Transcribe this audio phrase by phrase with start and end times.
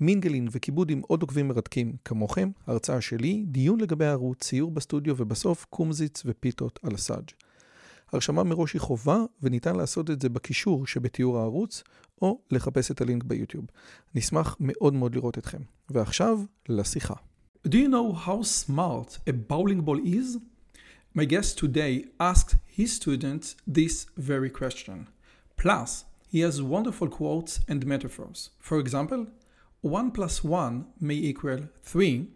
[0.00, 5.66] מינגלין וכיבוד עם עוד עוקבים מרתקים כמוכם, הרצאה שלי, דיון לגבי הערוץ, ציור בסטודיו ובסוף
[5.70, 7.30] קומזיץ ופיתות על הסאג'.
[8.12, 11.82] הרשמה מראש היא חובה וניתן לעשות את זה בקישור שבתיאור הערוץ
[12.22, 13.64] או לחפש את הלינק ביוטיוב.
[14.14, 15.60] נשמח מאוד מאוד לראות אתכם.
[15.90, 17.14] ועכשיו, לשיחה.
[17.68, 20.38] Do you know how smart a bowling ball is?
[21.16, 24.98] My guest today asked his students this very question.
[25.62, 28.50] Plus, he has wonderful quotes and metaphors.
[28.60, 29.26] For example,
[29.82, 32.28] 1 plus 1 may equal 3.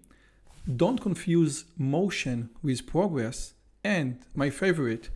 [0.77, 3.55] Don't confuse motion with progress.
[3.83, 5.11] And my favorite,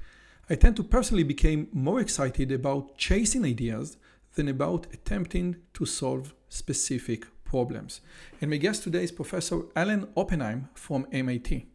[0.49, 3.97] I tend to personally become more excited about chasing ideas
[4.35, 8.01] than about attempting to solve specific problems.
[8.41, 11.67] And my guest today is Professor Alan Oppenheim from MIT.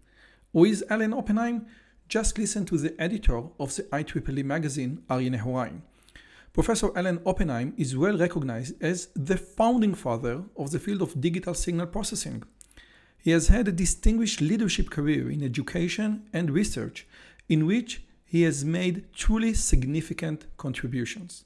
[0.52, 1.67] Who is Alan Oppenheim?
[2.08, 5.81] Just listen to the editor of the IEEE magazine, Aryeh Nehorai.
[6.53, 11.53] Professor Alan Oppenheim is well recognized as the founding father of the field of digital
[11.53, 12.44] signal processing.
[13.19, 17.08] He has had a distinguished leadership career in education and research,
[17.47, 21.44] in which he has made truly significant contributions.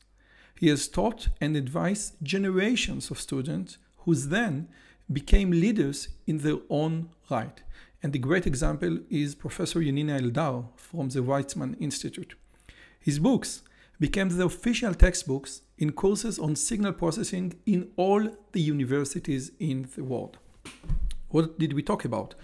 [0.58, 4.70] He has taught and advised generations of students who then
[5.12, 7.62] became leaders in their own right.
[8.02, 12.36] And the great example is Professor Yonina Eldar from the Weizmann Institute.
[13.00, 13.64] His books,
[14.04, 20.04] became the official textbooks in courses on signal processing in all the universities in the
[20.04, 20.38] world.
[21.30, 22.36] What did we talk about?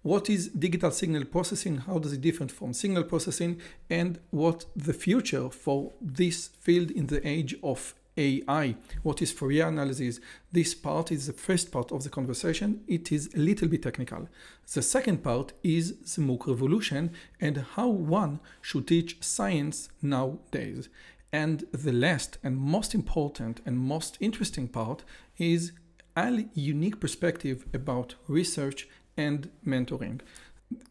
[0.00, 1.76] What is digital signal processing?
[1.88, 3.60] How does it differ from signal processing?
[3.90, 8.76] And what the future for this field in the age of AI.
[9.02, 10.20] What is Fourier analysis?
[10.52, 12.82] This part is the first part of the conversation.
[12.86, 14.28] It is a little bit technical.
[14.72, 17.10] The second part is the MOOC revolution
[17.40, 20.88] and how one should teach science nowadays.
[21.32, 25.02] And the last and most important and most interesting part
[25.36, 25.72] is
[26.16, 30.20] a unique perspective about research and mentoring.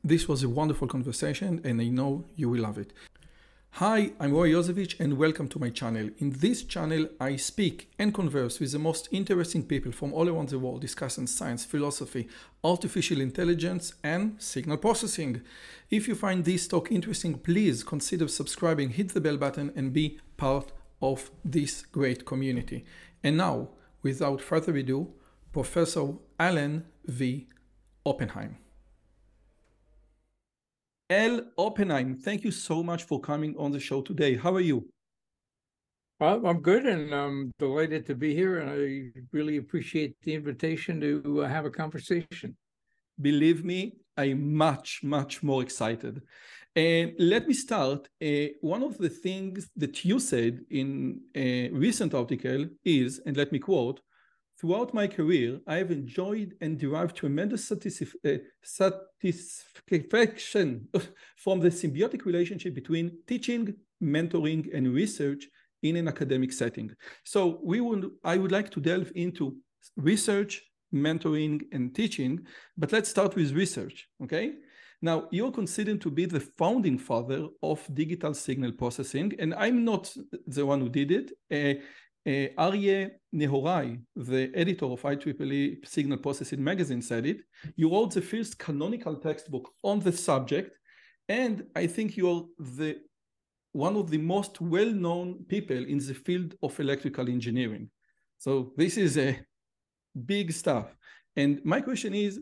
[0.03, 2.93] This was a wonderful conversation and I know you will love it.
[3.77, 6.11] Hi, I'm Roy Yozevitch and welcome to my channel.
[6.19, 10.49] In this channel, I speak and converse with the most interesting people from all around
[10.49, 12.27] the world discussing science, philosophy,
[12.63, 15.41] artificial intelligence, and signal processing.
[15.89, 20.19] If you find this talk interesting, please consider subscribing, hit the bell button, and be
[20.37, 22.85] part of this great community.
[23.23, 23.69] And now,
[24.03, 25.13] without further ado,
[25.51, 27.47] Professor Alan V.
[28.05, 28.57] Oppenheim.
[31.09, 34.37] Al Oppenheim, thank you so much for coming on the show today.
[34.37, 34.87] How are you?
[36.19, 38.59] Well, I'm good and I'm delighted to be here.
[38.59, 42.55] And I really appreciate the invitation to uh, have a conversation.
[43.19, 46.21] Believe me, I'm much, much more excited.
[46.75, 48.07] And let me start.
[48.23, 53.51] Uh, one of the things that you said in a recent article is, and let
[53.51, 53.99] me quote,
[54.63, 60.87] Throughout my career, I have enjoyed and derived tremendous satisf- uh, satisfaction
[61.35, 65.49] from the symbiotic relationship between teaching, mentoring, and research
[65.81, 66.95] in an academic setting.
[67.25, 69.57] So we would, I would like to delve into
[69.97, 70.63] research,
[70.95, 72.47] mentoring, and teaching,
[72.77, 74.53] but let's start with research, okay?
[75.01, 80.15] Now, you're considered to be the founding father of digital signal processing, and I'm not
[80.47, 81.33] the one who did it.
[81.51, 81.81] Uh,
[82.25, 87.41] Aryeh Nehorai, the editor of IEEE Signal Processing magazine, said it.
[87.75, 90.77] You wrote the first canonical textbook on the subject,
[91.27, 93.01] and I think you're the
[93.73, 97.89] one of the most well-known people in the field of electrical engineering.
[98.37, 99.39] So this is a
[100.25, 100.95] big stuff.
[101.35, 102.39] And my question is,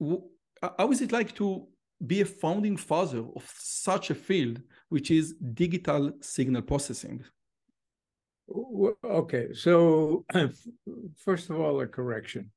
[0.00, 1.66] how is it like to
[2.06, 4.60] be a founding father of such a field,
[4.94, 7.24] which is digital signal processing?
[9.04, 10.24] Okay, so
[11.16, 12.52] first of all, a correction.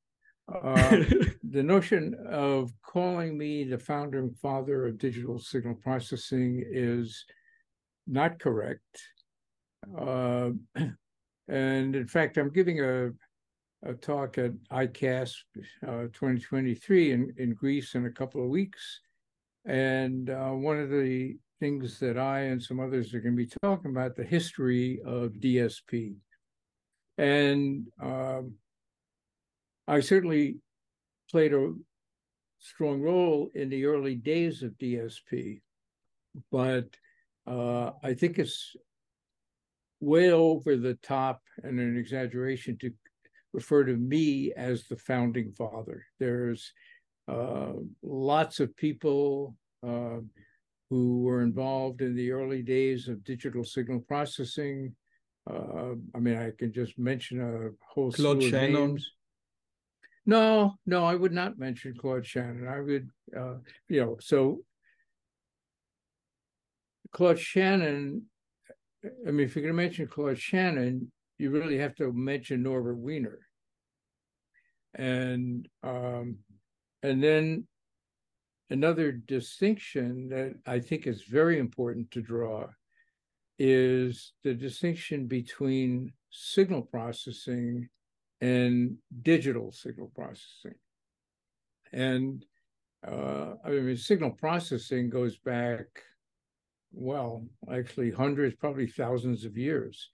[0.48, 1.04] Uh,
[1.56, 7.26] the notion of calling me the founder and father of digital signal processing is
[8.06, 8.94] not correct.
[10.00, 10.52] Uh,
[11.48, 13.10] and in fact, I'm giving a,
[13.82, 15.42] a talk at ICASSP
[15.88, 19.02] uh, 2023 in, in Greece in a couple of weeks.
[19.66, 23.52] And uh, one of the things that I and some others are going to be
[23.64, 26.16] talking about the history of DSP.
[27.18, 28.54] And um,
[29.88, 30.58] I certainly
[31.32, 31.74] played a
[32.60, 35.62] strong role in the early days of DSP,
[36.52, 36.88] but
[37.48, 38.76] uh, I think it's
[40.00, 42.92] way over the top and an exaggeration to
[43.54, 46.06] refer to me as the founding father.
[46.20, 46.72] There's
[47.28, 49.56] uh, lots of people
[49.86, 50.20] uh,
[50.90, 54.96] who were involved in the early days of digital signal processing.
[55.50, 58.74] Uh, I mean, I can just mention a whole Claude slew of Shannon.
[58.74, 59.12] names.
[60.26, 62.68] No, no, I would not mention Claude Shannon.
[62.68, 63.56] I would, uh,
[63.88, 64.60] you know, so
[67.14, 68.24] Claude Shannon.
[69.06, 72.98] I mean, if you're going to mention Claude Shannon, you really have to mention Norbert
[72.98, 73.40] Wiener,
[74.96, 76.40] and um,
[77.04, 77.68] and then
[78.70, 82.68] another distinction that I think is very important to draw
[83.60, 87.90] is the distinction between signal processing
[88.42, 90.76] and digital signal processing.
[91.92, 92.46] And
[93.08, 95.86] uh, I mean, signal processing goes back,
[96.92, 100.10] well, actually hundreds, probably thousands of years.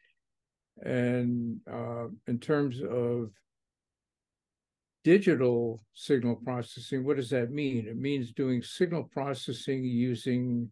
[0.83, 3.31] And uh, in terms of
[5.03, 7.87] digital signal processing, what does that mean?
[7.87, 10.71] It means doing signal processing using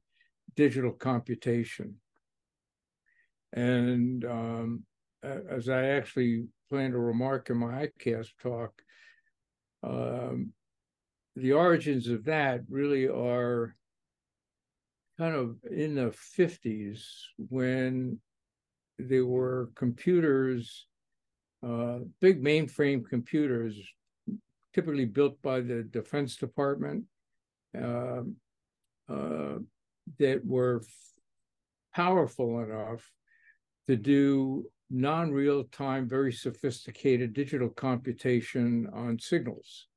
[0.55, 1.95] digital computation.
[3.53, 4.83] And um,
[5.23, 8.81] as I actually plan to remark in my ICASSP talk,
[9.83, 10.53] um,
[11.35, 13.75] the origins of that really are
[15.17, 17.03] kind of in the 50s
[17.49, 18.19] when
[18.97, 20.87] there were computers,
[21.65, 23.77] uh, big mainframe computers,
[24.73, 27.05] typically built by the Defense Department,
[27.77, 28.21] uh,
[29.09, 29.57] uh,
[30.19, 30.81] that were
[31.93, 33.09] powerful enough
[33.87, 39.87] to do non-real time, very sophisticated digital computation on signals.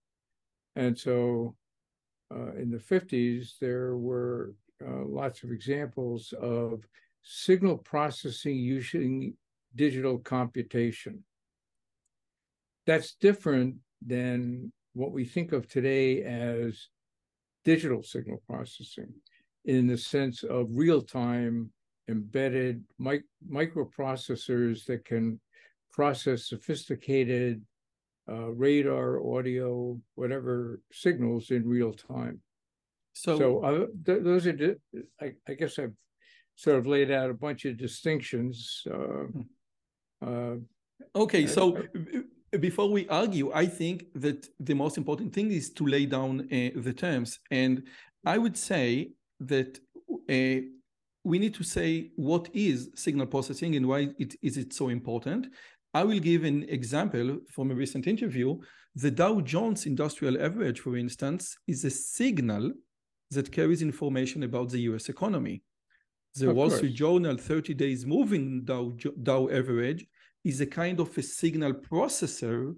[0.77, 1.57] And so
[2.35, 4.55] uh, in the 50s, there were
[4.85, 6.85] uh, lots of examples of
[7.23, 9.35] signal processing using
[9.75, 11.25] digital computation.
[12.87, 16.89] That's different than what we think of today as
[17.65, 19.13] digital signal processing
[19.65, 21.71] in the sense of real-time
[22.09, 25.41] embedded mic microprocessors that can
[25.91, 27.63] process sophisticated
[28.29, 32.41] uh, radar, audio, whatever signals in real time.
[33.15, 34.75] So, So uh, th- those are, di-
[35.21, 35.95] I, I guess I've
[36.57, 38.83] sort of laid out a bunch of distinctions.
[38.91, 40.57] Uh, uh,
[41.15, 41.77] okay, so
[42.59, 46.81] before we argue, I think that the most important thing is to lay down uh,
[46.81, 47.39] the terms.
[47.51, 47.83] And
[48.25, 49.79] I would say that
[50.11, 50.67] uh,
[51.25, 55.49] we need to say what is signal processing and why it is it so important.
[55.95, 58.59] I will give an example from a recent interview.
[58.97, 62.73] The Dow Jones Industrial Average, for instance, is a signal
[63.31, 65.63] that carries information about the US economy.
[66.35, 66.79] The Of Wall course.
[66.79, 68.93] Street Journal 30 days moving Dow,
[69.23, 70.07] Dow average
[70.45, 72.75] is a kind of a signal processor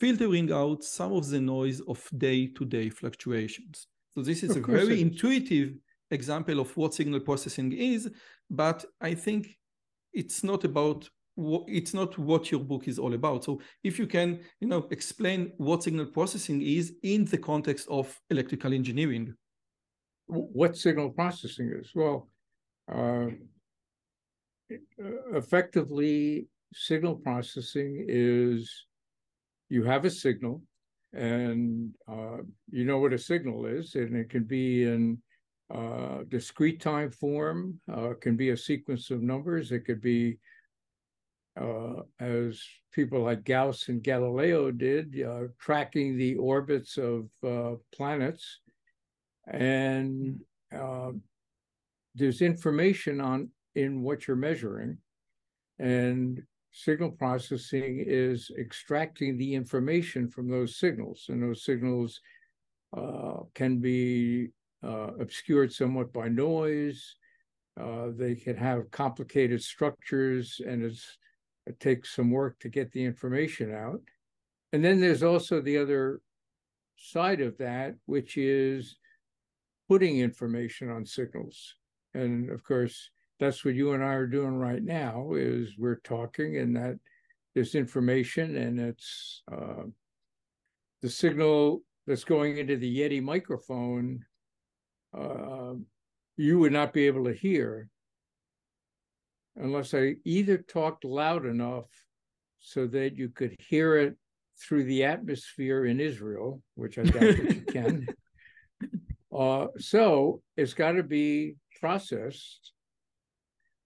[0.00, 3.86] filtering out some of the noise of day-to-day fluctuations.
[4.14, 5.74] So this is Of a very intuitive
[6.10, 8.10] example of what signal processing is,
[8.50, 9.58] but I think
[10.12, 13.42] it's not about it's not what your book is all about.
[13.42, 18.20] So if you can, you know, explain what signal processing is in the context of
[18.30, 19.34] electrical engineering.
[20.26, 21.90] what signal processing is.
[21.94, 22.28] Well,
[22.88, 23.26] uh,
[25.34, 28.86] effectively, signal processing is
[29.68, 30.62] you have a signal,
[31.12, 32.38] and uh,
[32.70, 35.18] you know what a signal is, and it can be in
[35.72, 40.38] uh, discrete time form, uh, can be a sequence of numbers, it could be
[41.60, 42.60] uh, as
[42.92, 48.60] people like Gauss and Galileo did, uh, tracking the orbits of uh, planets.
[49.46, 50.40] And
[52.16, 54.98] there's information on in what you're measuring.
[55.78, 56.42] And
[56.76, 62.20] signal processing is extracting the information from those signals and those signals
[62.96, 64.48] uh, can be
[64.82, 67.16] uh, obscured somewhat by noise
[67.80, 73.72] uh, they can have complicated structures and it takes some work to get the information
[73.72, 74.00] out
[74.72, 76.20] and then there's also the other
[76.96, 78.96] side of that which is
[79.88, 81.76] putting information on signals.
[82.14, 86.58] And of course, that's what you and I are doing right now is we're talking
[86.58, 86.98] and that
[87.54, 89.84] there's information and it's uh,
[91.02, 94.24] the signal that's going into the Yeti microphone,
[95.16, 95.74] uh,
[96.36, 97.88] you would not be able to hear
[99.56, 101.86] unless I either talked loud enough
[102.58, 104.16] so that you could hear it
[104.60, 108.06] through the atmosphere in Israel, which I doubt that you can,
[109.34, 112.72] Uh, so it's got to be processed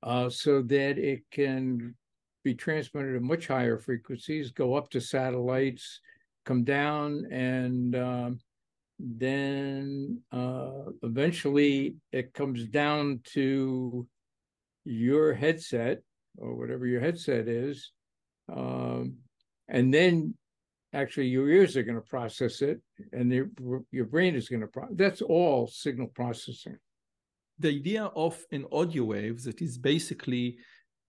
[0.03, 1.95] uh, so that it can
[2.45, 6.01] be transmitted at much higher frequencies, go up to satellites,
[6.47, 8.39] come down, and um,
[8.99, 14.07] then uh, eventually it comes down to
[14.85, 16.01] your headset
[16.39, 17.93] or whatever your headset is.
[18.51, 19.17] Um,
[19.69, 20.35] and then
[20.95, 22.81] actually your ears are going to process it
[23.13, 23.51] and your,
[23.93, 26.79] your brain is going to pro- that's all signal processing
[27.59, 30.59] the idea of an audio wave that is basically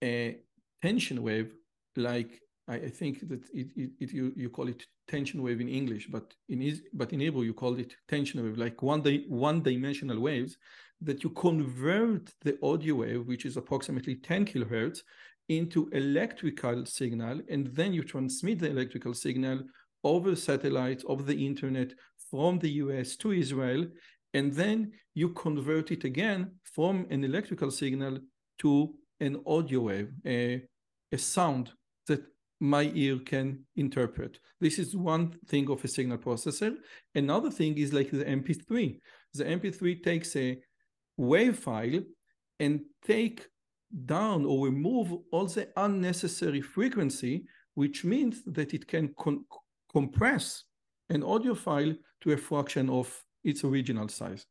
[0.04, 0.38] a
[0.82, 1.54] tension wave
[1.96, 5.70] like i, I think that it, it, it, you, you call it tension wave in
[5.70, 9.62] english but in but in hebrew you call it tension wave like one day one
[9.62, 10.58] dimensional waves
[11.02, 15.00] that you convert the audio wave which is approximately 10 kilohertz
[15.48, 19.62] into electrical signal and then you transmit the electrical signal
[20.04, 21.94] over satellites, over the internet
[22.30, 23.88] from the US to Israel
[24.34, 28.20] and then you convert it again from an electrical signal
[28.60, 30.64] to an audio wave a,
[31.12, 31.72] a sound
[32.08, 32.22] that
[32.62, 34.40] my ear can interpret.
[34.60, 36.76] This is one thing of a signal processor.
[37.16, 39.00] Another thing is like the mp3
[39.34, 40.60] the mp3 takes a
[41.18, 42.02] wave file
[42.60, 43.48] and take
[44.06, 47.46] down or remove all the unnecessary frequency,
[47.76, 49.14] which means that it can
[49.92, 50.64] compress
[51.10, 54.46] an audio file to a fraction of its original size.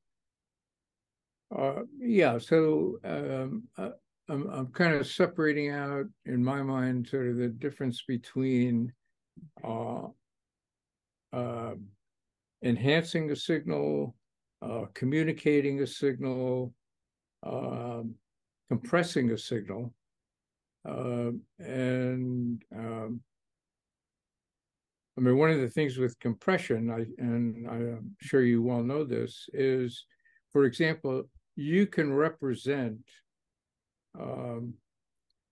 [1.56, 3.62] Uh, yeah, so um,
[4.28, 8.92] I'm, I'm kind of separating out in my mind sort of the difference between
[9.64, 10.08] uh,
[11.32, 11.74] uh
[12.62, 14.16] enhancing a signal,
[14.62, 16.74] uh, communicating a signal,
[17.44, 18.14] um,
[18.68, 19.94] compressing a signal.
[20.88, 23.20] Uh, and um,
[25.18, 29.02] I mean, one of the things with compression, I, and I'm sure you well know
[29.02, 30.04] this, is,
[30.52, 31.24] for example,
[31.56, 33.00] you can represent
[34.16, 34.74] um,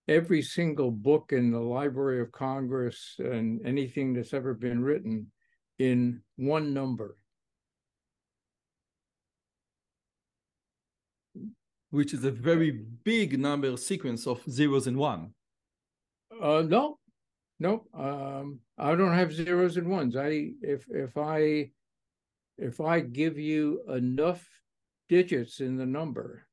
[0.07, 5.31] every single book in the Library of Congress and anything that's ever been written
[5.79, 7.17] in one number.
[11.89, 12.69] which is a very
[13.05, 15.33] big number sequence of zeros and one.
[16.41, 16.99] Uh, no,
[17.59, 17.85] no.
[17.93, 20.15] Um, I don't have zeros and ones.
[20.15, 21.71] I if if I
[22.57, 24.47] if I give you enough
[25.09, 26.47] digits in the number,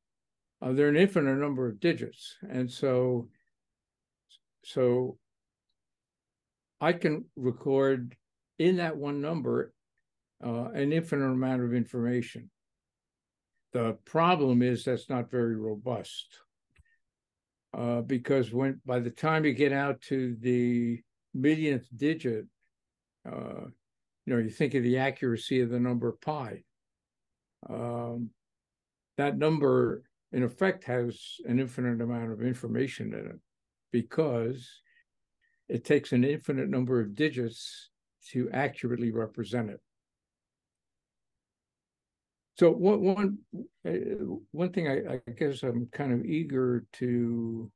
[0.62, 3.28] uh, there are an infinite number of digits, and so
[4.64, 5.18] so
[6.80, 8.16] I can record
[8.58, 9.73] in that one number
[10.44, 12.50] uh, an infinite amount of information.
[13.73, 16.38] The problem is that's not very robust.
[17.76, 21.02] Uh, because when by the time you get out to the
[21.33, 22.47] millionth digit,
[23.31, 23.66] uh,
[24.26, 26.62] you know, you think of the accuracy of the number pi.
[27.69, 28.31] Um,
[29.16, 33.40] that number, in effect, has an infinite amount of information in it
[33.90, 34.69] because
[35.69, 37.90] it takes an infinite number of digits
[38.31, 39.81] to accurately represent it.
[42.56, 43.38] So one one
[43.87, 43.90] uh,
[44.52, 47.70] one thing I, I, guess I'm kind of eager to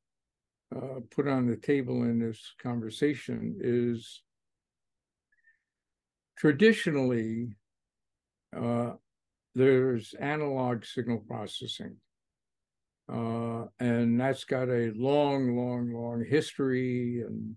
[0.75, 4.23] uh, put on the table in this conversation is
[6.37, 7.57] traditionally
[8.57, 8.93] uh,
[9.55, 11.97] there's analog signal processing.
[13.13, 17.57] Uh, and that's got a long, long, long history and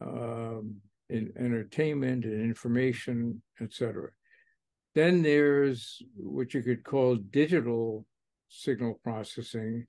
[0.00, 0.76] um,
[1.08, 4.10] in entertainment and information, et cetera.
[4.98, 8.04] Then there's what you could call digital
[8.48, 9.86] signal processing.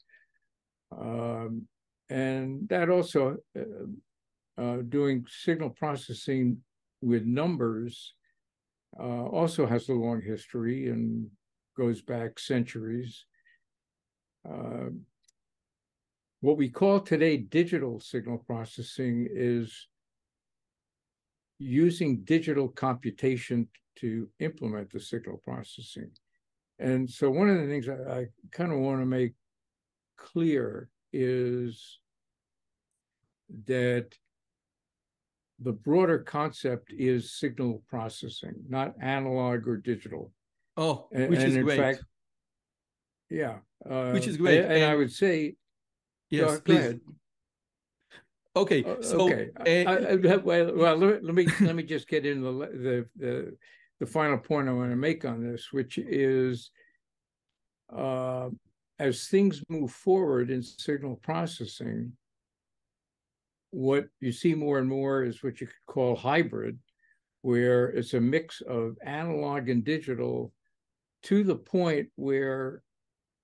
[0.95, 1.63] Um,
[2.11, 6.57] and that also uh, uh, doing signal processing
[7.01, 8.13] with numbers
[8.99, 11.25] uh, also has a long history and
[11.75, 13.25] goes back centuries.
[14.47, 15.01] Um,
[16.41, 19.87] what we call today digital signal processing is
[21.59, 26.09] using digital computation to implement the signal processing.
[26.79, 29.33] And so one of the things I, I kind of want to make
[30.17, 31.99] clear is
[33.65, 34.13] that
[35.59, 40.31] the broader concept is signal processing, not analog or digital.
[40.77, 41.77] Oh, and, which and is great.
[41.77, 42.03] Fact,
[43.29, 43.57] yeah,
[43.89, 44.61] uh, which is great.
[44.61, 45.55] And, and, I would say,
[46.29, 46.93] yes, go, please.
[46.93, 46.99] Go
[48.59, 49.49] Okay, uh, so okay.
[49.57, 53.57] Uh, I, I, well, well, let me let me just get into the the, the
[54.01, 56.71] the final point I want to make on this, which is
[57.95, 58.49] uh,
[58.99, 62.11] as things move forward in signal processing,
[63.71, 66.77] what you see more and more is what you could call hybrid,
[67.41, 70.51] where it's a mix of analog and digital
[71.23, 72.81] to the point where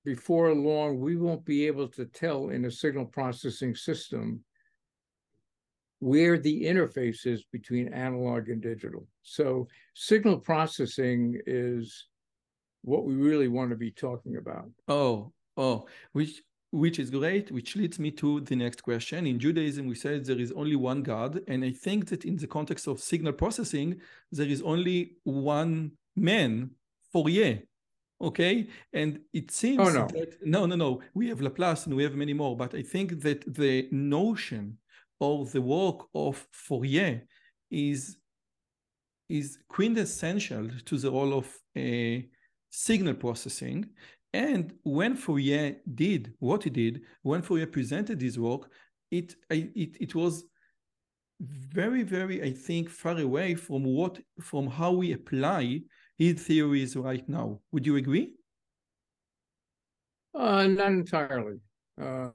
[0.03, 4.43] before long we won't be able to tell in a signal processing system
[5.99, 9.07] where the interface is between analog and digital.
[9.23, 12.07] So signal processing is
[12.81, 14.69] what we really want to be talking about.
[14.87, 19.25] Oh, oh, which which is great, which leads me to the next question.
[19.25, 22.47] In Judaism, we said there is only one God, and I think that in the
[22.47, 26.71] context of signal processing, there is only one man,
[27.13, 27.63] Fourier.
[28.21, 30.07] Okay, and it seems oh, no.
[30.07, 33.21] that no, no, no, we have Laplace and we have many more, but I think
[33.21, 34.77] that the notion
[35.19, 37.23] or the work of Fourier
[37.71, 38.17] is
[39.29, 42.21] is quintessential to the role of uh,
[42.69, 43.85] signal processing.
[44.33, 48.69] And when Fourier did what he did, when Fourier presented his work,
[49.09, 50.45] it it it was
[51.39, 55.81] very very I think far away from what from how we apply
[56.17, 57.61] his theories right now.
[57.71, 58.33] Would you agree?
[60.33, 61.59] Uh, not entirely.
[61.99, 62.29] Uh,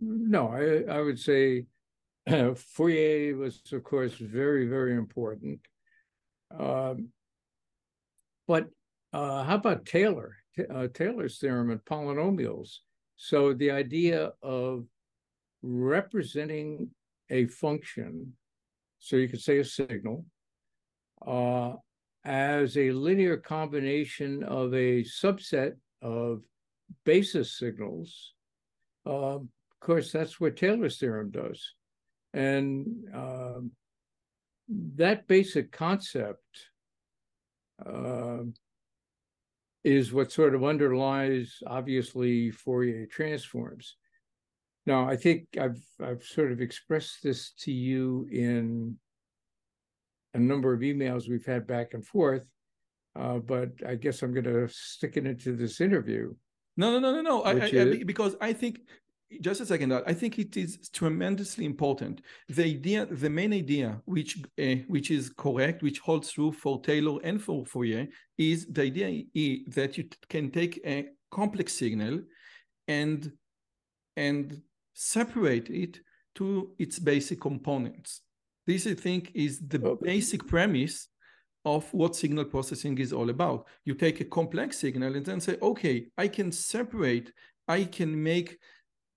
[0.00, 1.66] no, I I would say
[2.56, 5.60] Fourier was, of course, very, very important.
[6.58, 7.08] Um,
[8.46, 8.68] but
[9.12, 10.36] uh, how about Taylor?
[10.72, 12.78] Uh, Taylor's theorem and polynomials.
[13.16, 14.86] So the idea of
[15.62, 16.90] representing
[17.30, 18.34] a function,
[18.98, 20.24] so you could say a signal,
[21.26, 21.74] uh,
[22.24, 26.42] as a linear combination of a subset of
[27.04, 28.32] basis signals.
[29.06, 29.48] Uh, of
[29.80, 31.74] course, that's what Taylor's theorem does.
[32.34, 33.60] And uh,
[34.96, 36.42] that basic concept
[37.84, 38.38] uh,
[39.84, 43.96] is what sort of underlies, obviously, Fourier transforms.
[44.84, 48.96] Now, I think I've I've sort of expressed this to you in
[50.34, 52.46] a number of emails we've had back and forth,
[53.16, 56.34] uh, but I guess I'm going to stick it into this interview.
[56.76, 57.42] No, no, no, no, no.
[57.42, 58.80] I, I, because I think
[59.40, 62.22] just a second i think it is tremendously important.
[62.48, 67.20] The idea the main idea which uh, which is correct which holds true for taylor
[67.22, 69.24] and for fourier is the idea
[69.68, 72.20] that you can take a complex signal
[72.88, 73.32] and
[74.16, 74.60] and
[74.94, 76.00] separate it
[76.36, 78.20] to its basic components.
[78.66, 80.06] This i think is the okay.
[80.12, 81.08] basic premise
[81.64, 83.66] of what signal processing is all about.
[83.84, 87.32] You take a complex signal and then say okay i can separate
[87.68, 88.58] i can make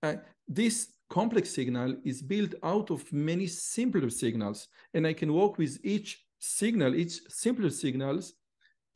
[0.02, 0.14] uh,
[0.46, 5.78] this complex signal is built out of many simpler signals, and I can work with
[5.82, 8.34] each signal, each simpler signals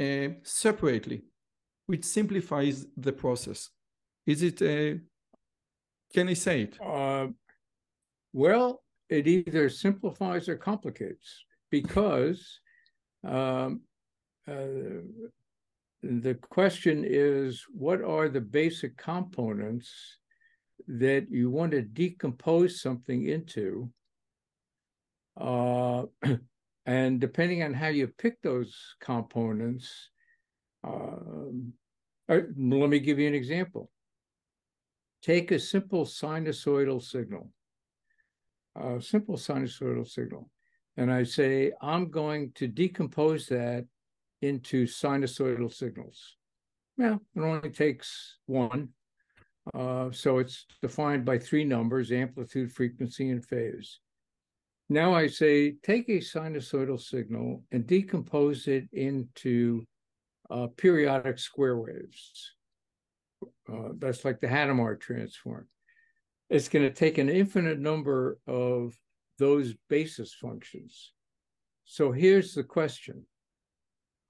[0.01, 1.23] uh, separately,
[1.87, 3.71] which simplifies the process.
[4.27, 4.99] Is it, uh,
[6.15, 6.79] can I say it?
[6.81, 7.29] Uh,
[8.33, 12.61] well, it either simplifies or complicates because
[13.25, 13.83] um,
[14.49, 15.03] uh,
[16.03, 20.19] the question is what are the basic components
[20.89, 23.91] that you want to decompose something into.
[25.41, 26.05] Uh,
[26.87, 30.11] and depending on how you pick those components,
[30.85, 31.73] um,
[32.29, 33.91] uh, let me give you an example.
[35.23, 37.51] Take a simple sinusoidal signal,
[38.75, 40.51] a simple sinusoidal signal,
[40.97, 43.87] and I say, I'm going to decompose that
[44.41, 46.37] into sinusoidal signals.
[46.99, 48.89] Well, it only takes one
[49.75, 54.01] uh, so it's defined by three numbers, amplitude, frequency, and phase.
[54.89, 59.87] Now I say, take a sinusoidal signal and decompose it into
[60.51, 62.53] uh, periodic square waves.
[63.73, 65.67] Uh, that's like the Hadamard transform.
[66.51, 68.95] It's going to take an infinite number of
[69.39, 71.13] those basis functions.
[71.85, 73.25] So here's the question.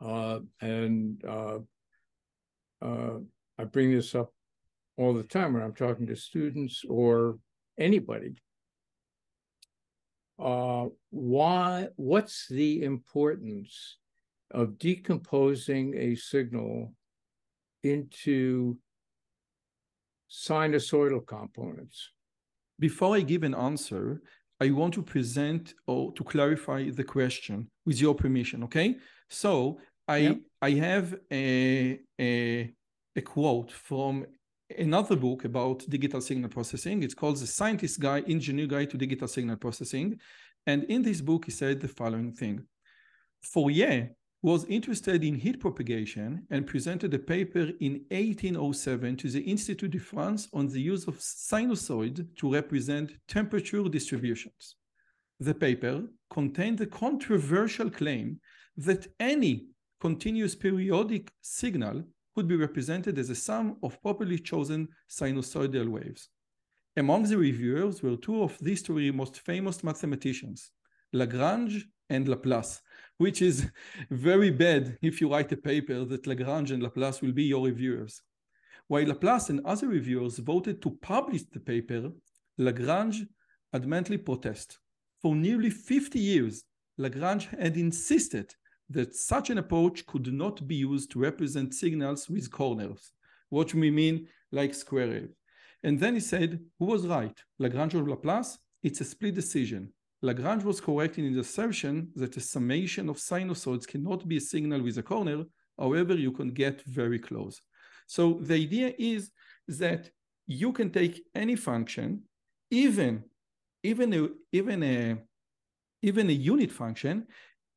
[0.01, 1.59] Uh, and uh,
[2.81, 3.19] uh,
[3.59, 4.33] I bring this up
[4.97, 7.39] all the time when I'm talking to students or
[7.79, 8.35] anybody.
[10.39, 11.89] Uh, why?
[11.97, 13.99] What's the importance
[14.51, 16.93] of decomposing a signal
[17.83, 18.77] into
[20.31, 22.11] sinusoidal components?
[22.79, 24.23] Before I give an answer,
[24.61, 28.65] I want to present or to clarify the question with your permission.
[28.65, 28.97] Okay,
[29.29, 29.79] so
[30.09, 30.39] I yep.
[30.61, 32.73] I have a, a
[33.17, 34.27] a quote from
[34.79, 37.03] another book about digital signal processing.
[37.03, 40.19] It's called The Scientist Guide, Engineer Guide to Digital Signal Processing.
[40.67, 42.67] And in this book, he said the following thing.
[43.43, 44.11] Fourier
[44.43, 49.99] was interested in heat propagation and presented a paper in 1807 to the Institut de
[49.99, 54.77] France on the use of sinusoid to represent temperature distributions.
[55.39, 58.41] The paper contained the controversial claim
[58.77, 59.67] that any
[60.01, 62.03] continuous periodic signal
[62.35, 66.29] could be represented as a sum of properly chosen sinusoidal waves.
[66.97, 70.71] Among the reviewers were two of the history's most famous mathematicians,
[71.13, 72.81] Lagrange and Laplace,
[73.19, 73.71] which is
[74.11, 78.21] very bad if you write a paper that Lagrange and Laplace will be your reviewers.
[78.89, 82.11] While Laplace and other reviewers voted to publish the paper,
[82.59, 83.25] Lagrange
[83.75, 84.77] adamantly protested.
[85.21, 86.65] For nearly 50 years,
[86.99, 88.55] Lagrange had insisted
[88.91, 93.13] that such an approach could not be used to represent signals with corners,
[93.49, 95.35] what we mean like square wave.
[95.83, 98.59] And then he said, who was right, Lagrange or Laplace?
[98.83, 99.93] It's a split decision.
[100.23, 104.83] Lagrange was correct in his assertion that a summation of sinusoids cannot be a signal
[104.83, 105.45] with a corner,
[105.79, 107.61] however, you can get very close.
[108.07, 109.31] So the idea is
[109.67, 110.11] that
[110.47, 112.23] you can take any function,
[112.71, 113.25] even,
[113.83, 115.17] even, a, even, a,
[116.03, 117.27] even a unit function,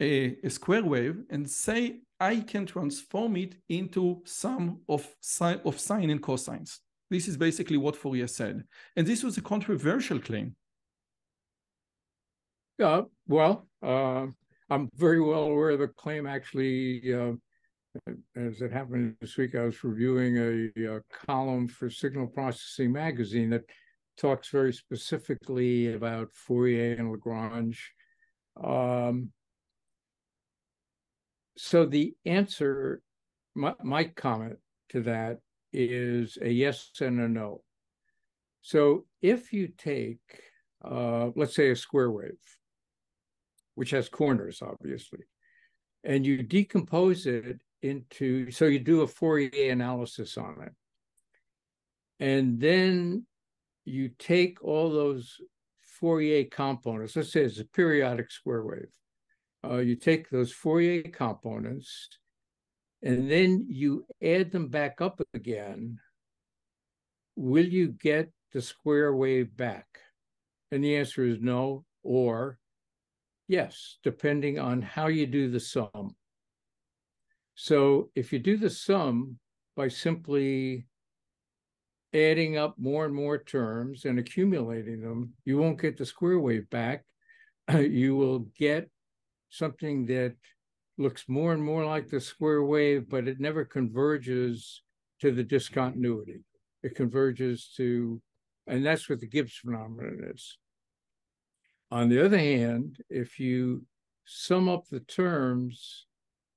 [0.01, 5.79] a, a square wave and say I can transform it into sum of sine, of
[5.79, 6.79] sine and cosines.
[7.09, 8.63] This is basically what Fourier said.
[8.95, 10.55] And this was a controversial claim.
[12.77, 14.27] Yeah, well, uh,
[14.69, 16.25] I'm very well aware of the claim.
[16.25, 17.33] Actually, uh,
[18.35, 23.51] as it happened this week, I was reviewing a, a, column for Signal Processing Magazine
[23.51, 23.63] that
[24.17, 27.93] talks very specifically about Fourier and Lagrange.
[28.61, 29.31] Um,
[31.57, 33.01] so the answer,
[33.53, 34.57] my, my comment
[34.89, 35.39] to that
[35.71, 37.61] is a yes and a no.
[38.61, 40.19] So if you take,
[40.83, 42.31] uh, let's say, a square wave,
[43.75, 45.19] which has corners, obviously,
[46.03, 50.73] and you decompose it into, so you do a Fourier analysis on it.
[52.19, 53.25] And then
[53.83, 55.37] you take all those
[55.99, 58.87] Fourier components, let's say it's a periodic square wave,
[59.69, 62.09] uh, you take those Fourier components
[63.03, 65.99] and then you add them back up again,
[67.35, 69.85] will you get the square wave back?
[70.71, 72.57] And the answer is no, or
[73.47, 76.15] yes, depending on how you do the sum.
[77.53, 79.37] So if you do the sum
[79.75, 80.87] by simply
[82.13, 86.69] adding up more and more terms and accumulating them, you won't get the square wave
[86.69, 87.03] back.
[87.79, 88.89] you will get
[89.57, 90.35] something that
[90.97, 94.81] looks more and more like the square wave, but it never converges
[95.21, 96.41] to the discontinuity.
[96.83, 98.21] It converges to,
[98.67, 100.57] and that's what the Gibbs phenomenon is.
[101.91, 103.83] On the other hand, if you
[104.25, 106.05] sum up the terms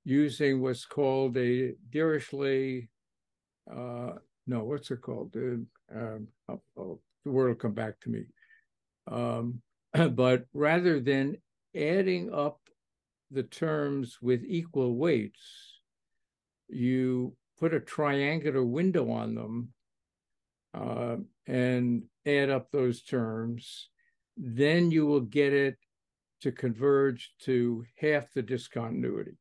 [0.03, 2.87] using what's called a Dirichlet,
[3.71, 4.13] uh,
[4.47, 5.31] no, what's it called?
[5.33, 8.23] The, um, oh, oh, the word will come back to me.
[9.07, 9.61] Um,
[10.11, 11.37] but rather than
[11.75, 12.58] adding up
[13.31, 15.81] the terms with equal weights,
[16.67, 19.69] you put a triangular window on them
[20.73, 23.89] uh, and add up those terms,
[24.37, 25.77] then you will get it
[26.41, 29.37] to converge to half the discontinuity.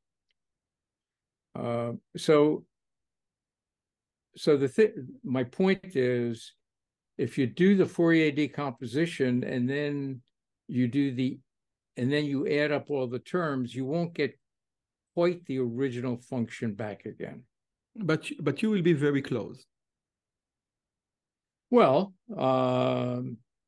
[1.55, 2.65] Uh, so,
[4.37, 6.53] so the th- my point is,
[7.19, 10.21] if you do the Fourier decomposition and then
[10.69, 11.39] you do the
[11.99, 14.39] and then you add up all the terms, you won't get
[15.15, 17.43] quite the original function back again.
[17.97, 19.67] But but you will be very close.
[21.71, 23.21] Well, uh,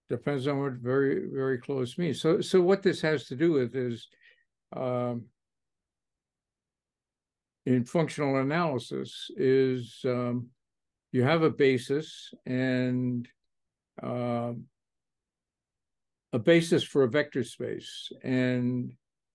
[0.08, 2.20] depends on what very very close means.
[2.20, 4.06] So so what this has to do with is
[4.74, 5.24] um,
[7.66, 10.50] in functional analysis is um,
[11.10, 13.26] you have a basis and
[14.00, 14.52] uh,
[16.32, 18.10] a basis for a vector space.
[18.22, 18.92] And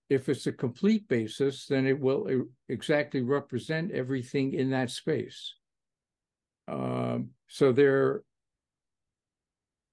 [0.08, 5.54] if it's a complete basis, then it will exactly represent everything in that space.
[6.68, 8.22] Um, so there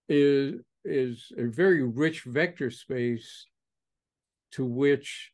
[0.07, 3.47] is, is a very rich vector space
[4.51, 5.31] to which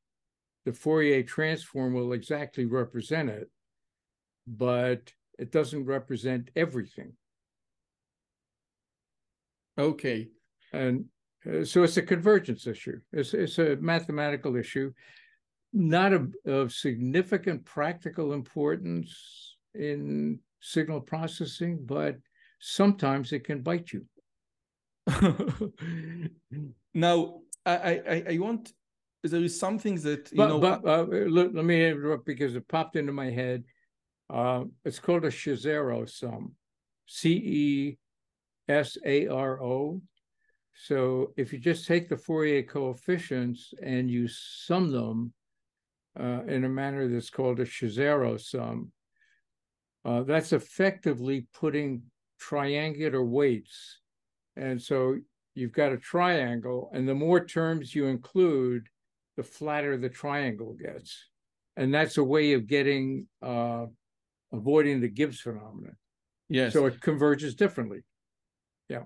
[0.65, 3.49] the Fourier transform will exactly represent it,
[4.47, 7.13] but it doesn't represent everything.
[9.77, 10.29] Okay.
[10.73, 11.05] And
[11.47, 12.99] uh, so it's a convergence issue.
[13.12, 14.91] It's, it's a mathematical issue,
[15.73, 22.17] not a, of significant practical importance in signal processing, but
[22.60, 24.06] sometimes it can bite you.
[26.93, 28.73] now, I, I, I want
[29.23, 30.60] there is something that you but, know.
[30.60, 33.63] But uh, let, let, me interrupt because it popped into my head.
[34.30, 36.54] Uh, it's called a Cesaro sum,
[37.06, 37.97] C E
[38.67, 40.02] S A R O.
[40.82, 45.34] So if you just take the Fourier coefficients and you sum them
[46.18, 48.94] uh, in a manner that's called a Cesaro sum,
[50.06, 52.04] uh, that's effectively putting
[52.39, 54.00] triangular weights.
[54.56, 55.18] And so
[55.54, 58.88] you've got a triangle, and the more terms you include,
[59.36, 61.28] the flatter the triangle gets.
[61.76, 63.88] And that's a way of getting uh,
[64.54, 65.98] avoiding the Gibbs phenomenon.
[66.48, 66.72] Yes.
[66.72, 68.00] So it converges differently.
[68.88, 69.04] Yeah.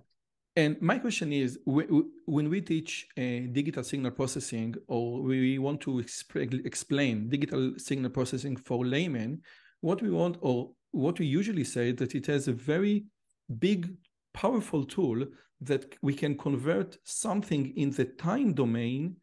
[0.55, 5.91] And my question is, when we teach uh, digital signal processing, or we want to
[5.93, 9.41] exp explain digital signal processing for laymen,
[9.81, 13.05] what we want, or what we usually say, that it has a very
[13.57, 13.95] big,
[14.33, 15.25] powerful tool
[15.61, 19.15] that we can convert something in the time domain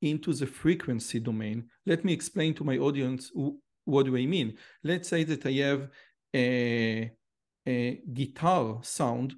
[0.00, 1.68] into the frequency domain.
[1.84, 3.30] Let me explain to my audience
[3.84, 4.56] what do I mean.
[4.84, 5.88] Let's say that I have
[6.34, 7.10] a,
[7.66, 9.34] a guitar sound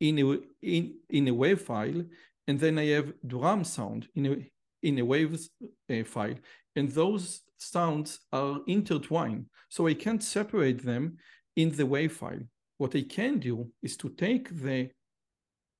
[0.00, 2.02] in a in in a wave file,
[2.46, 4.50] and then I have drum sound in a
[4.82, 5.50] in a waves
[5.90, 6.36] uh, file,
[6.76, 9.46] and those sounds are intertwined.
[9.68, 11.18] So I can't separate them
[11.56, 12.40] in the wave file.
[12.78, 14.90] What I can do is to take the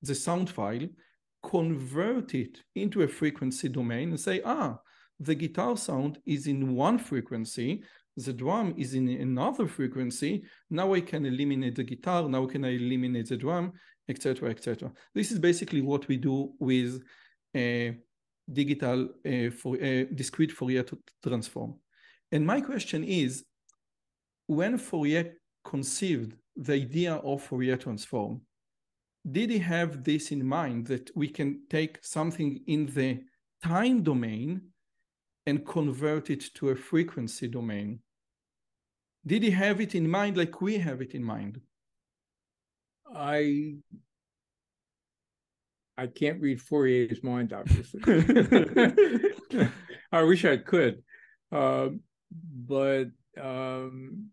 [0.02, 0.86] the sound file,
[1.42, 4.78] convert it into a frequency domain, and say, ah,
[5.18, 7.82] the guitar sound is in one frequency,
[8.16, 10.42] the drum is in another frequency.
[10.70, 12.28] Now I can eliminate the guitar.
[12.28, 13.72] Now can I eliminate the drum,
[14.10, 14.92] etc., etc.
[15.14, 17.02] This is basically what we do with
[17.56, 17.96] a
[18.52, 19.08] digital
[19.58, 19.76] for
[20.20, 20.84] discrete Fourier
[21.22, 21.74] transform.
[22.32, 23.44] And my question is,
[24.46, 25.26] when Fourier
[25.64, 28.42] conceived the idea of Fourier transform,
[29.30, 33.20] did he have this in mind that we can take something in the
[33.62, 34.62] time domain
[35.46, 38.00] and convert it to a frequency domain?
[39.26, 41.60] Did he have it in mind like we have it in mind?
[43.14, 43.76] I
[45.96, 48.00] I can't read Fourier's mind, obviously.
[50.12, 51.02] I wish I could,
[51.52, 51.88] uh,
[52.66, 54.30] but um,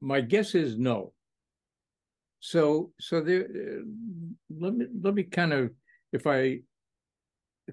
[0.00, 1.12] my guess is no.
[2.40, 3.42] So, so there.
[3.42, 3.82] Uh,
[4.50, 5.70] let me let me kind of,
[6.12, 6.60] if I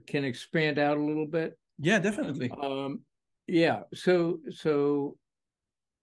[0.08, 1.58] can expand out a little bit.
[1.80, 2.52] Yeah, definitely.
[2.52, 3.02] Um,
[3.48, 3.82] yeah.
[3.94, 5.18] So, so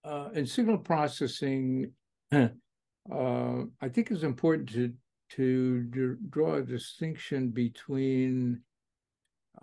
[0.03, 1.91] uh, in signal processing,
[3.11, 4.93] uh, I think it's important to
[5.31, 8.61] to draw a distinction between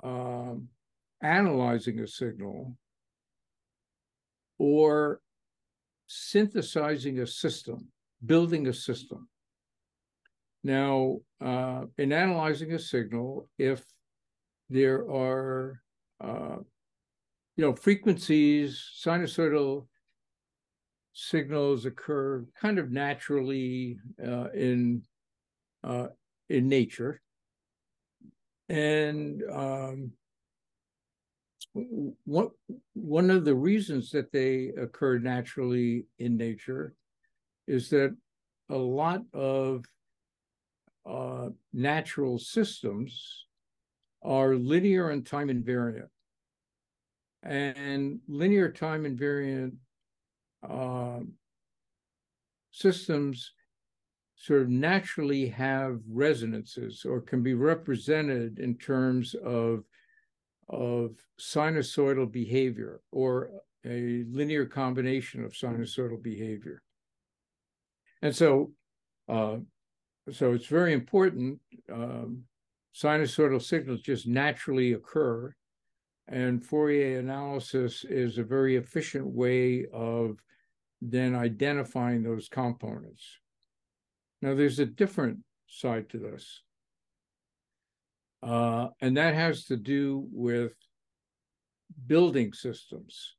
[0.03, 0.55] uh,
[1.23, 2.77] analyzing a signal
[4.59, 5.21] or
[6.09, 7.89] synthesizing a system,
[8.27, 9.29] building a system.
[10.65, 13.85] Now, uh, in analyzing a signal, if
[14.69, 15.81] there are,
[16.21, 16.57] uh,
[17.57, 19.87] you know, frequencies, sinusoidal
[21.13, 25.03] signals occur kind of naturally uh, in
[25.85, 26.09] uh,
[26.49, 27.21] in nature,
[28.69, 30.13] and um,
[32.25, 32.51] what
[32.95, 36.95] one of the reasons that they occur naturally in nature
[37.67, 38.15] is that
[38.69, 39.85] a lot of
[41.09, 43.47] uh, natural systems
[44.23, 46.09] are linear and time invariant.
[47.43, 49.73] And linear time invariant
[50.69, 51.21] uh,
[52.71, 53.53] systems
[54.37, 59.85] sort of naturally have resonances or can be represented in terms of
[60.69, 63.51] of sinusoidal behavior or
[63.85, 66.83] a linear combination of sinusoidal behavior.
[68.23, 68.73] And so,
[69.29, 69.57] uh,
[70.31, 71.59] so it's very important.
[71.93, 72.45] Um,
[72.95, 75.55] sinusoidal signals just naturally occur,
[76.29, 80.39] and Fourier analysis is a very efficient way of
[81.01, 83.39] then identifying those components.
[84.41, 86.63] Now, there's a different side to this,
[88.43, 90.73] uh, and that has to do with
[92.07, 93.37] building systems.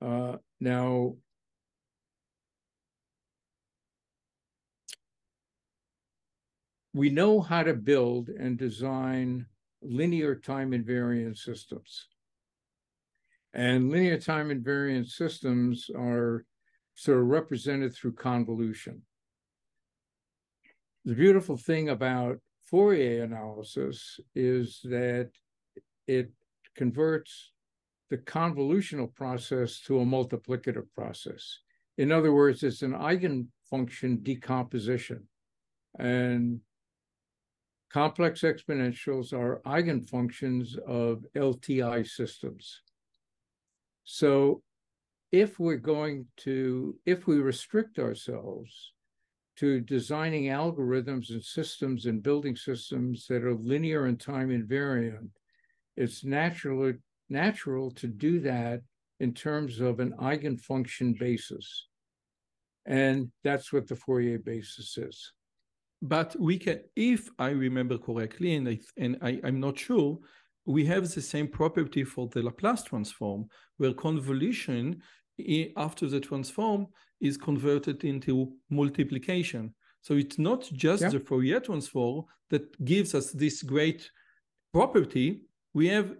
[0.00, 1.16] Uh, now,
[6.92, 9.46] we know how to build and design
[9.84, 12.06] linear time invariant systems.
[13.52, 16.44] And linear time invariant systems are
[16.94, 19.02] sort of represented through convolution.
[21.04, 25.30] The beautiful thing about Fourier analysis is that
[26.06, 26.30] it
[26.74, 27.52] converts
[28.10, 31.58] the convolutional process to a multiplicative process.
[31.98, 35.28] In other words, it's an eigenfunction decomposition.
[35.98, 36.60] And
[37.94, 42.80] complex exponentials are eigenfunctions of LTI systems.
[44.02, 44.62] So
[45.30, 48.72] if we're going to, if we restrict ourselves
[49.58, 55.30] to designing algorithms and systems and building systems that are linear and time invariant,
[55.96, 56.94] it's natural,
[57.28, 58.82] natural to do that
[59.20, 61.86] in terms of an eigenfunction basis.
[62.86, 65.32] And that's what the Fourier basis is.
[66.04, 70.18] But we can, if I remember correctly, and I and I, I'm not sure,
[70.66, 75.00] we have the same property for the Laplace transform, where convolution
[75.78, 76.88] after the transform
[77.22, 79.74] is converted into multiplication.
[80.02, 81.08] So it's not just yeah.
[81.08, 84.10] the Fourier transform that gives us this great
[84.74, 85.40] property.
[85.72, 86.12] We have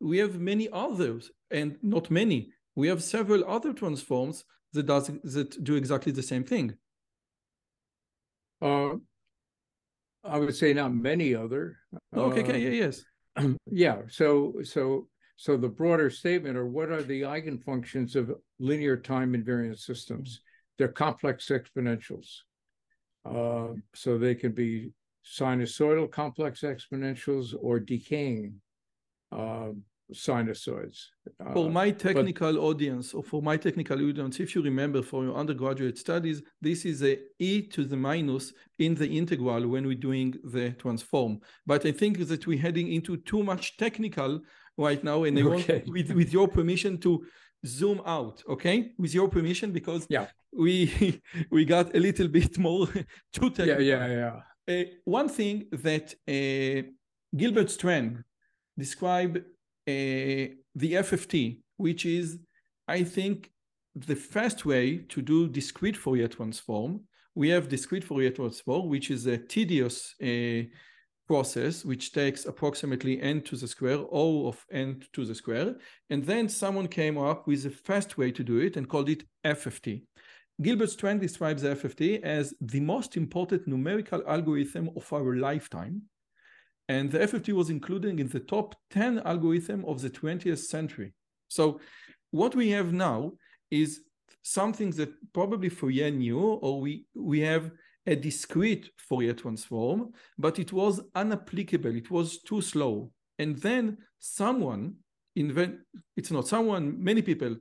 [0.00, 2.50] we have many others, and not many.
[2.74, 6.74] We have several other transforms that does that do exactly the same thing.
[8.64, 8.96] Uh,
[10.24, 11.76] I would say not many other.
[12.16, 13.04] Okay, okay, yeah, yes.
[13.70, 13.98] yeah.
[14.08, 19.78] So so so the broader statement or what are the eigenfunctions of linear time invariant
[19.78, 20.40] systems?
[20.78, 22.28] They're complex exponentials.
[23.24, 24.92] Uh, so they can be
[25.24, 28.54] sinusoidal complex exponentials or decaying
[29.32, 29.70] uh,
[30.12, 31.06] sinusoids.
[31.52, 35.24] For uh, my technical but, audience, or for my technical audience, if you remember from
[35.24, 39.94] your undergraduate studies, this is a e to the minus in the integral when we're
[39.94, 41.40] doing the transform.
[41.66, 44.40] But I think that we're heading into too much technical
[44.76, 45.78] right now, and I okay.
[45.78, 47.24] want, with, with your permission, to
[47.66, 48.92] zoom out, okay?
[48.98, 50.26] With your permission, because yeah.
[50.52, 52.86] we we got a little bit more
[53.32, 53.82] too technical.
[53.82, 54.80] Yeah, yeah, yeah.
[54.80, 56.88] Uh, one thing that uh,
[57.36, 58.24] Gilbert Strang
[58.78, 59.38] described
[59.86, 62.38] the FFT, which is,
[62.88, 63.50] I think,
[63.94, 67.02] the fast way to do discrete Fourier transform.
[67.34, 70.68] We have discrete Fourier transform, which is a tedious uh,
[71.26, 75.76] process, which takes approximately n to the square, O of n to the square.
[76.10, 79.24] And then someone came up with a fast way to do it and called it
[79.44, 80.02] FFT.
[80.62, 86.02] Gilbert Strang describes FFT as the most important numerical algorithm of our lifetime
[86.88, 91.14] and the FFT was included in the top 10 algorithm of the 20th century.
[91.48, 91.80] So
[92.30, 93.32] what we have now
[93.70, 94.00] is
[94.42, 97.70] something that probably Fourier knew, or we, we have
[98.06, 101.96] a discrete Fourier transform, but it was unapplicable.
[101.96, 103.10] It was too slow.
[103.38, 104.96] And then someone
[105.36, 105.76] invent,
[106.16, 107.56] it's not someone, many people,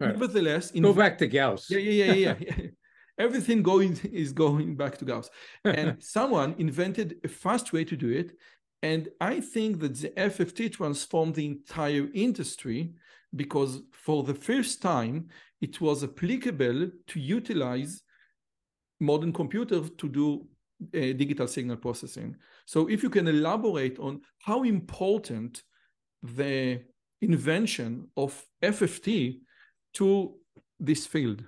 [0.00, 0.12] right.
[0.12, 0.70] nevertheless.
[0.72, 1.70] Go back to Gauss.
[1.70, 2.66] Yeah, yeah, yeah, yeah.
[3.18, 5.30] everything going is going back to Gauss.
[5.64, 8.32] And someone invented a fast way to do it.
[8.82, 12.92] And I think that the FFT transformed the entire industry
[13.34, 15.28] because for the first time,
[15.60, 18.02] it was applicable to utilize
[19.00, 20.46] modern computers to do
[20.94, 22.36] uh, digital signal processing.
[22.66, 25.62] So if you can elaborate on how important
[26.22, 26.82] the
[27.20, 29.40] invention of FFT
[29.94, 30.34] to
[30.78, 31.42] this field.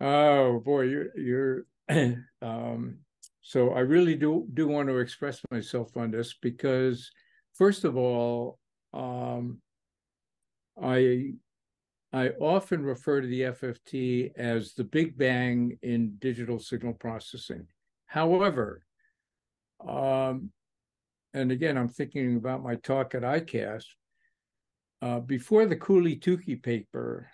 [0.00, 1.66] Oh boy, you're you're
[2.42, 2.98] um,
[3.42, 7.10] so I really do do want to express myself on this because
[7.54, 8.58] first of all,
[8.92, 9.60] um,
[10.82, 11.32] I
[12.12, 17.66] I often refer to the FFT as the Big Bang in digital signal processing.
[18.06, 18.82] However,
[19.86, 20.50] um,
[21.34, 23.84] and again, I'm thinking about my talk at ICASSP.
[25.02, 27.28] Uh, before the Cooley-Tukey paper,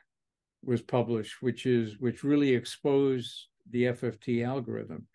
[0.64, 5.06] was published, which is which really exposed the FFT algorithm,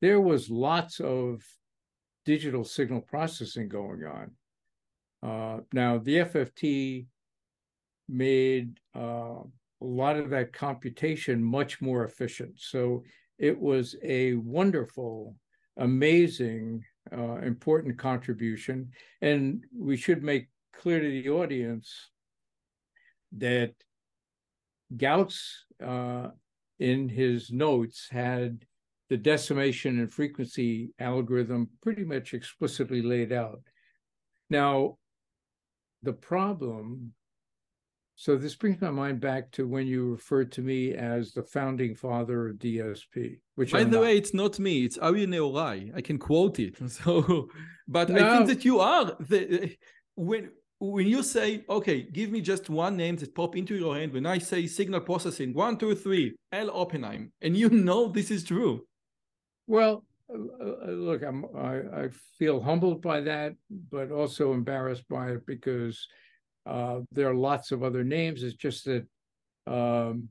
[0.00, 1.42] there was lots of
[2.24, 4.30] digital signal processing going on.
[5.22, 7.06] Uh, now the FFT
[8.08, 12.52] made uh, a lot of that computation much more efficient.
[12.56, 13.04] So
[13.38, 15.36] it was a wonderful,
[15.76, 18.90] amazing, uh, important contribution.
[19.22, 22.10] And we should make clear to the audience
[23.32, 23.74] that
[24.96, 26.28] Gauss, uh,
[26.78, 28.64] in his notes, had
[29.10, 33.60] the decimation in frequency algorithm pretty much explicitly laid out.
[34.50, 34.98] Now,
[36.02, 37.12] the problem,
[38.16, 41.94] so this brings my mind back to when you referred to me as the founding
[41.94, 44.02] father of DSP, which by I'm the not.
[44.02, 45.92] way, it's not me, it's Arye Nehorai.
[45.94, 46.76] I can quote it.
[46.88, 47.48] So,
[47.88, 48.24] but no.
[48.26, 49.76] I think that you are the
[50.14, 54.12] when when you say, okay, give me just one name that pop into your head
[54.12, 58.44] when I say signal processing, one, two, three, Al Oppenheim, and you know this is
[58.44, 58.84] true.
[59.66, 62.08] Well, uh, uh, look, I'm, I, I,
[62.38, 63.54] feel humbled by that,
[63.90, 66.06] but also embarrassed by it because
[66.66, 68.42] uh, there are lots of other names.
[68.42, 69.06] It's just that
[69.66, 70.28] um,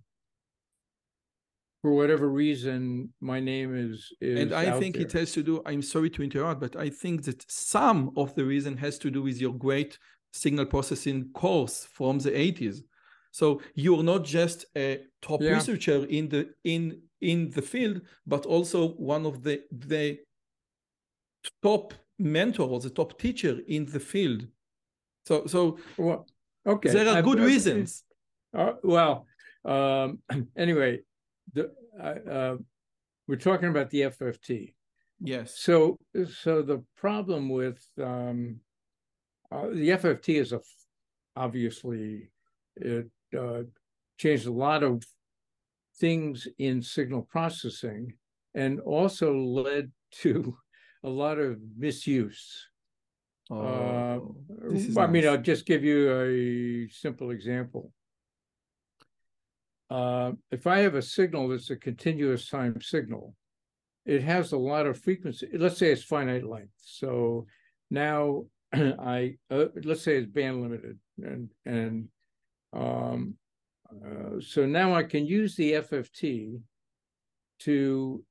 [1.82, 5.06] for whatever reason, my name is, is and I think there.
[5.06, 5.62] it has to do.
[5.66, 9.22] I'm sorry to interrupt, but I think that some of the reason has to do
[9.22, 9.98] with your great
[10.34, 12.82] signal processing course from the 80s.
[13.32, 15.54] So you're not just a top yeah.
[15.54, 20.20] researcher in the in in the field, but also one of the the
[21.64, 24.46] top mentors, the top teacher in the field.
[25.26, 26.28] So so well,
[26.68, 28.04] okay, there are good reasons.
[28.54, 29.26] Uh, well,
[29.66, 30.20] Um,
[30.58, 31.00] anyway,
[31.54, 32.58] the uh,
[33.28, 34.74] we're talking about the FFT.
[35.20, 35.58] Yes.
[35.58, 35.98] So,
[36.42, 38.60] so the problem with um,
[39.54, 40.60] uh, the FFT is a
[41.36, 42.30] obviously
[42.76, 43.62] it uh,
[44.18, 45.04] changed a lot of
[45.98, 48.14] things in signal processing
[48.56, 50.58] and also led to
[51.04, 52.68] a lot of misuse.
[53.52, 54.36] Oh,
[54.66, 57.92] uh, I mean, I'll just give you a simple example.
[59.90, 63.36] Uh, if I have a signal that's a continuous time signal,
[64.06, 65.48] it has a lot of frequency.
[65.54, 66.74] Let's say it's finite length.
[66.78, 67.46] So
[67.92, 68.46] now
[69.00, 72.08] I uh, let's say it's band limited, and and
[72.74, 73.36] um,
[74.04, 76.60] uh, so now I can use the FFT
[77.60, 78.24] to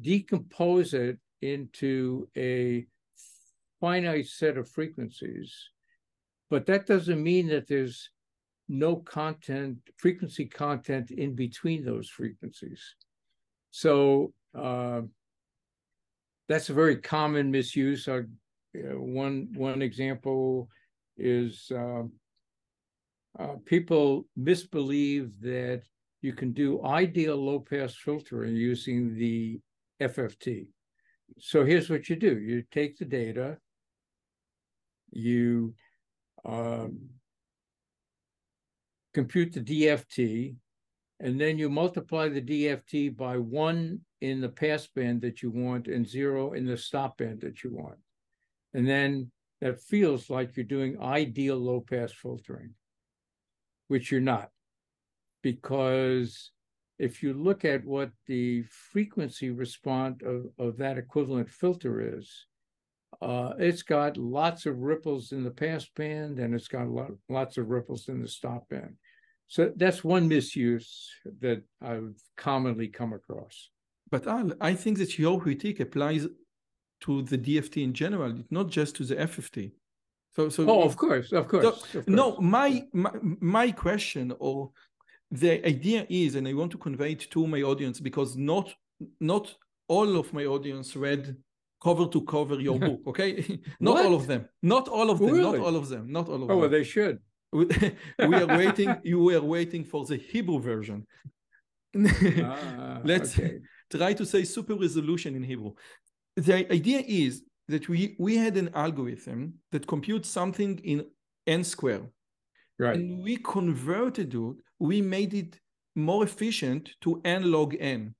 [0.00, 2.86] decompose it into a
[3.80, 5.70] finite set of frequencies,
[6.50, 8.10] but that doesn't mean that there's
[8.68, 12.82] no content, frequency content in between those frequencies.
[13.70, 15.02] So uh,
[16.48, 18.08] that's a very common misuse.
[18.08, 18.22] Uh,
[18.94, 20.68] one one example
[21.16, 22.02] is uh,
[23.38, 25.82] uh, people misbelieve that
[26.22, 29.60] you can do ideal low pass filtering using the
[30.00, 30.66] FFT.
[31.38, 33.58] So here's what you do: you take the data,
[35.10, 35.74] you
[36.44, 36.98] um,
[39.14, 40.56] compute the DFT,
[41.20, 45.86] and then you multiply the DFT by one in the pass band that you want
[45.86, 47.98] and zero in the stop band that you want.
[48.74, 52.74] And then that feels like you're doing ideal low pass filtering,
[53.88, 54.50] which you're not.
[55.42, 56.50] Because
[56.98, 62.46] if you look at what the frequency response of, of that equivalent filter is,
[63.22, 67.56] uh, it's got lots of ripples in the pass band and it's got lot, lots
[67.56, 68.94] of ripples in the stop band.
[69.46, 71.08] So that's one misuse
[71.40, 73.70] that I've commonly come across.
[74.10, 76.26] But Al, I think that your critique applies
[77.00, 79.72] to the DFT in general, not just to the FFT.
[80.34, 82.06] So, so oh, of course, of course, so, of course.
[82.06, 84.70] No, my, my my question or
[85.30, 88.72] the idea is, and I want to convey it to my audience because not
[89.20, 89.54] not
[89.88, 91.36] all of my audience read
[91.82, 93.00] cover to cover your book.
[93.08, 95.58] Okay, not all of them, not all of them, really?
[95.58, 96.56] not all of them, not all of oh, them.
[96.56, 97.18] Oh, well, they should.
[97.52, 97.64] we
[98.18, 98.94] are waiting.
[99.02, 101.06] You were waiting for the Hebrew version.
[101.96, 103.60] ah, Let's okay.
[103.90, 105.72] try to say super resolution in Hebrew.
[106.46, 111.04] The idea is that we we had an algorithm that computes something in
[111.46, 112.02] n square,
[112.78, 112.96] right?
[112.96, 114.56] And we converted it.
[114.78, 115.58] We made it
[115.96, 118.14] more efficient to n log n,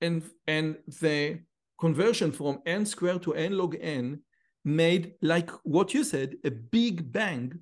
[0.00, 1.40] and and the
[1.78, 4.20] conversion from n square to n log n
[4.64, 7.52] made like what you said a big bang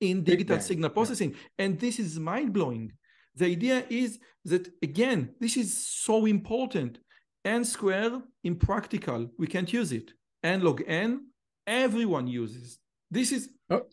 [0.00, 0.64] in digital bang.
[0.64, 1.64] signal processing yeah.
[1.64, 2.92] and this is mind blowing
[3.36, 6.98] the idea is that again this is so important
[7.44, 9.30] n square impractical.
[9.38, 10.12] we can't use it.
[10.42, 11.26] n log n
[11.66, 12.78] everyone uses.
[13.10, 13.86] This is oh,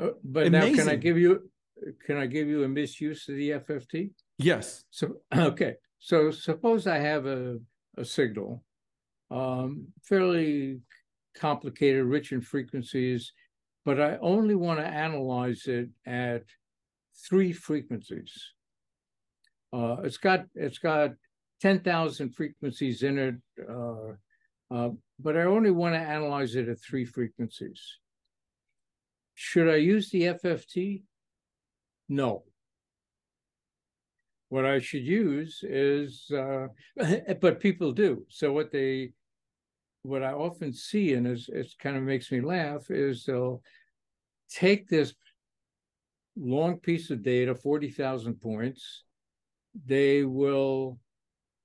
[0.00, 0.76] oh but amazing.
[0.76, 1.50] now can i give you
[2.06, 4.84] can i give you a misuse of the fft yes.
[4.90, 5.74] So okay.
[5.98, 7.58] So suppose i have a,
[7.96, 8.62] a signal
[9.30, 10.80] um, fairly
[11.36, 13.32] complicated rich in frequencies
[13.84, 16.44] but i only want to analyze it at
[17.16, 18.32] three frequencies.
[19.72, 21.10] Uh, it's got it's got
[21.60, 23.34] 10,000 frequencies in it,
[23.68, 24.12] uh,
[24.74, 27.80] uh, but I only want to analyze it at three frequencies.
[29.34, 31.02] Should I use the FFT?
[32.08, 32.44] No.
[34.48, 36.68] What I should use is, uh,
[37.40, 38.24] but people do.
[38.28, 39.12] So what they,
[40.02, 43.62] what I often see, and it kind of makes me laugh, is they'll
[44.50, 45.14] take this
[46.36, 49.04] long piece of data, 40,000 points,
[49.86, 50.98] they will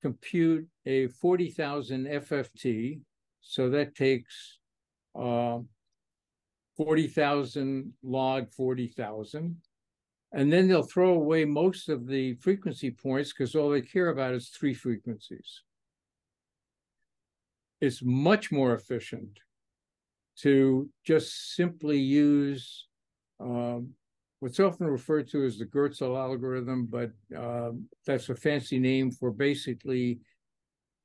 [0.01, 3.01] compute a 40,000 FFT.
[3.41, 4.59] So that takes
[5.19, 5.59] uh,
[6.77, 9.57] 40,000 log 40,000.
[10.31, 14.35] And then they'll throw away most of the frequency points because all they care about
[14.35, 15.63] is three frequencies.
[17.81, 19.39] It's much more efficient
[20.41, 22.87] to just simply use
[23.39, 23.93] um,
[24.39, 27.71] what's often referred to as the Goertzel algorithm, but uh,
[28.05, 30.19] that's a fancy name for basically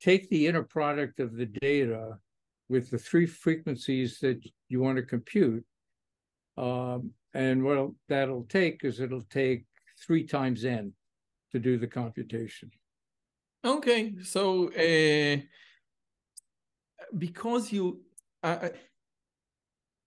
[0.01, 2.17] take the inner product of the data
[2.69, 5.65] with the three frequencies that you want to compute.
[6.57, 9.65] Um, and what that'll take is it'll take
[10.05, 10.93] three times n
[11.51, 12.71] to do the computation.
[13.63, 15.37] Okay, so uh,
[17.17, 18.01] because you,
[18.43, 18.69] uh,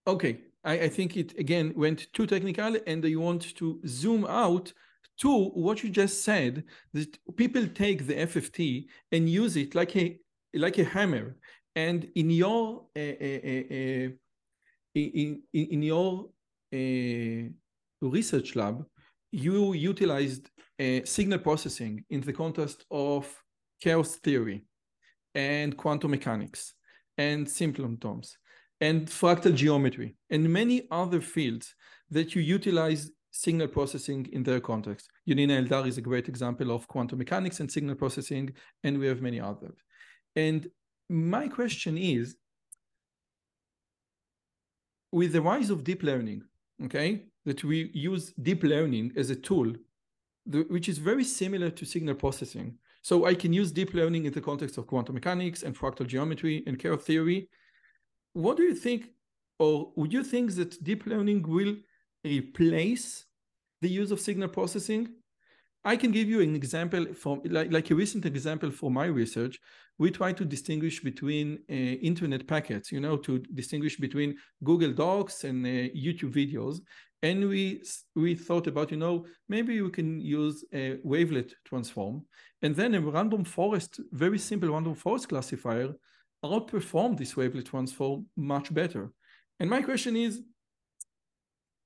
[0.07, 4.73] okay, I, I think it again went too technical and you want to zoom out
[5.19, 10.17] to what you just said, that people take the FFT and use it like a
[10.53, 11.35] like a hammer.
[11.75, 13.39] And in your uh, uh,
[13.71, 14.09] uh,
[14.95, 16.29] in, in your
[18.01, 18.85] research lab,
[19.31, 20.49] you utilized
[21.03, 23.27] signal processing in the context of
[23.81, 24.65] chaos theory
[25.35, 26.73] and quantum mechanics
[27.17, 28.37] and symptoms
[28.81, 31.75] and fractal geometry and many other fields
[32.09, 35.09] that you utilize signal processing in their context.
[35.27, 38.53] Yonina Eldar is a great example of quantum mechanics and signal processing,
[38.83, 39.77] and we have many others.
[40.35, 40.67] And
[41.09, 42.35] my question is,
[45.11, 46.43] with the rise of deep learning,
[46.85, 49.73] okay, that we use deep learning as a tool,
[50.45, 52.77] the, which is very similar to signal processing.
[53.01, 56.63] So I can use deep learning in the context of quantum mechanics and fractal geometry
[56.67, 57.49] and chaos theory.
[58.33, 59.07] What do you think,
[59.57, 61.75] or would you think that deep learning will
[62.23, 63.25] replace
[63.81, 65.09] the use of signal processing?
[65.83, 69.59] I can give you an example from like, like a recent example for my research.
[69.97, 75.45] We try to distinguish between uh, internet packets, you know, to distinguish between Google Docs
[75.45, 76.79] and uh, YouTube videos.
[77.21, 77.81] And we
[78.15, 82.25] we thought about, you know, maybe we can use a wavelet transform,
[82.61, 85.93] and then a random forest, very simple random forest classifier,
[86.43, 89.11] outperform this wavelet transform much better.
[89.59, 90.41] And my question is,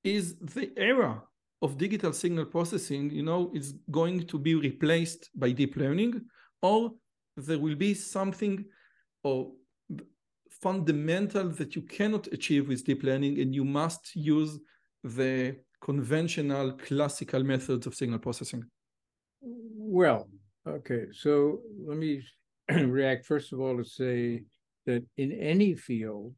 [0.04, 1.24] is the era
[1.62, 6.22] of digital signal processing, you know, is going to be replaced by deep learning,
[6.62, 6.91] or
[7.38, 8.66] there will be something
[9.24, 9.51] or
[10.49, 14.60] fundamental that you cannot achieve with deep learning, and you must use
[15.04, 18.64] the conventional classical methods of signal processing?
[19.41, 20.30] Well,
[20.68, 22.24] okay, so let me
[22.72, 24.43] react first of all to say
[24.86, 26.34] that in any field,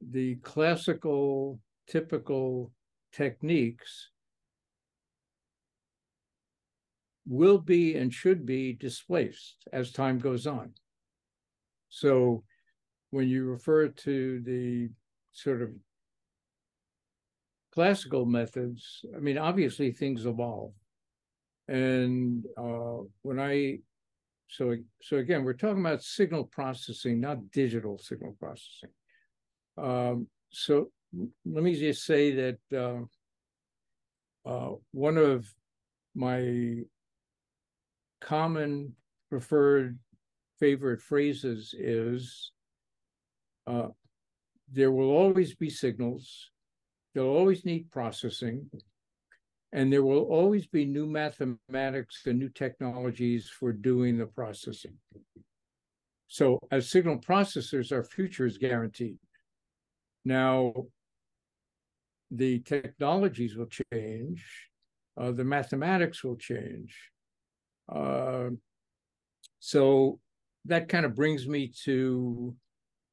[0.00, 2.70] the classical, typical
[3.12, 4.10] techniques
[7.26, 10.72] will be and should be displaced as time goes on.
[11.88, 12.44] So
[13.10, 14.88] when you refer to the
[15.32, 15.70] sort of
[17.72, 20.72] classical methods, I mean, obviously things evolve.
[21.68, 23.78] And uh, when I,
[24.48, 28.90] so, so again, we're talking about signal processing, not digital signal processing.
[29.76, 30.90] Um, so
[31.44, 32.58] let me just say that
[34.46, 35.46] uh, uh, one of
[36.14, 36.78] my
[38.20, 38.94] common
[39.28, 39.98] preferred
[40.58, 42.52] favorite phrases is
[43.66, 43.88] uh,
[44.72, 46.50] there will always be signals,
[47.14, 48.70] they'll always need processing,
[49.72, 54.96] and there will always be new mathematics and new technologies for doing the processing.
[56.26, 59.18] So, as signal processors, our future is guaranteed.
[60.24, 60.74] Now,
[62.30, 64.44] the technologies will change,
[65.16, 66.94] uh, the mathematics will change.
[67.88, 68.50] Uh,
[69.58, 70.20] so
[70.66, 72.54] that kind of brings me to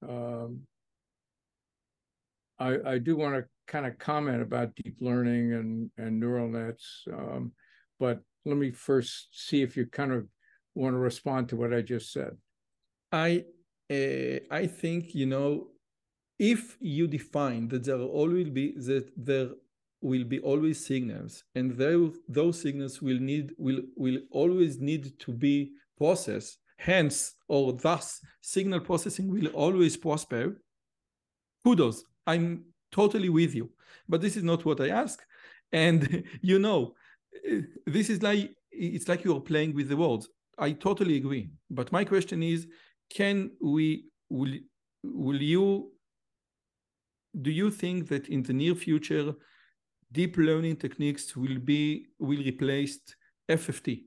[0.08, 0.62] um,
[2.60, 7.04] I, I, do want to kind of comment about deep learning and, and neural nets,
[7.12, 7.52] um,
[8.00, 10.28] but let me first see if you kind of
[10.76, 12.38] want to respond to what I just said.
[13.12, 13.46] I
[13.92, 15.68] uh, I think you know
[16.40, 19.50] if you define that there always be that there
[20.02, 25.32] will be always signals and there, those signals will need will will always need to
[25.32, 30.62] be processed hence or thus signal processing will always prosper
[31.64, 32.66] kudos i'm
[33.00, 33.68] totally with you
[34.10, 35.18] but this is not what i ask
[35.72, 36.80] and you know
[37.86, 42.04] this is like it's like you're playing with the words i totally agree but my
[42.04, 42.68] question is
[43.10, 44.54] can we will
[45.04, 45.92] will you
[47.42, 49.34] do you think that in the near future,
[50.12, 53.00] deep learning techniques will be will replace
[53.50, 54.06] FFT?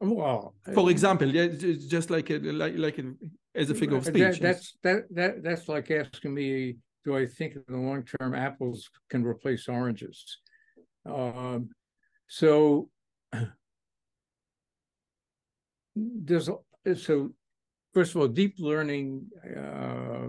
[0.00, 1.48] Well, for um, example, yeah,
[1.88, 3.14] just like a, like like a,
[3.54, 4.38] as a figure of speech.
[4.38, 8.34] That, that's that that that's like asking me, do I think in the long term
[8.34, 10.38] apples can replace oranges?
[11.06, 11.70] Um,
[12.28, 12.90] so
[15.96, 16.50] there's
[16.96, 17.32] so
[17.94, 19.26] first of all, deep learning.
[19.44, 20.28] Uh,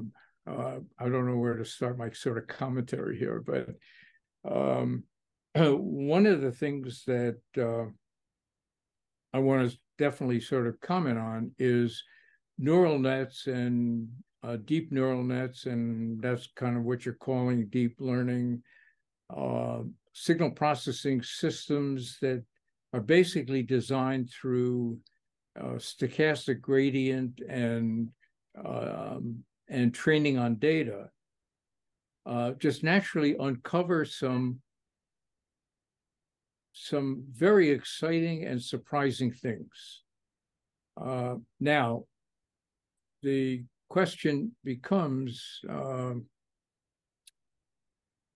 [0.50, 3.68] uh, I don't know where to start my sort of commentary here, but
[4.50, 5.04] um,
[5.56, 7.86] one of the things that uh,
[9.34, 12.04] I want to definitely sort of comment on is
[12.58, 14.08] neural nets and
[14.44, 18.62] uh, deep neural nets, and that's kind of what you're calling deep learning,
[19.36, 19.80] uh,
[20.14, 22.44] signal processing systems that
[22.94, 24.98] are basically designed through
[25.60, 28.10] uh, stochastic gradient and
[28.66, 31.10] um, and training on data
[32.30, 34.60] uh, just naturally uncover some
[36.74, 40.04] some very exciting and surprising things.
[40.96, 42.04] Uh, now,
[43.22, 46.14] the question becomes uh,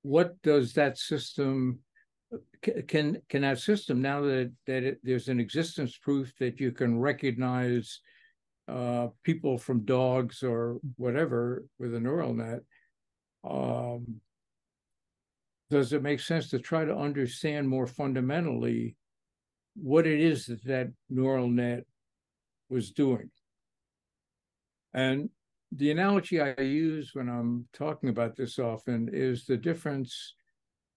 [0.01, 1.79] what does that system
[2.87, 6.99] can can that system now that that it, there's an existence proof that you can
[6.99, 7.99] recognize
[8.67, 12.61] uh, people from dogs or whatever with a neural net
[13.43, 14.19] um,
[15.69, 18.95] does it make sense to try to understand more fundamentally
[19.75, 21.85] what it is that that neural net
[22.69, 23.31] was doing?
[24.93, 25.29] And
[25.75, 30.35] the analogy I use when I'm talking about this often is the difference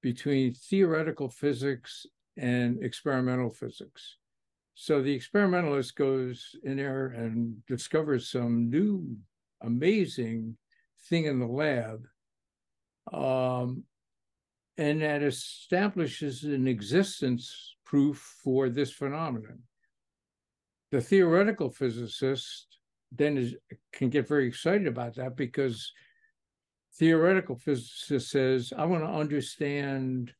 [0.02, 2.06] between theoretical physics
[2.36, 4.16] and experimental physics.
[4.74, 9.16] So the experimentalist goes in there and discovers some new
[9.62, 10.56] amazing
[11.08, 12.06] thing in the lab.
[13.12, 13.84] Um,
[14.76, 19.60] and that establishes an existence proof for this phenomenon.
[20.90, 22.75] The theoretical physicist
[23.16, 23.54] then is,
[23.92, 25.92] can get very excited about that because
[26.98, 30.32] theoretical physicist says, I want to understand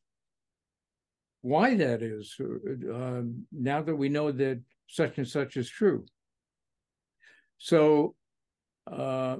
[1.41, 3.21] why that is uh,
[3.51, 6.05] now that we know that such and such is true.
[7.57, 8.15] So,
[8.91, 9.37] uh,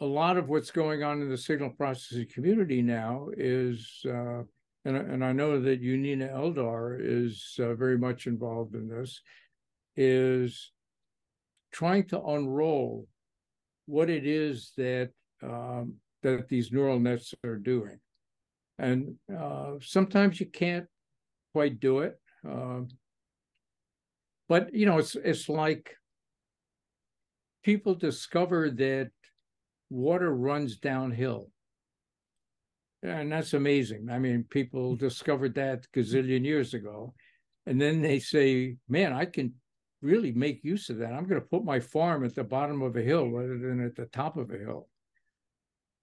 [0.00, 4.42] a lot of what's going on in the signal processing community now is, uh,
[4.84, 9.20] and, and I know that Yonina Eldar is uh, very much involved in this,
[9.96, 10.70] is
[11.72, 13.06] trying to unroll
[13.86, 15.10] what it is that
[15.42, 17.98] um, that these neural nets are doing.
[18.78, 20.86] And uh, sometimes you can't
[21.52, 22.20] quite do it.
[22.48, 22.80] Uh,
[24.48, 25.94] but you know, it's it's like
[27.62, 29.10] people discover that
[29.90, 31.50] water runs downhill.
[33.02, 34.08] And that's amazing.
[34.10, 37.14] I mean, people discovered that gazillion years ago.
[37.66, 39.54] And then they say, man, I can
[40.00, 41.12] really make use of that.
[41.12, 43.96] I'm going to put my farm at the bottom of a hill rather than at
[43.96, 44.88] the top of a hill.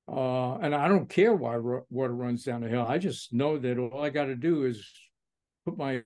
[0.07, 2.85] Uh, and I don't care why water runs down the hill.
[2.87, 4.87] I just know that all I got to do is
[5.65, 6.03] put my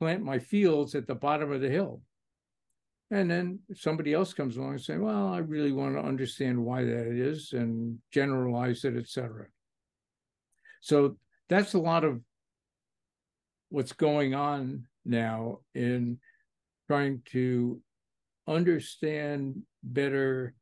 [0.00, 2.00] plant my fields at the bottom of the hill.
[3.10, 6.84] And then somebody else comes along and say, "Well, I really want to understand why
[6.84, 9.46] that is and generalize it, etc."
[10.80, 11.16] So
[11.48, 12.20] that's a lot of
[13.70, 16.18] what's going on now in
[16.88, 17.80] trying to
[18.46, 20.54] understand better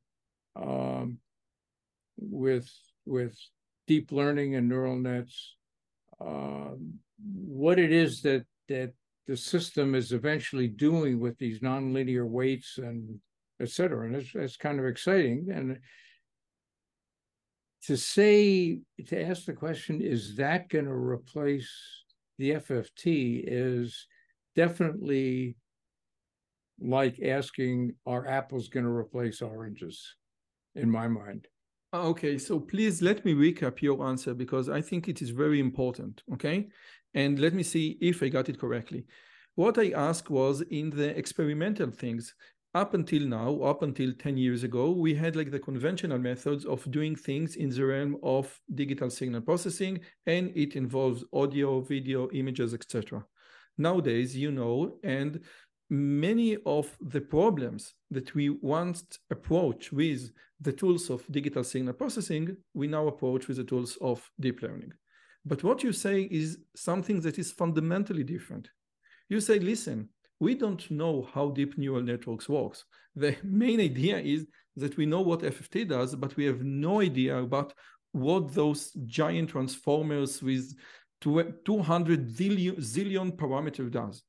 [0.56, 1.18] um,
[2.18, 2.68] with
[3.04, 3.38] with
[3.86, 5.54] deep learning and neural nets
[6.20, 6.94] um,
[7.44, 8.92] what it is that that
[9.26, 13.18] the system is eventually doing with these nonlinear weights and
[13.60, 14.06] et cetera.
[14.06, 15.48] And it's, it's kind of exciting.
[15.52, 15.78] And
[17.86, 21.70] to say, to ask the question, is that going to replace
[22.38, 24.06] the FFT is
[24.54, 25.56] definitely
[26.80, 30.16] like asking are apples going to replace oranges?
[30.76, 31.48] in my mind.
[31.92, 32.38] Ah, okay.
[32.38, 36.68] So please let me recap your answer because i think it is very important okay?
[37.14, 39.06] And let me see if i got it correctly.
[39.54, 42.34] What i asked was in the experimental things
[42.74, 46.90] up until now up until 10 years ago we had like the conventional methods of
[46.90, 52.74] doing things in the realm of digital signal processing and it involves audio video images
[52.74, 53.24] etc
[53.78, 55.40] nowadays you know and
[55.88, 60.30] many of the problems that we once approach with
[60.60, 64.92] the tools of digital signal processing, we now approach with the tools of deep learning.
[65.44, 68.68] But what you say is something that is fundamentally different.
[69.28, 70.08] You say, listen,
[70.40, 72.84] we don't know how deep neural networks works.
[73.14, 77.38] The main idea is that we know what FFT does, but we have no idea
[77.38, 77.72] about
[78.12, 80.74] what those giant transformers with
[81.20, 84.22] 200 zillion, zillion parameter does.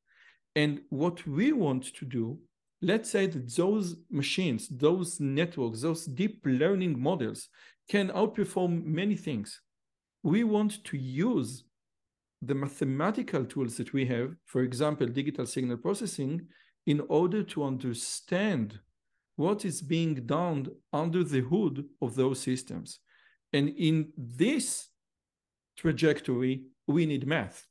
[0.58, 2.40] And what we want to do,
[2.82, 7.50] let's say that those machines, those networks, those deep learning models
[7.88, 9.62] can outperform many things.
[10.24, 11.64] We want to use
[12.42, 16.48] the mathematical tools that we have, for example, digital signal processing,
[16.88, 18.80] in order to understand
[19.36, 23.00] what is being done under the hood of those systems.
[23.54, 24.90] And in this
[25.78, 27.68] trajectory, we need math.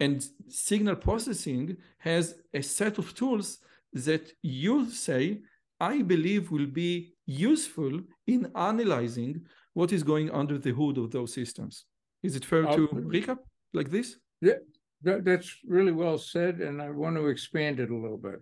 [0.00, 3.58] And signal processing has a set of tools
[3.92, 5.40] that you say,
[5.80, 9.42] I believe will be useful in analyzing
[9.74, 11.84] what is going under the hood of those systems.
[12.22, 13.38] Is it fair to recap
[13.72, 14.16] like this?
[14.40, 14.54] Yeah,
[15.02, 16.60] that, that's really well said.
[16.60, 18.40] And I want to expand it a little bit.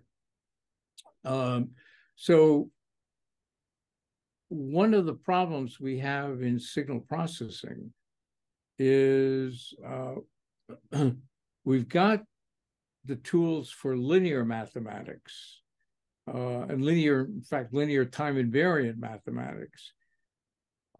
[1.25, 1.71] Um,
[2.15, 2.69] so,
[4.49, 7.91] one of the problems we have in signal processing
[8.79, 10.15] is uh,
[11.67, 12.23] we've got
[13.03, 15.59] the tools for linear mathematics
[16.33, 19.91] uh, and linear, in fact, linear time invariant mathematics.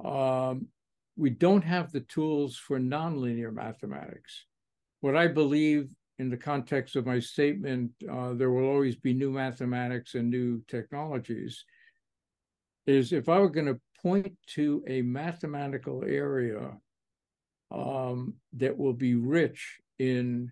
[0.04, 0.68] Um,
[1.16, 4.46] we don't have the tools for nonlinear mathematics.
[5.00, 5.88] What I believe
[6.20, 10.62] in the context of my statement, uh, there will always be new mathematics and new
[10.68, 11.64] technologies,
[12.86, 16.78] is if I were going to point to a mathematical area
[17.72, 20.52] um, that will be rich in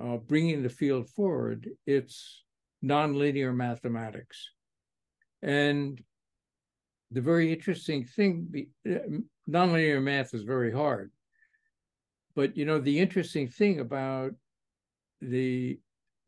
[0.00, 2.42] uh, bringing the field forward, it's
[2.84, 4.50] nonlinear mathematics.
[5.42, 6.02] And
[7.10, 8.98] the very interesting thing, uh,
[9.48, 11.10] nonlinear math is very hard.
[12.34, 14.32] But you know, the interesting thing about
[15.20, 15.78] the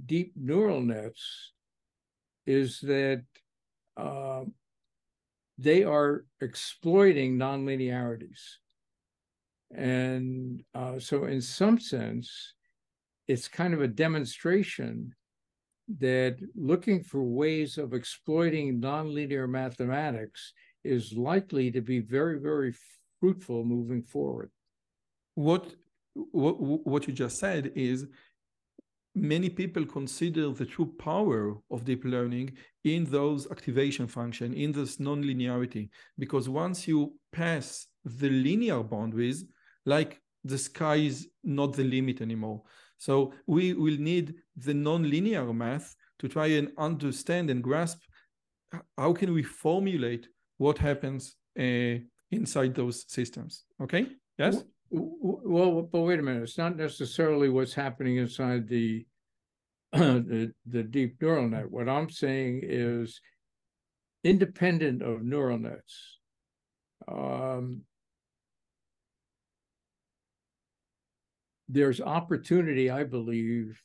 [0.04, 1.52] deep neural nets
[2.46, 3.22] is that
[3.96, 4.42] uh,
[5.58, 8.40] they are exploiting nonlinearities.
[9.74, 12.54] And uh, so, in some sense,
[13.32, 15.14] it's kind of a demonstration
[16.06, 20.52] that looking for ways of exploiting nonlinear mathematics
[20.84, 22.72] is likely to be very, very
[23.18, 24.50] fruitful moving forward.
[25.34, 25.64] What
[26.42, 26.54] what,
[26.92, 28.06] what you just said is
[29.14, 32.48] many people consider the true power of deep learning
[32.84, 39.38] in those activation function in this nonlinearity because once you pass the linear boundaries
[39.86, 42.60] like the sky is not the limit anymore
[43.02, 47.98] so we will need the nonlinear math to try and understand and grasp
[48.96, 50.28] how can we formulate
[50.58, 51.96] what happens uh,
[52.30, 53.64] inside those systems.
[53.82, 54.06] Okay.
[54.38, 54.62] Yes.
[54.90, 56.44] Well, but wait a minute.
[56.44, 59.04] It's not necessarily what's happening inside the
[59.92, 61.68] the, the deep neural net.
[61.68, 63.20] What I'm saying is
[64.22, 66.18] independent of neural nets.
[67.08, 67.82] Um,
[71.72, 73.82] there's opportunity, I believe,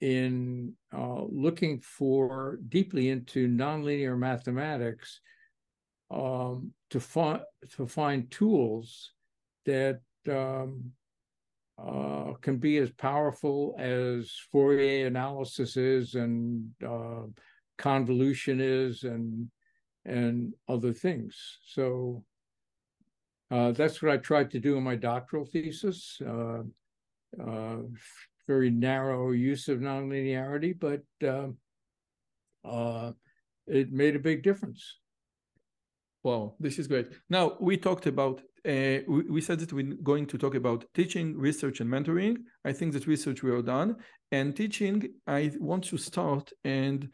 [0.00, 5.20] in uh, looking for deeply into nonlinear mathematics
[6.10, 7.40] um, to find
[7.76, 9.12] to find tools
[9.64, 10.92] that um,
[11.78, 17.22] uh, can be as powerful as Fourier analysis is and uh,
[17.78, 19.48] convolution is and
[20.04, 21.58] and other things.
[21.64, 22.22] So
[23.50, 26.20] uh, that's what I tried to do in my doctoral thesis.
[26.24, 26.62] Uh,
[27.40, 27.76] uh,
[28.46, 31.56] very narrow use of nonlinearity, but um,
[32.64, 33.12] uh,
[33.66, 34.98] it made a big difference.
[36.22, 37.08] Wow, this is great.
[37.30, 41.38] Now we talked about uh, we, we, said that we're going to talk about teaching,
[41.38, 42.38] research, and mentoring.
[42.64, 43.96] I think that research we are done,
[44.32, 45.08] and teaching.
[45.28, 47.08] I want to start, and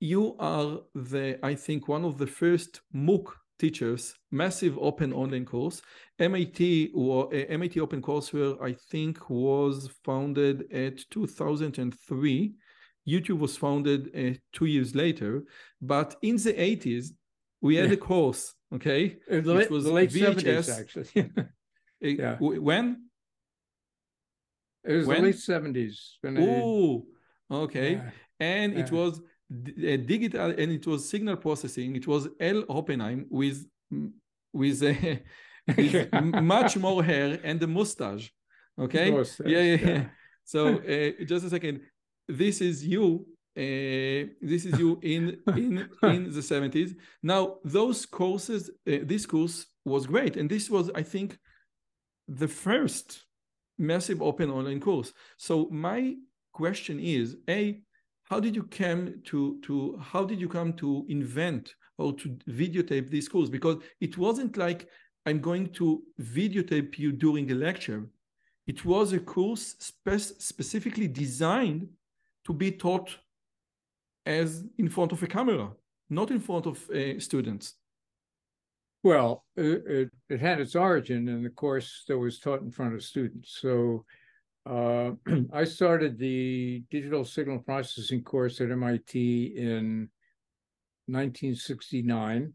[0.00, 3.26] you are the I think one of the first MOOC
[3.58, 5.82] teachers, massive open online course.
[6.18, 12.54] MIT or uh, MIT Open Courseware, I think, was founded at 2003.
[13.08, 15.42] YouTube was founded uh, two years later,
[15.80, 17.06] but in the 80s,
[17.60, 17.94] we had yeah.
[17.94, 20.42] a course, okay, the late, was the late VHS.
[20.42, 21.30] 70s, actually.
[22.00, 22.36] yeah.
[22.38, 23.08] When?
[24.84, 25.16] It was when?
[25.18, 25.94] the late 70s.
[26.38, 27.06] Oh,
[27.50, 27.94] okay.
[27.94, 28.10] Yeah.
[28.40, 29.20] And it was
[29.50, 31.96] digital and it was signal processing.
[31.96, 33.66] It was Al Oppenheim with
[34.52, 35.22] with, a,
[35.76, 38.32] with much more hair and a mustache.
[38.78, 39.10] Okay.
[39.10, 40.04] Mustache, yeah, yeah, yeah.
[40.44, 41.80] So uh, just a second.
[42.28, 43.26] This is you.
[43.56, 46.94] Uh, this is you in in in the 70s.
[47.22, 51.38] Now those courses, uh, this course was great, and this was, I think,
[52.28, 53.24] the first
[53.78, 55.12] massive open online course.
[55.38, 56.16] So my
[56.52, 57.80] question is, a
[58.28, 63.08] how did you come to to how did you come to invent or to videotape
[63.10, 64.88] these courses because it wasn't like
[65.26, 68.08] i'm going to videotape you during a lecture.
[68.66, 71.88] It was a course spe- specifically designed
[72.44, 73.16] to be taught
[74.26, 75.70] as in front of a camera
[76.10, 77.74] not in front of uh, students.
[79.02, 82.94] Well it, it, it had its origin in the course that was taught in front
[82.94, 83.58] of students.
[83.60, 84.04] So
[84.68, 85.12] uh,
[85.52, 90.08] I started the digital signal processing course at MIT in
[91.06, 92.52] 1969.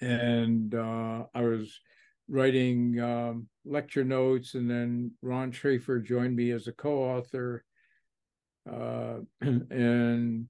[0.00, 1.80] And uh, I was
[2.28, 7.64] writing um, lecture notes, and then Ron Schafer joined me as a co author.
[8.70, 10.48] Uh, and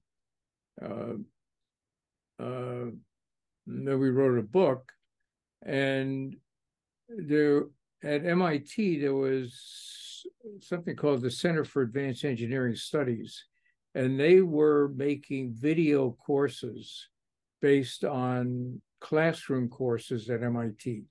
[0.79, 1.13] uh,
[2.39, 2.85] uh,
[3.65, 4.91] then we wrote a book.
[5.65, 6.35] And
[7.09, 7.63] there
[8.03, 10.25] at MIT, there was
[10.61, 13.45] something called the Center for Advanced Engineering Studies,
[13.95, 17.07] and they were making video courses
[17.61, 21.03] based on classroom courses at MIT.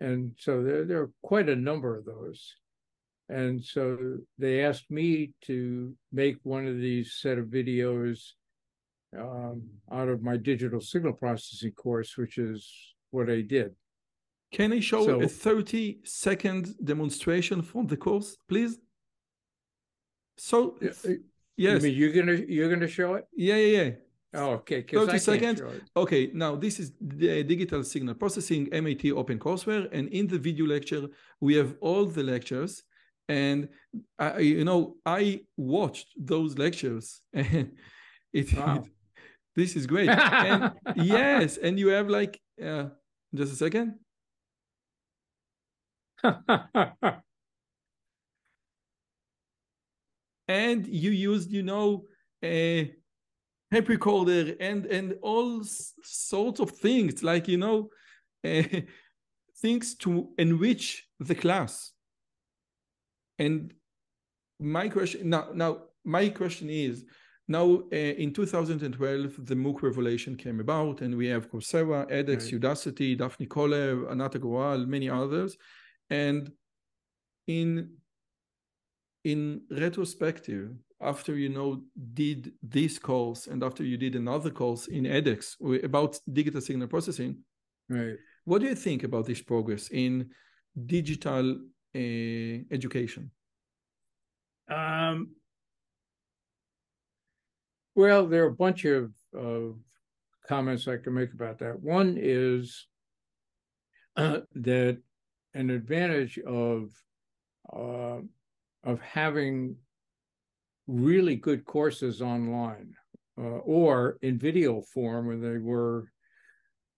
[0.00, 2.56] And so there, there are quite a number of those.
[3.28, 8.32] and so they asked me to make one of these set of videos
[9.16, 12.68] um, out of my digital signal processing course, which is
[13.10, 13.74] what I did.
[14.52, 18.78] Can I show So- a 30 second demonstration from the course, please?
[20.36, 20.86] So, uh,
[21.56, 23.26] yes, You mean you're gonna you're gonna show it?
[23.36, 23.90] yeah, yeah, yeah.
[24.32, 24.82] Oh, okay.
[24.82, 25.62] 'cause 30 seconds.
[25.96, 29.88] Okay, now this is the digital signal processing MIT open courseware.
[29.92, 31.08] and in the video lecture
[31.40, 32.82] we have all the lectures,
[33.28, 33.68] and
[34.18, 37.76] I, you know, I watched those lectures, and
[38.32, 38.84] it, Wow.
[39.56, 40.08] this is great.
[40.08, 42.88] And yes, and you have like, uh,
[43.34, 43.98] just a second.
[50.48, 52.04] and you used you know
[52.44, 52.92] a
[53.72, 55.62] tape recorder and and all
[56.02, 57.88] sorts of things like you know
[58.44, 58.62] uh,
[59.58, 61.92] things to enrich the class
[63.38, 63.72] and
[64.58, 67.04] my question now now my question is
[67.48, 72.60] now uh, in 2012 the MOOC revelation came about and we have Coursera, edX, Right.
[72.60, 75.56] Udacity, Daphne Koller, Anant Agarwal, many others
[76.10, 76.50] and
[77.46, 77.96] in
[79.24, 81.82] in retrospective, after you know
[82.14, 87.38] did this course and after you did another course in edX about digital signal processing,
[87.88, 88.16] right.
[88.44, 90.30] what do you think about this progress in
[90.86, 91.58] digital
[91.94, 93.30] uh, education?
[94.68, 95.34] Um,
[97.94, 99.76] well, there are a bunch of, of
[100.46, 101.80] comments I can make about that.
[101.80, 102.86] One is
[104.16, 104.98] uh, that
[105.54, 106.90] an advantage of
[107.72, 108.18] uh,
[108.84, 109.76] of having
[110.86, 112.94] really good courses online
[113.38, 116.10] uh, or in video form when they were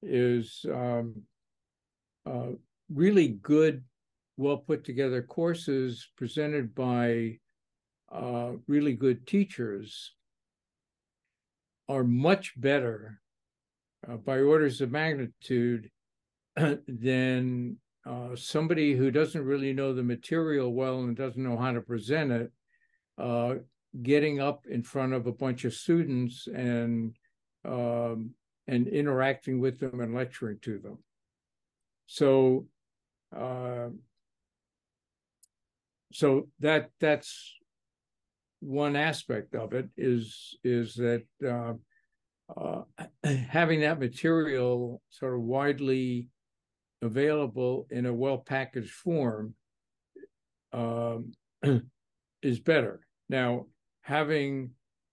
[0.02, 1.22] is um,
[2.26, 2.48] uh,
[2.92, 3.84] really good,
[4.36, 7.38] well put together courses presented by
[8.10, 10.14] uh, really good teachers
[11.88, 13.20] are much better
[14.08, 15.90] uh, by orders of magnitude
[16.56, 21.80] than uh, somebody who doesn't really know the material well and doesn't know how to
[21.80, 22.52] present it,
[23.18, 23.54] uh,
[24.02, 27.14] getting up in front of a bunch of students and
[27.64, 28.30] um,
[28.66, 30.98] and interacting with them and lecturing to them.
[32.06, 32.66] So,
[33.36, 33.88] uh,
[36.12, 37.54] so that that's
[38.60, 41.74] one aspect of it is is that uh,
[42.56, 42.82] uh,
[43.48, 46.28] having that material sort of widely
[47.02, 49.54] available in a well packaged form
[50.72, 51.32] um,
[52.42, 53.00] is better.
[53.28, 53.66] Now,
[54.02, 54.70] having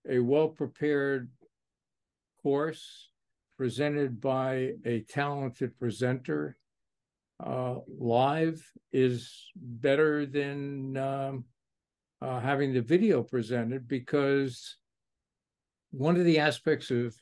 [0.08, 1.30] a well prepared
[2.42, 3.10] course
[3.58, 6.56] presented by a talented presenter
[7.44, 11.46] uh, live is better than um,
[12.22, 14.78] uh, having the video presented because
[15.92, 17.16] one of the aspects of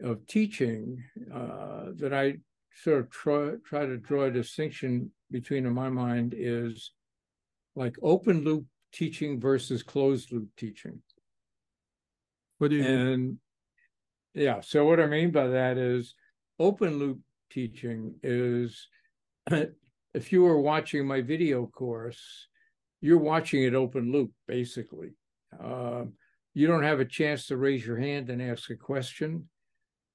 [0.00, 1.02] of teaching
[1.34, 2.38] uh, that I
[2.82, 6.92] sort of try, try to draw a distinction between in my mind is
[7.74, 11.00] like open loop teaching versus closed loop teaching.
[12.58, 12.92] What do you mean?
[12.92, 13.38] And
[14.34, 16.14] yeah, so what I mean by that is
[16.58, 17.20] open loop
[17.50, 18.88] teaching is
[19.50, 22.48] if you were watching my video course,
[23.00, 25.10] you're watching it open loop basically.
[25.58, 26.14] Um,
[26.54, 29.48] you don't have a chance to raise your hand and ask a question.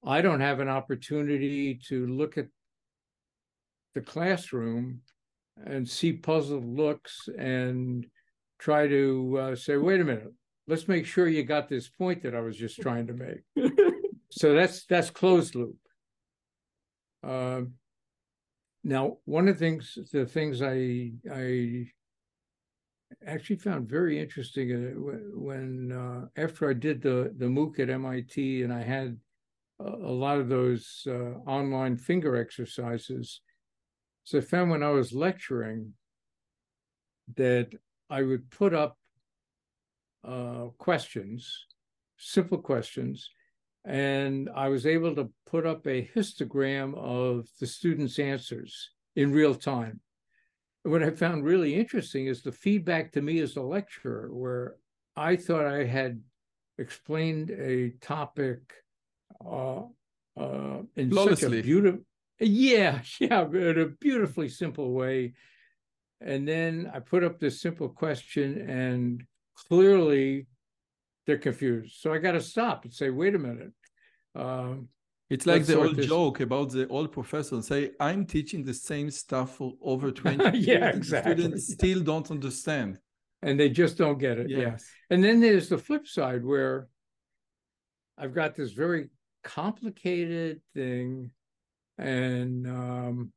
[0.06, 2.46] I don't have an opportunity to look at
[3.94, 5.00] the classroom
[5.64, 8.06] and see puzzled looks and
[8.58, 10.32] try to uh, say, wait a minute,
[10.66, 13.70] let's make sure you got this point that I was just trying to make.
[14.30, 15.76] so that's that's closed loop.
[17.22, 17.74] Um,
[18.82, 21.86] now, one of the things, the things I I
[23.26, 28.62] actually found very interesting uh, when uh, after I did the the MOOC at MIT
[28.62, 29.16] and I had
[29.84, 33.40] a, lot of those uh, online finger exercises.
[34.24, 35.92] So I found when I was lecturing
[37.36, 37.70] that
[38.10, 38.98] I would put up
[40.26, 41.66] uh, questions,
[42.16, 43.28] simple questions,
[43.84, 49.54] and I was able to put up a histogram of the students' answers in real
[49.54, 50.00] time.
[50.84, 54.76] What I found really interesting is the feedback to me as a lecturer, where
[55.16, 56.20] I thought I had
[56.78, 58.60] explained a topic
[59.46, 59.82] uh,
[60.36, 62.00] uh, in such a beautiful,
[62.40, 65.34] yeah, yeah, in a beautifully simple way.
[66.20, 69.24] And then I put up this simple question, and
[69.68, 70.46] clearly
[71.26, 71.96] they're confused.
[72.00, 73.72] So I got to stop and say, wait a minute.
[74.34, 74.88] Um,
[75.30, 78.62] It's like Let's the old this- joke about the old professor and say, "I'm teaching
[78.64, 81.32] the same stuff for over twenty years, Yeah, and exactly.
[81.32, 82.92] students still don't understand."
[83.46, 84.48] and they just don't get it.
[84.48, 84.58] Yeah.
[84.66, 84.80] Yes.
[85.10, 86.88] And then there's the flip side where
[88.20, 89.02] I've got this very
[89.44, 91.30] complicated thing,
[91.98, 93.32] and um,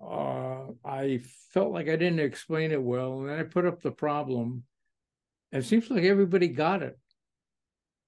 [0.00, 1.20] uh, I
[1.52, 4.64] felt like I didn't explain it well, and then I put up the problem,
[5.52, 6.98] and it seems like everybody got it.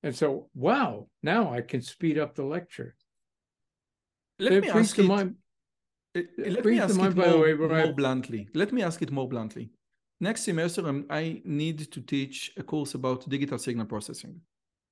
[0.03, 2.95] And so, wow, now I can speed up the lecture.
[4.39, 5.07] Let It me ask to it.
[5.07, 5.37] mind-
[6.17, 8.49] uh, it Let me ask it mind, by the more, way, when I- more bluntly.
[8.55, 9.71] Let me ask it more bluntly.
[10.21, 14.41] Next semester, um, I need to teach a course about digital signal processing.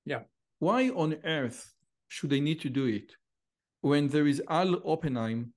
[0.04, 0.22] Yeah.
[0.58, 1.72] Why on earth
[2.08, 3.12] should they need to do it
[3.80, 5.52] when there is Al Oppenheim,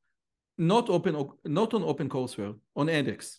[0.57, 1.13] not open,
[1.45, 3.37] not on OpenCourseWare, on edX?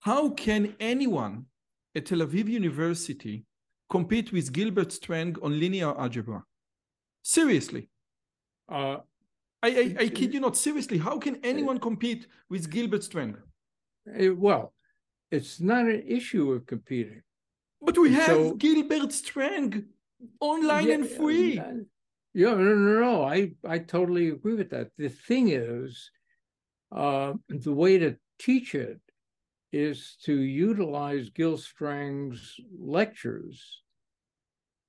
[0.00, 1.46] How can anyone
[1.94, 3.44] at Tel Aviv University
[3.90, 6.44] compete with Gilbert Strang on linear algebra?
[7.22, 7.88] Seriously.
[8.68, 8.98] Uh,
[9.62, 13.36] I, I, I kid you not, seriously, how can anyone compete with Gilbert Strang?
[14.36, 14.72] well,
[15.30, 17.22] it's not an issue of competing.
[17.82, 19.84] But we have So- Gilbert Strang
[20.40, 21.60] online and Yeah, free.
[22.38, 23.24] Uh, Yeah, no, no, no.
[23.24, 24.90] I I totally agree with that.
[24.96, 26.10] The thing is,
[26.92, 29.00] uh, the way to teach it
[29.72, 33.82] is to utilize Gil Strang's lectures,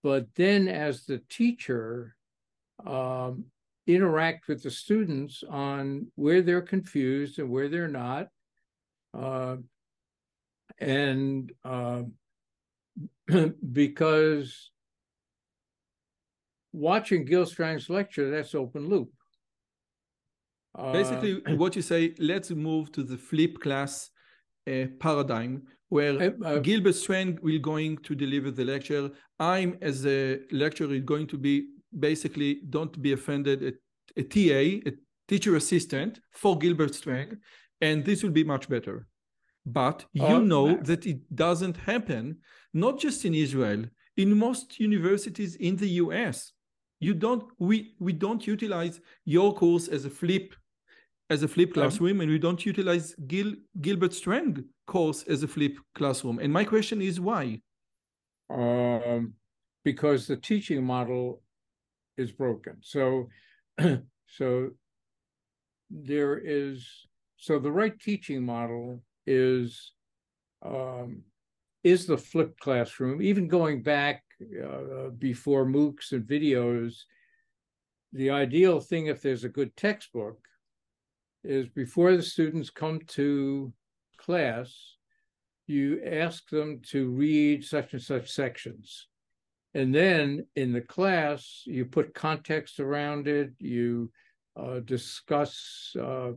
[0.03, 2.15] but then as the teacher,
[2.85, 3.45] um,
[3.87, 8.27] interact with the students on where they're confused and where they're not.
[9.13, 9.57] Uh,
[10.79, 12.13] and um,
[13.73, 14.71] because
[16.71, 19.09] watching Gil Strang's lecture, that's open loop.
[20.77, 24.09] Uh, Basically, what you say, let's move to the flip class
[24.69, 29.09] uh, paradigm where uh, uh, Gilbert Strang will going to deliver the lecture.
[29.39, 33.73] I'm as a lecturer is going to be basically don't be offended a,
[34.21, 34.93] a TA, a
[35.27, 37.37] teacher assistant for Gilbert Strang,
[37.81, 39.07] and this will be much better.
[39.65, 42.37] But you Uh, know that it doesn't happen,
[42.73, 43.85] not just in Israel,
[44.17, 46.53] in most universities in the US.
[46.99, 50.53] You don't we we don't utilize your course as a flip
[51.29, 55.77] as a flip classroom and we don't utilize Gil, Gilbert Strang course as a flip
[55.93, 56.39] classroom.
[56.39, 57.61] And my question is why?
[58.49, 59.33] um,
[59.83, 61.41] because the teaching model
[62.17, 62.77] is broken.
[62.81, 63.29] So,
[64.27, 64.69] so
[65.89, 66.87] there is
[67.37, 69.93] so the right teaching model is
[70.65, 71.23] um,
[71.83, 73.21] is the flipped classroom.
[73.21, 77.03] Even going back uh, before MOOCs and videos,
[78.13, 80.39] the ideal thing if there's a good textbook
[81.43, 83.71] is before the students come to
[84.17, 84.95] class,
[85.67, 89.07] you ask them to read such and such sections.
[89.75, 94.11] And then in the class, you put context around it, you
[94.55, 96.31] uh, discuss uh,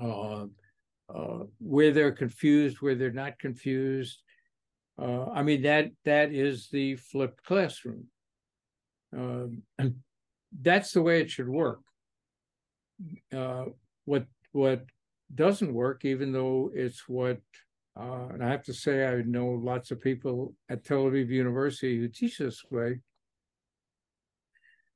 [0.00, 0.46] uh,
[1.12, 4.22] uh, where they're confused, where they're not confused.
[4.98, 8.06] Uh, I mean, that that is the flipped classroom.
[9.16, 9.62] Um,
[10.60, 11.80] that's the way it should work.
[13.34, 13.66] Uh,
[14.04, 14.84] what what
[15.34, 17.40] doesn't work, even though it's what
[17.98, 21.98] uh, and I have to say, I know lots of people at Tel Aviv University
[21.98, 23.00] who teach this way.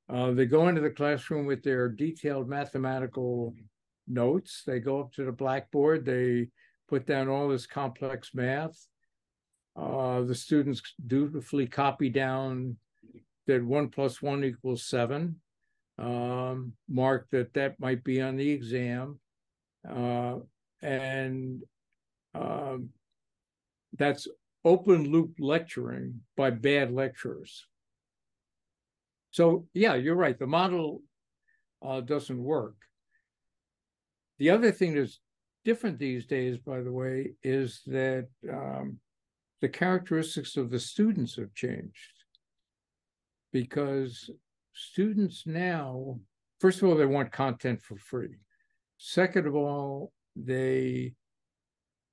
[0.08, 3.54] Uh, they go into the classroom with their detailed mathematical
[4.06, 4.64] notes.
[4.66, 6.04] They go up to the blackboard.
[6.04, 6.48] They
[6.88, 8.76] put down all this complex math.
[9.76, 12.76] Uh, the students dutifully copy down
[13.46, 15.36] that one plus one equals seven.
[15.98, 19.18] Um, mark that that might be on the exam.
[19.88, 20.36] Uh,
[20.82, 21.62] and
[22.34, 22.88] um,
[23.98, 24.26] that's
[24.64, 27.66] open loop lecturing by bad lecturers.
[29.30, 30.38] So yeah, you're right.
[30.38, 31.02] The model
[31.84, 32.76] uh, doesn't work.
[34.38, 35.20] The other thing that's
[35.64, 38.98] different these days, by the way, is that um,
[39.60, 42.14] the characteristics of the students have changed
[43.52, 44.30] because
[44.74, 46.18] students now,
[46.60, 48.36] first of all, they want content for free.
[48.96, 51.14] Second of all, they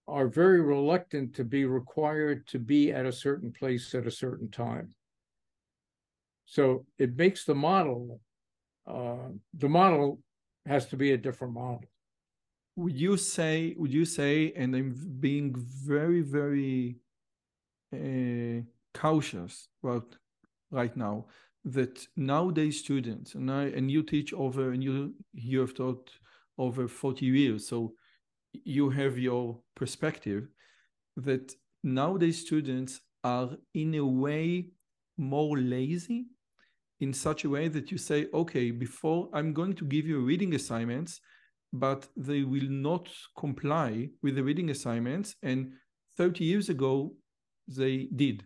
[0.07, 4.49] are very reluctant to be required to be at a certain place at a certain
[4.49, 4.93] time.
[6.45, 8.21] So it makes the model,
[8.89, 10.19] uh, the model
[10.65, 11.83] has to be a different model.
[12.77, 16.97] Would you say, would you say, and I'm being very, very
[17.93, 18.61] uh,
[18.93, 20.15] cautious about
[20.71, 21.25] right now,
[21.65, 26.09] that nowadays students, and, I, and you teach over, and you, you have taught
[26.57, 27.93] over 40 years, so
[28.63, 30.47] you have your perspective
[31.15, 34.69] that nowadays students are in a way
[35.17, 36.27] more lazy
[36.99, 40.55] in such a way that you say, okay, before I'm going to give you reading
[40.55, 41.19] assignments,
[41.73, 45.35] but they will not comply with the reading assignments.
[45.43, 45.73] And
[46.17, 47.13] 30 years ago,
[47.67, 48.45] they did.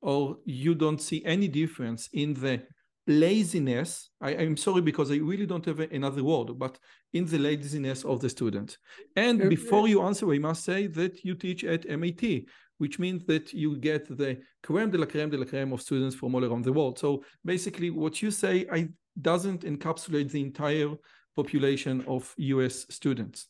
[0.00, 2.62] Or you don't see any difference in the
[3.06, 4.10] laziness.
[4.20, 6.78] I, am sorry because I really don't have another word, but
[7.12, 8.78] in the laziness of the student.
[9.16, 12.46] And before you answer, I must say that you teach at MIT,
[12.78, 16.16] which means that you get the creme de la creme de la creme of students
[16.16, 16.98] from all around the world.
[16.98, 18.88] So basically, what you say I
[19.20, 20.90] doesn't encapsulate the entire
[21.36, 23.48] population of US students.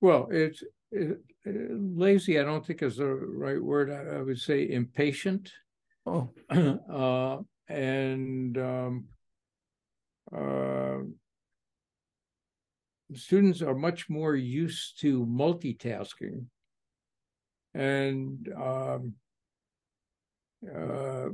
[0.00, 0.68] Well, it's it,
[1.44, 2.38] lazy.
[2.38, 3.90] I don't think is the right word.
[3.90, 5.52] I, I would say impatient.
[6.06, 7.38] Oh, uh,
[7.68, 9.04] and um,
[10.36, 10.98] uh,
[13.14, 16.46] students are much more used to multitasking
[17.74, 19.14] and um,
[20.74, 21.28] uh,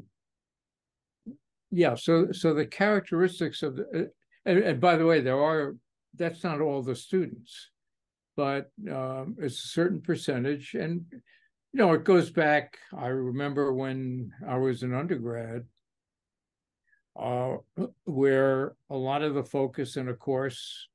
[1.71, 4.05] yeah so so the characteristics of the uh,
[4.47, 5.77] and, and, by the way there are
[6.15, 7.71] that's not all the students
[8.39, 11.19] but um, it's a certain percentage and you
[11.75, 15.65] know it goes back i remember when i was an undergrad
[17.19, 17.57] uh,
[18.05, 20.87] where a lot of the focus in a course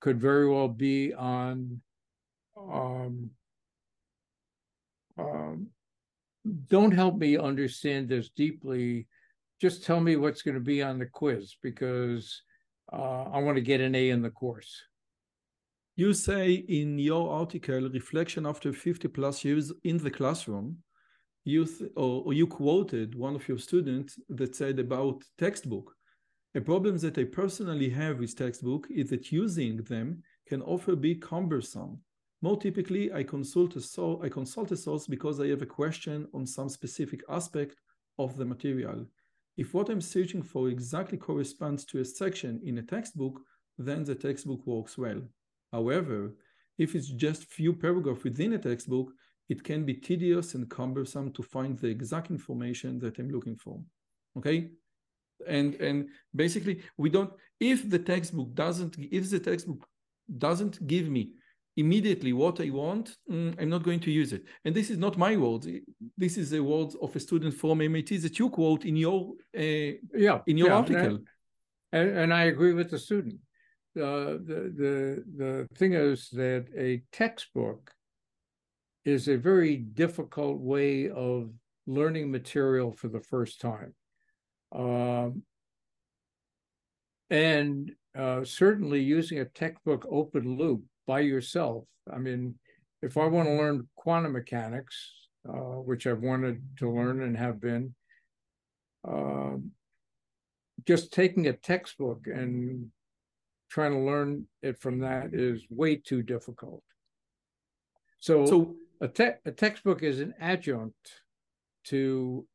[0.00, 1.80] could very well be on
[2.56, 3.30] um,
[5.18, 5.66] um,
[6.68, 9.08] don't help me understand this deeply.
[9.60, 12.42] Just tell me what's going to be on the quiz because
[12.92, 14.80] uh, I want to get an A in the course.
[15.98, 20.78] You say in your article, Reflection After 50 Plus Years in the Classroom,
[21.44, 25.94] you th- or, or you quoted one of your students that said about textbook.
[26.54, 31.16] A problem that I personally have with textbook is that using them can often be
[31.16, 31.98] cumbersome
[32.40, 36.46] more typically, I consult a I consult a source because I have a question on
[36.46, 37.80] some specific aspect
[38.16, 39.06] of the material.
[39.56, 43.40] If what I'm searching for exactly corresponds to a section in a textbook,
[43.76, 45.20] then the textbook works well.
[45.72, 46.34] However,
[46.78, 49.12] if it's just few paragraphs within a textbook,
[49.48, 53.80] it can be tedious and cumbersome to find the exact information that I'm looking for.
[54.36, 54.70] Okay?
[55.46, 59.86] And and basically we don't if the textbook doesn't if the textbook
[60.36, 61.30] doesn't give me
[61.76, 64.44] immediately what I want, mm, I'm not going to use it.
[64.64, 65.68] And this is not my words.
[66.16, 69.92] This is the words of a student from MIT that you quote in your uh,
[70.26, 71.18] yeah in your yeah, article.
[71.92, 73.36] And, and, I agree with the student.
[73.98, 77.92] Uh, the the the thing is that a textbook
[79.04, 81.50] is a very difficult way of
[81.86, 83.94] learning material for the first time.
[84.72, 85.42] Um,
[87.30, 91.84] and uh, certainly using a textbook open loop by yourself.
[92.12, 92.54] I mean,
[93.02, 94.96] if I want to learn quantum mechanics,
[95.48, 97.94] uh, which I've wanted to learn and have been,
[99.06, 99.56] uh,
[100.86, 102.90] just taking a textbook and
[103.68, 106.82] trying to learn it from that is way too difficult.
[108.20, 111.22] So, so a, te- a textbook is an adjunct
[111.84, 112.46] to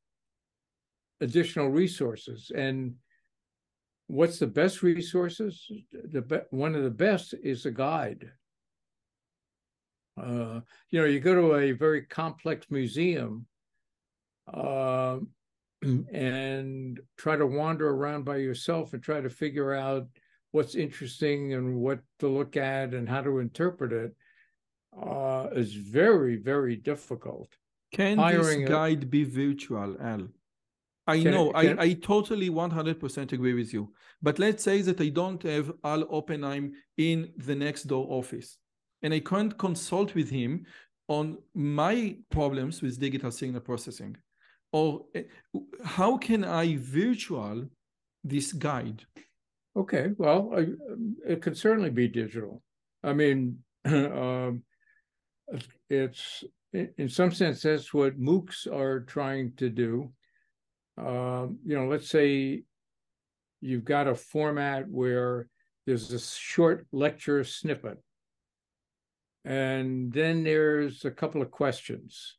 [1.21, 2.51] additional resources.
[2.53, 2.95] And
[4.07, 5.71] what's the best resources?
[5.91, 8.29] The be- one of the best is a guide.
[10.21, 10.59] Uh,
[10.91, 13.47] you know, you go to a very complex museum
[14.53, 15.17] uh,
[16.13, 20.07] and try to wander around by yourself and try to figure out
[20.53, 24.15] what's interesting and what to look at and how to interpret it
[24.97, 27.49] uh, is very, very difficult.
[27.91, 29.05] Can Hiring this guide a...
[29.05, 30.27] be virtual, Al?
[31.05, 33.91] I can know, it, I, I totally 100% agree with you.
[34.21, 38.57] But let's say that I don't have Al Oppenheim in the next door office
[39.01, 40.65] and I can't consult with him
[41.07, 44.15] on my problems with digital signal processing.
[44.71, 45.23] Or eh,
[45.83, 47.65] how can I virtual
[48.23, 49.03] this guide?
[49.75, 50.53] Okay, well,
[51.27, 52.61] it could certainly be digital.
[53.03, 54.63] I mean, um,
[55.89, 56.43] it's
[56.73, 60.11] in some sense that's what MOOCs are trying to do.
[60.97, 62.63] Um, you know, let's say
[63.61, 65.47] you've got a format where
[65.85, 67.97] there's a short lecture snippet
[69.45, 72.37] and then there's a couple of questions.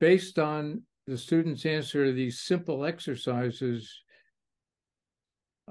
[0.00, 4.01] Based on the student's answer to these simple exercises,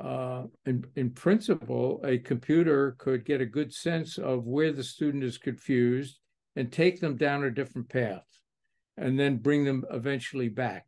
[0.02, 5.24] uh, in, in principle, a computer could get a good sense of where the student
[5.24, 6.20] is confused
[6.56, 8.26] and take them down a different path
[8.98, 10.86] and then bring them eventually back.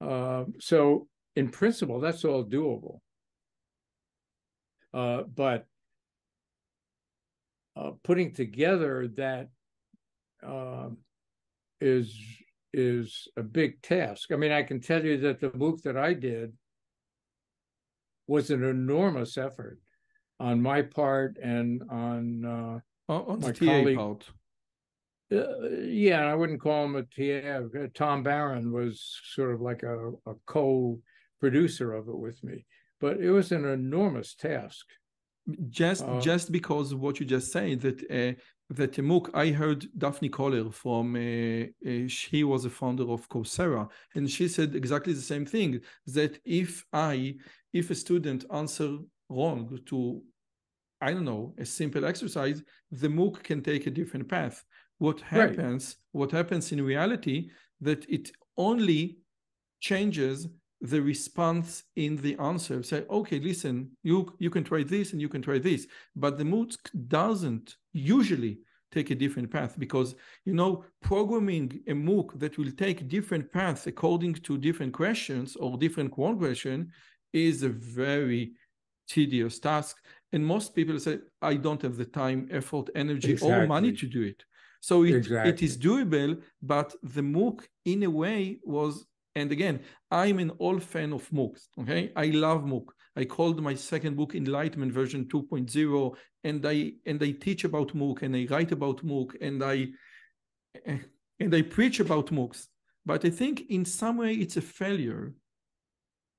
[0.00, 1.06] Uh, so,
[1.36, 3.00] in principle, that's all doable.
[4.94, 5.66] Uh, but
[7.76, 9.48] uh, putting together that
[10.46, 10.88] uh,
[11.80, 12.16] is
[12.72, 14.32] is a big task.
[14.32, 16.52] I mean, I can tell you that the MOOC that I did
[18.26, 19.78] was an enormous effort
[20.40, 24.24] on my part and on uh, on my colleague- part.
[25.32, 27.48] uh, yeah, I wouldn't call him a TA.
[27.78, 32.64] Uh, Tom Baran was sort of like a, a co-producer of it with me,
[33.00, 34.86] but it was an enormous task.
[35.68, 38.36] Just Uh, just because of what you just said that uh, that
[38.76, 43.88] the MOOC, I heard Daphne Koller from uh, uh, she was a founder of Coursera,
[44.14, 47.36] and she said exactly the same thing that if I
[47.72, 48.98] if a student answer
[49.28, 50.22] wrong to
[51.00, 54.64] I don't know a simple exercise, the MOOC can take a different path.
[54.98, 55.30] What Right.
[55.50, 55.96] happens?
[56.12, 59.18] What happens in reality that it only
[59.80, 60.48] changes
[60.80, 62.82] the response in the answer.
[62.82, 65.86] Say, okay, listen, you you can try this and you can try this,
[66.16, 66.76] but the MOOC
[67.08, 68.58] doesn't usually
[68.92, 70.14] take a different path because
[70.44, 75.78] you know programming a MOOC that will take different paths according to different questions or
[75.78, 76.90] different quant question
[77.32, 78.52] is a very
[79.08, 79.96] tedious task.
[80.32, 84.22] And most people say, I don't have the time, effort, energy, or money to do
[84.22, 84.44] it.
[84.80, 85.66] So it, it Exactly.
[85.66, 89.80] is doable, but the MOOC in a way was, and again,
[90.10, 91.68] I'm an old fan of MOOCs.
[91.80, 92.12] Okay.
[92.16, 92.86] I love MOOC.
[93.16, 98.22] I called my second book Enlightenment version 2.0, and I and I teach about MOOC
[98.22, 99.88] and I write about MOOC and I
[101.40, 102.66] and I preach about MOOCs.
[103.06, 105.34] But I think in some way it's a failure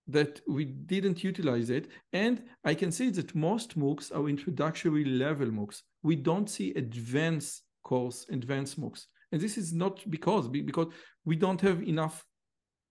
[0.08, 1.88] that we didn't utilize it.
[2.14, 5.82] And I can see that most MOOCs are introductory level MOOCs.
[6.04, 9.06] We don't see advanced course, advanced MOOCs.
[9.32, 10.88] And this is not because because
[11.24, 12.26] we don't have enough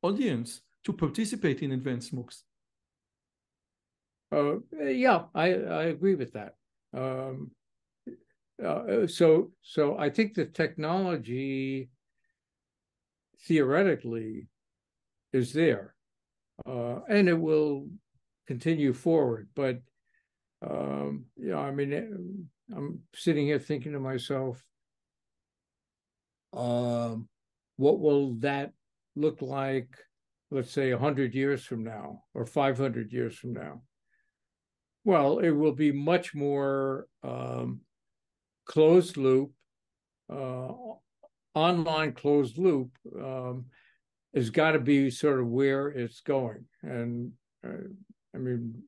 [0.02, 2.43] audience to participate in advanced MOOCs.
[4.32, 6.55] Uh, yeah, I, I agree with that.
[6.92, 7.51] Um,
[8.64, 11.90] uh, so, so I think the technology
[13.46, 14.48] theoretically
[15.32, 15.94] is there,
[16.66, 17.88] uh, and it will
[18.46, 19.48] continue forward.
[19.55, 19.80] But
[20.62, 24.64] um, you know, I mean, eh, I'm sitting here thinking to myself,
[26.52, 27.28] um,
[27.76, 28.72] what will that
[29.16, 29.88] look like?
[30.51, 33.82] Let's say a hundred years from now, or five hundred years from now.
[35.05, 37.81] Well, it will be much more um,
[38.64, 39.52] closed loop,
[40.32, 40.72] uh,
[41.55, 43.66] online closed loop um,
[44.35, 46.64] has got to be sort of where it's going.
[46.82, 47.32] And
[47.64, 47.89] uh,
[48.35, 48.82] I mean,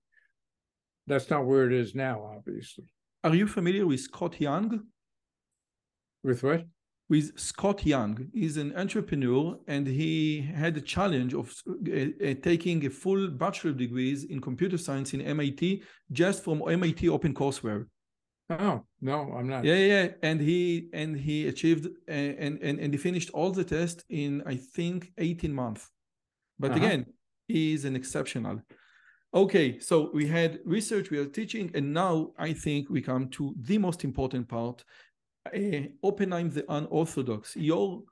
[1.06, 2.84] that's not where it is now, obviously.
[3.22, 4.80] Are you familiar with Scott Young?
[6.22, 6.64] With what?
[7.09, 8.28] With Scott Young.
[8.33, 13.73] He's an entrepreneur and he had a challenge of uh, uh, taking a full bachelor
[13.73, 17.87] degrees in computer science in MIT just from MIT OpenCourseWare.
[18.49, 19.65] Oh no, I'm not.
[19.65, 23.65] Yeah, yeah, and he and he achieved uh, and and and he finished all the
[23.65, 25.91] tests in I think 18 months.
[26.59, 26.78] But Uh-huh.
[26.85, 27.07] again,
[27.49, 28.62] he is an exceptional.
[29.35, 33.55] Okay, so we had research, we are teaching, and now I think we come to
[33.61, 34.85] the most important part.
[35.55, 37.56] Uh, Oppenheim the unorthodox.
[37.56, 38.02] Your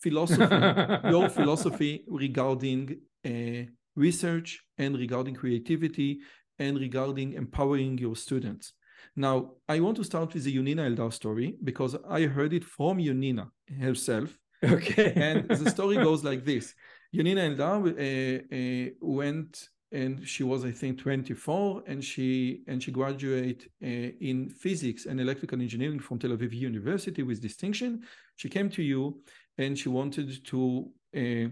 [0.00, 0.44] philosophy,
[1.10, 6.20] your philosophy regarding uh, research and regarding creativity
[6.58, 8.72] and regarding empowering your students.
[9.16, 12.98] Now, I want to start with the Yonina Eldar story because I heard it from
[12.98, 13.50] Yonina
[13.80, 14.38] herself.
[14.62, 15.12] Okay.
[15.14, 16.74] And the story goes like this
[17.14, 22.90] Yonina Eldar uh, uh, went and she was i think 24 and she and she
[22.90, 23.86] graduated uh,
[24.20, 28.02] in physics and electrical engineering from tel aviv university with distinction.
[28.36, 29.20] She came to you
[29.56, 31.48] and she wanted to uh,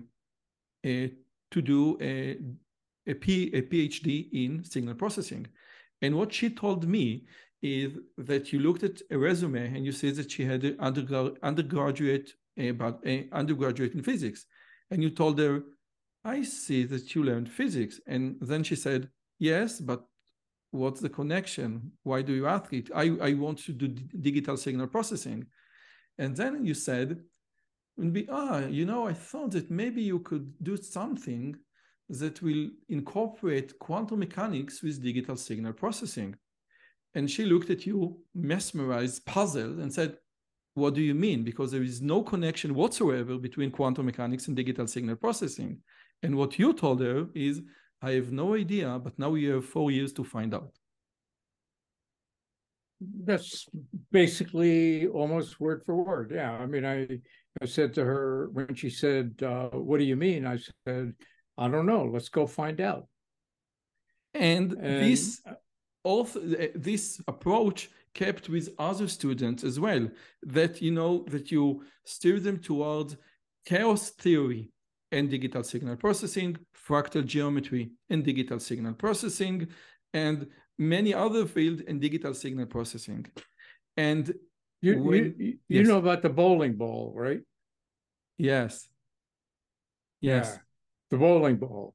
[0.86, 1.08] uh,
[1.52, 2.38] to do a,
[3.06, 5.46] a, P, a phd in signal processing.
[6.02, 7.24] And what she told me
[7.62, 11.32] is that you looked at a resume and you said that she had an undergrad,
[11.42, 14.46] undergraduate about undergraduate in physics.
[14.90, 15.62] And you told her
[16.26, 18.00] I see that you learned physics.
[18.06, 19.08] And then she said,
[19.38, 20.04] Yes, but
[20.72, 21.92] what's the connection?
[22.02, 22.90] Why do you ask it?
[22.94, 25.46] I, I want to do digital signal processing.
[26.18, 27.20] And then you said,
[28.12, 31.56] be, ah, you know, I thought that maybe you could do something
[32.08, 36.36] that will incorporate quantum mechanics with digital signal processing.
[37.14, 40.18] And she looked at you, mesmerized, puzzled, and said,
[40.74, 41.42] What do you mean?
[41.42, 45.80] Because there is no connection whatsoever between quantum mechanics and digital signal processing.
[46.22, 47.62] And what you told her is,
[48.02, 50.72] I have no idea, but now you have four years to find out.
[53.00, 53.66] That's
[54.10, 56.32] basically almost word for word.
[56.34, 56.52] Yeah.
[56.52, 57.06] I mean, I,
[57.60, 60.46] I said to her when she said, uh, What do you mean?
[60.46, 61.12] I said,
[61.58, 62.04] I don't know.
[62.04, 63.06] Let's go find out.
[64.34, 65.42] And, And- this
[66.06, 66.40] also
[66.76, 70.08] this approach kept with other students as well
[70.42, 73.16] that you know that you steer them towards
[73.64, 74.70] chaos theory
[75.12, 76.56] and digital signal processing,
[76.88, 79.68] fractal geometry and digital signal processing,
[80.12, 80.46] and
[80.78, 83.26] many other fields in digital signal processing.
[83.96, 84.34] And
[84.82, 85.86] you, when, you, you yes.
[85.86, 87.40] know about the bowling ball, right?
[88.38, 88.88] Yes.
[90.20, 90.52] Yes.
[90.52, 90.58] Yeah.
[91.10, 91.94] The bowling ball.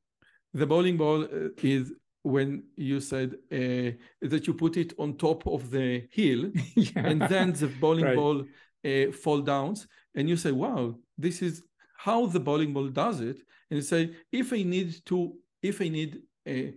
[0.54, 1.94] The bowling ball uh, is
[2.24, 6.92] when you said uh, that you put it on top of the hill yeah.
[6.96, 8.16] and then the bowling right.
[8.16, 8.44] ball
[8.86, 9.76] uh, fall down
[10.16, 11.64] and you say wow this is
[12.06, 14.02] how the bowling ball does it and say
[14.32, 15.18] if i need to
[15.62, 16.72] if i need a, uh,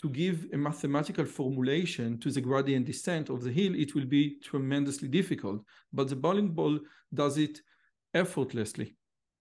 [0.00, 4.38] to give a mathematical formulation to the gradient descent of the hill it will be
[4.48, 5.60] tremendously difficult
[5.92, 6.78] but the bowling ball
[7.14, 7.60] does it
[8.14, 8.96] effortlessly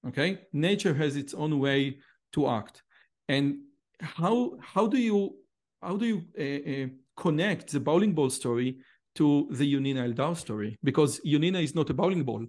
[0.07, 1.97] okay nature has its own way
[2.31, 2.83] to act
[3.27, 3.57] and
[4.01, 5.35] how how do you
[5.81, 8.77] how do you uh, uh, connect the bowling ball story
[9.15, 10.77] to the Yonina Eldar story?
[10.83, 12.45] Because Yonina is not a bowling ball.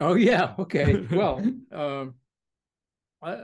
[0.00, 1.06] Oh yeah, okay.
[1.10, 2.14] well, um,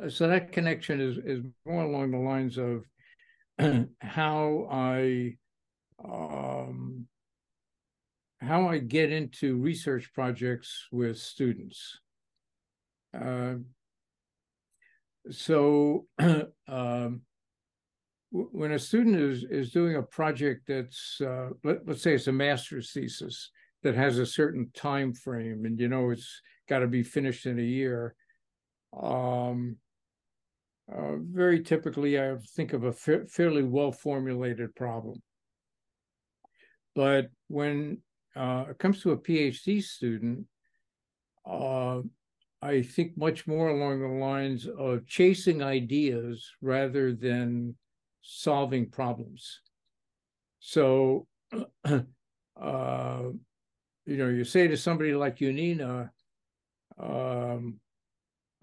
[0.08, 2.84] so that connection is is more along the lines of
[4.00, 5.36] how I
[6.04, 7.06] um,
[8.40, 11.98] how I get into research projects with students.
[13.18, 13.54] Uh,
[15.30, 16.06] so
[16.68, 17.22] um,
[18.30, 22.32] when a student is is doing a project that's uh, let, let's say it's a
[22.32, 23.50] master's thesis
[23.84, 27.58] that has a certain time frame and you know it's got to be finished in
[27.58, 28.14] a year
[29.00, 29.76] um,
[30.92, 35.22] uh, very typically i think of a fa- fairly well formulated problem
[36.94, 37.98] but when
[38.34, 40.44] uh, it comes to a phd student
[41.46, 42.00] uh,
[42.60, 47.76] i think much more along the lines of chasing ideas rather than
[48.24, 49.60] solving problems.
[50.58, 51.26] So,
[51.84, 53.22] uh,
[54.06, 56.10] you know, you say to somebody like Yonina,
[56.98, 57.80] um,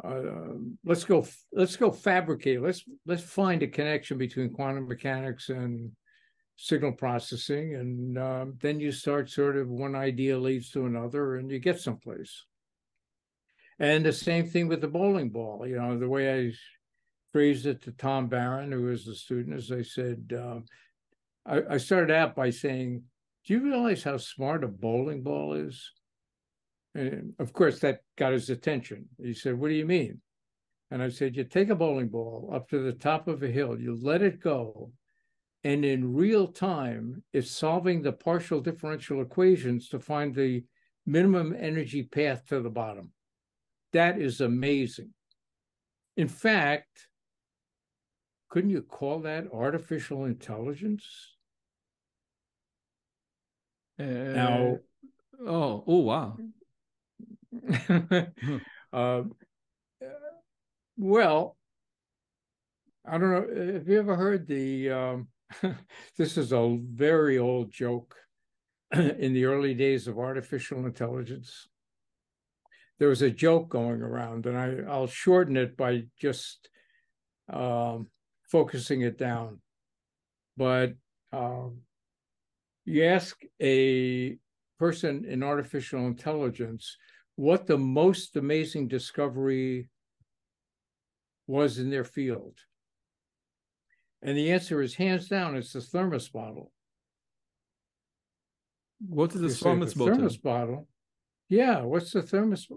[0.03, 2.61] uh, let's go, let's go fabricate.
[2.61, 5.91] Let's let's find a connection between quantum mechanics and
[6.55, 11.51] signal processing, and um, then you start sort of one idea leads to another, and
[11.51, 12.45] you get someplace.
[13.79, 15.65] And the same thing with the bowling ball.
[15.67, 16.51] You know, the way I
[17.31, 20.65] phrased it to Tom Baran, who was the student, as I said, um,
[21.45, 23.03] I, I started out by saying,
[23.45, 25.91] do you realize how smart a bowling ball is?
[26.93, 29.07] And of course, that got his attention.
[29.21, 30.21] He said, What do you mean?
[30.91, 33.79] And I said, You take a bowling ball up to the top of a hill,
[33.79, 34.91] you let it go,
[35.63, 40.63] and in real time, it's solving the partial differential equations to find the
[41.05, 43.11] minimum energy path to the bottom.
[43.93, 45.13] That is amazing.
[46.17, 47.07] In fact,
[48.49, 51.05] couldn't you call that artificial intelligence?
[54.01, 54.79] Uh, now,
[55.45, 56.37] oh, oh, wow.
[58.93, 59.23] uh,
[60.97, 61.55] well,
[63.05, 63.73] I don't know.
[63.73, 64.89] Have you ever heard the?
[64.89, 65.27] Um,
[66.17, 68.15] this is a very old joke.
[68.93, 71.67] in the early days of artificial intelligence,
[72.99, 76.69] there was a joke going around, and I, I'll shorten it by just
[77.51, 78.07] um,
[78.51, 79.59] focusing it down.
[80.57, 80.93] But
[81.31, 81.81] um,
[82.85, 84.37] you ask a
[84.79, 86.97] person in artificial intelligence
[87.35, 89.87] what the most amazing discovery
[91.47, 92.57] was in their field.
[94.21, 96.71] And the answer is hands down, it's the thermos bottle.
[99.07, 100.15] What is the thermos bottle?
[100.15, 100.87] Thermos bottle.
[101.49, 102.67] Yeah, what's the thermos?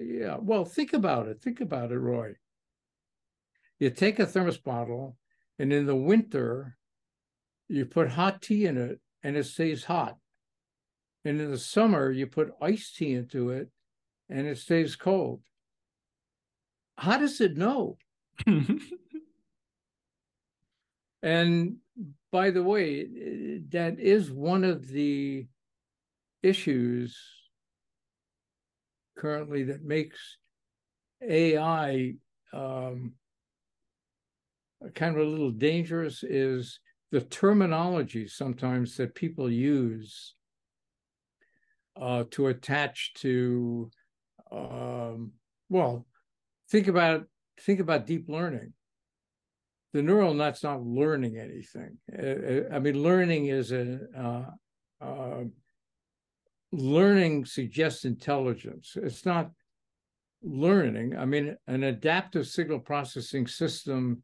[0.00, 1.42] Yeah, well, think about it.
[1.42, 2.34] Think about it, Roy
[3.78, 5.16] you take a thermos bottle
[5.58, 6.76] and in the winter
[7.68, 10.16] you put hot tea in it and it stays hot.
[11.24, 13.70] And in the summer you put iced tea into it
[14.28, 15.42] and it stays cold.
[16.98, 17.98] How does it know?
[21.26, 21.78] And
[22.30, 23.04] by the way
[23.70, 25.46] that is one of the
[26.40, 27.18] issues
[29.18, 30.36] currently that makes
[31.28, 32.14] ai
[32.52, 33.14] um,
[34.94, 36.78] kind of a little dangerous is
[37.12, 40.34] the terminology sometimes that people use
[42.00, 43.90] uh, to attach to
[44.52, 45.32] um,
[45.68, 46.06] well
[46.68, 47.24] think about
[47.60, 48.72] think about deep learning.
[49.92, 51.96] The neural net's not learning anything.
[52.12, 55.44] Uh, uh, i mean learning is a uh, uh,
[56.72, 58.96] learning suggests intelligence.
[59.00, 59.50] It's not
[60.42, 61.16] learning.
[61.16, 64.22] I mean an adaptive signal processing system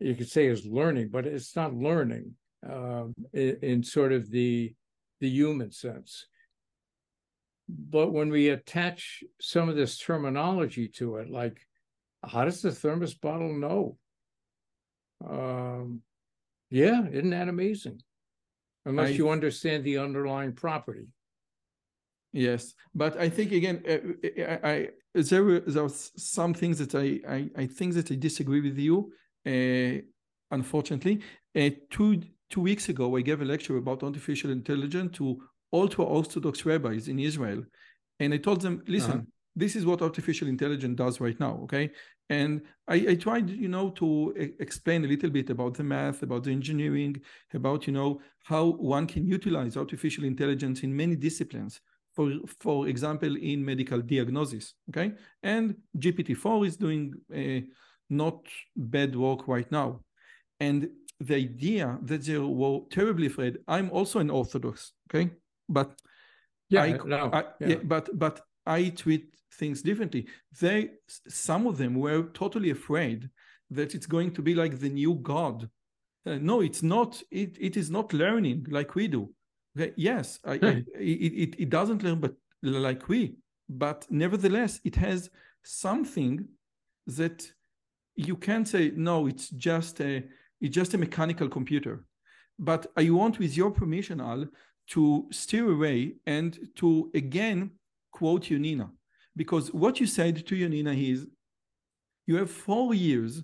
[0.00, 2.34] you could say is learning, but it's not learning
[2.68, 4.74] um, in, in, sort of the
[5.20, 6.26] the human sense.
[7.68, 11.60] but when we attach some of this terminology to it, like
[12.24, 13.96] how does the thermos bottle know?
[15.26, 16.02] Um,
[16.70, 18.00] yeah, isn't that amazing?
[18.86, 21.06] Unless I, you understand the underlying property.
[22.32, 27.20] Yes, but I think again, uh, I, I there there are some things that I,
[27.28, 29.12] I I think that I disagree with you.
[29.46, 30.02] Uh,
[30.50, 31.20] unfortunately,
[31.56, 35.40] uh, two two weeks ago, I gave a lecture about artificial intelligence to
[35.72, 37.62] ultra Orthodox rabbis in Israel,
[38.18, 39.20] and I told them, listen, uh-huh.
[39.56, 41.90] this is what artificial intelligence does right now, okay?
[42.28, 46.44] And I, I tried, you know, to explain a little bit about the math, about
[46.44, 47.20] the engineering,
[47.54, 51.80] about, you know, how one can utilize artificial intelligence in many disciplines.
[52.14, 55.12] For, for example, in medical diagnosis, okay?
[55.42, 57.64] And GPT-4 is doing a
[58.10, 58.46] not
[58.76, 60.00] bad work right now.
[60.58, 65.30] And the idea that they were terribly afraid, I'm also an Orthodox, okay?
[65.68, 66.00] But
[66.68, 67.66] yeah, I, no, I, yeah.
[67.66, 67.76] yeah.
[67.84, 70.26] but but I treat things differently.
[70.60, 70.90] They
[71.28, 73.28] some of them were totally afraid
[73.70, 75.68] that it's going to be like the new God.
[76.26, 77.22] Uh, no, it's not.
[77.30, 79.32] It it is not learning like we do.
[79.78, 79.92] Okay?
[79.96, 83.36] Yes, I, I, it, it it doesn't learn, but like we.
[83.68, 85.30] But nevertheless, it has
[85.62, 86.46] something
[87.06, 87.50] that
[88.26, 89.26] you can't say no.
[89.26, 90.24] It's just a
[90.60, 92.04] it's just a mechanical computer.
[92.58, 94.46] But I want, with your permission, Al,
[94.88, 97.70] to steer away and to again
[98.12, 98.90] quote Yonina.
[99.36, 101.26] Because what you said to Yonina is
[102.26, 103.42] you have four years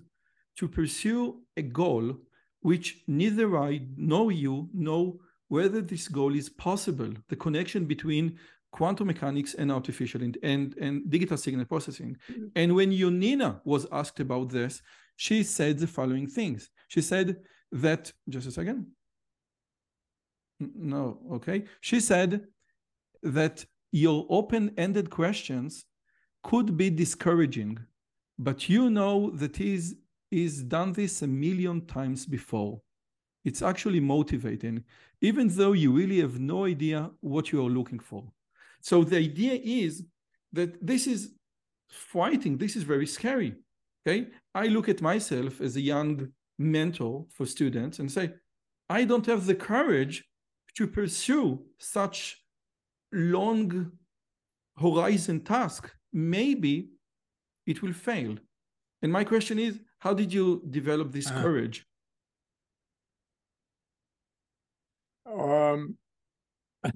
[0.57, 2.15] to pursue a goal
[2.61, 8.37] which neither I nor you know whether this goal is possible, the connection between
[8.77, 12.15] quantum mechanics and artificial and, and, and digital signal processing.
[12.31, 12.45] Mm-hmm.
[12.55, 14.83] And when Yonina was asked about this,
[15.15, 16.69] she said the following things.
[16.87, 17.37] She said
[17.71, 18.85] that, just a second.
[20.59, 21.65] No, okay.
[21.81, 22.31] She said
[23.23, 25.85] that your open ended questions
[26.43, 27.79] could be discouraging,
[28.37, 29.95] but you know that he's,
[30.29, 32.79] he's done this a million times before.
[33.43, 34.83] It's actually motivating,
[35.21, 38.23] even though you really have no idea what you are looking for.
[38.81, 40.03] So the idea is
[40.53, 41.33] that this is
[41.89, 43.55] fighting, this is very scary.
[44.07, 44.27] Okay.
[44.55, 48.33] I look at myself as a young mentor for students and say,
[48.89, 50.23] I don't have the courage
[50.75, 52.41] to pursue such
[53.11, 53.91] long
[54.79, 56.89] horizon task, maybe
[57.65, 58.37] it will fail.
[59.01, 61.85] And my question is, how did you develop this uh, courage?
[65.25, 65.97] Um,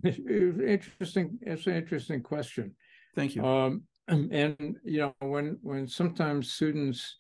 [0.04, 1.40] interesting.
[1.42, 2.76] It's an interesting question.
[3.16, 3.46] Thank you.
[3.46, 7.18] Um, and you know, when when sometimes students,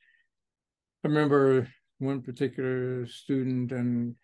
[1.03, 1.67] I remember
[1.99, 4.15] one particular student, and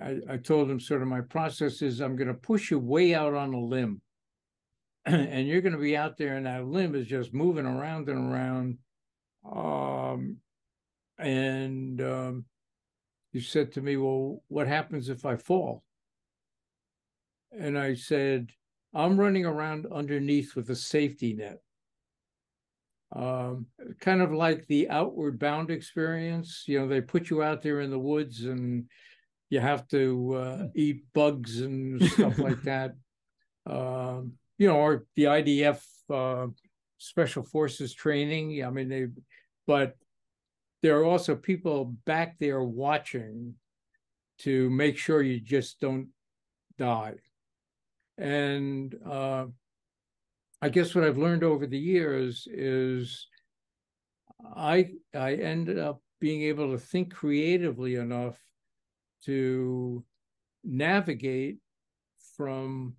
[0.00, 3.14] I, I told him sort of my process is I'm going to push you way
[3.14, 4.00] out on a limb.
[5.06, 8.32] and you're going to be out there, and that limb is just moving around and
[8.32, 8.78] around.
[9.50, 10.36] Um,
[11.18, 12.44] and um,
[13.32, 15.82] he said to me, Well, what happens if I fall?
[17.52, 18.50] And I said,
[18.94, 21.60] I'm running around underneath with a safety net.
[23.14, 23.66] Um,
[24.00, 26.64] kind of like the outward bound experience.
[26.66, 28.84] You know, they put you out there in the woods and
[29.50, 30.66] you have to uh, hmm.
[30.74, 32.94] eat bugs and stuff like that.
[33.66, 36.48] Um, you know, or the IDF uh,
[36.98, 38.64] Special Forces training.
[38.64, 39.06] I mean, they,
[39.66, 39.96] but
[40.82, 43.54] there are also people back there watching
[44.40, 46.08] to make sure you just don't
[46.78, 47.14] die.
[48.18, 49.46] And uh,
[50.60, 53.26] I guess what I've learned over the years is
[54.56, 58.36] I I ended up being able to think creatively enough
[59.24, 60.04] to
[60.64, 61.58] navigate
[62.36, 62.94] from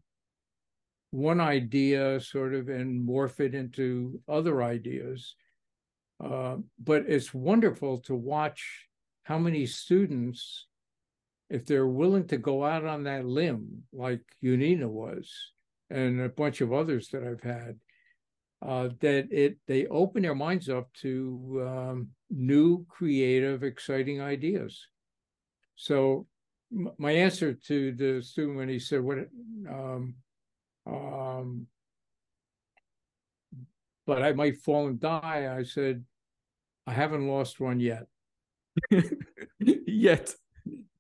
[1.12, 5.36] one idea sort of and morph it into other ideas.
[6.24, 8.88] Uh, but it's wonderful to watch
[9.24, 10.68] how many students,
[11.50, 15.32] if they're willing to go out on that limb, like Yonina was,
[15.90, 17.80] and a bunch of others that I've had,
[18.62, 24.88] uh, that it they open their minds up to um, new, creative, exciting ideas.
[25.76, 26.28] So
[26.98, 29.20] my answer to the student when he said, "What?"
[29.70, 30.16] Um,
[30.86, 31.68] um,
[34.10, 35.56] but I might fall and die.
[35.56, 36.04] I said,
[36.88, 38.08] I haven't lost one yet.
[39.60, 40.34] yet.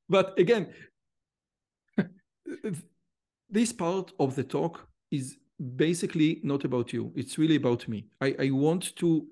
[0.10, 0.74] But again,
[3.50, 5.38] this part of the talk is
[5.76, 7.12] basically not about you.
[7.16, 8.08] It's really about me.
[8.22, 9.28] I, I want to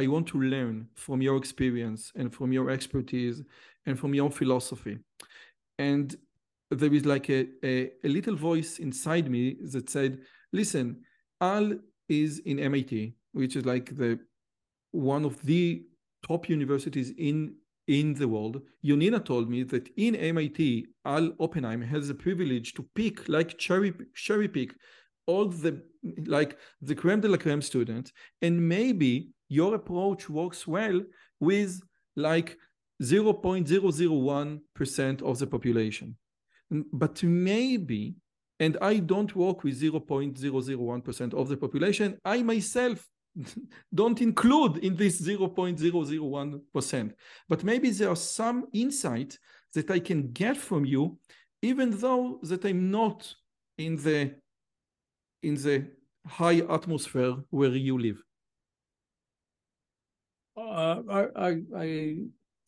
[0.00, 3.42] I want to learn from your experience and from your expertise
[3.86, 4.98] and from your philosophy
[5.78, 6.16] and
[6.70, 10.20] there is like a, a, a, little voice inside me that said
[10.52, 11.02] listen,
[11.40, 11.74] Al
[12.08, 14.18] is in MIT, which is like the
[14.90, 15.84] one of the
[16.26, 17.54] top universities in
[17.88, 18.62] in the world.
[18.84, 23.92] Yonina told me that in MIT, Al Oppenheim has the privilege to pick, like cherry
[24.14, 24.76] cherry pick,
[25.26, 25.82] all the
[26.26, 28.12] like the creme de la creme students,
[28.42, 31.00] and maybe your approach works well
[31.40, 31.80] with
[32.14, 32.56] like
[33.02, 36.16] 0.001% of the population.
[36.72, 38.16] Mm, but maybe,
[38.60, 43.08] and I don't work with 0.001% of the population, I myself
[43.94, 47.12] don't include in this 0.001%.
[47.48, 49.38] But maybe there are some insight
[49.74, 51.18] that I can get from you,
[51.62, 53.34] even though that I'm not
[53.76, 54.34] in the
[55.42, 55.86] in the
[56.26, 58.22] high atmosphere where you live.
[60.56, 62.16] Uh, I, I, I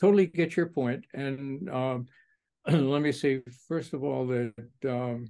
[0.01, 2.07] totally get your point, and um,
[2.69, 4.55] let me say first of all that
[4.89, 5.27] um,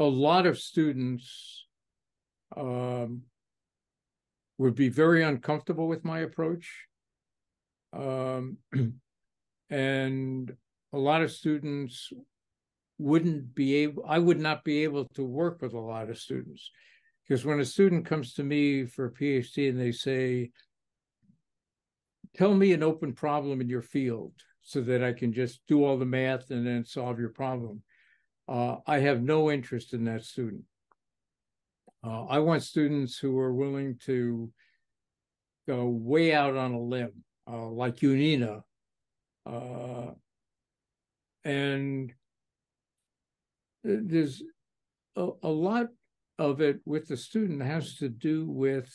[0.00, 1.66] a lot of students
[2.56, 3.22] um,
[4.58, 6.86] would be very uncomfortable with my approach.
[7.92, 8.58] Um,
[9.70, 10.56] and
[10.92, 12.12] a lot of students
[12.98, 16.70] wouldn't be able, I would not be able to work with a lot of students.
[17.26, 20.50] Because when a student comes to me for a PhD and they say,
[22.34, 25.98] tell me an open problem in your field so that I can just do all
[25.98, 27.82] the math and then solve your problem.
[28.48, 30.62] Uh, I have no interest in that student.
[32.04, 34.50] Uh, I want students who are willing to
[35.66, 38.62] go way out on a limb, uh, like Yonina.
[39.44, 40.12] Uh,
[41.44, 42.12] and
[43.84, 44.42] there's
[45.16, 45.86] a, a lot
[46.38, 48.92] of it with the student has to do with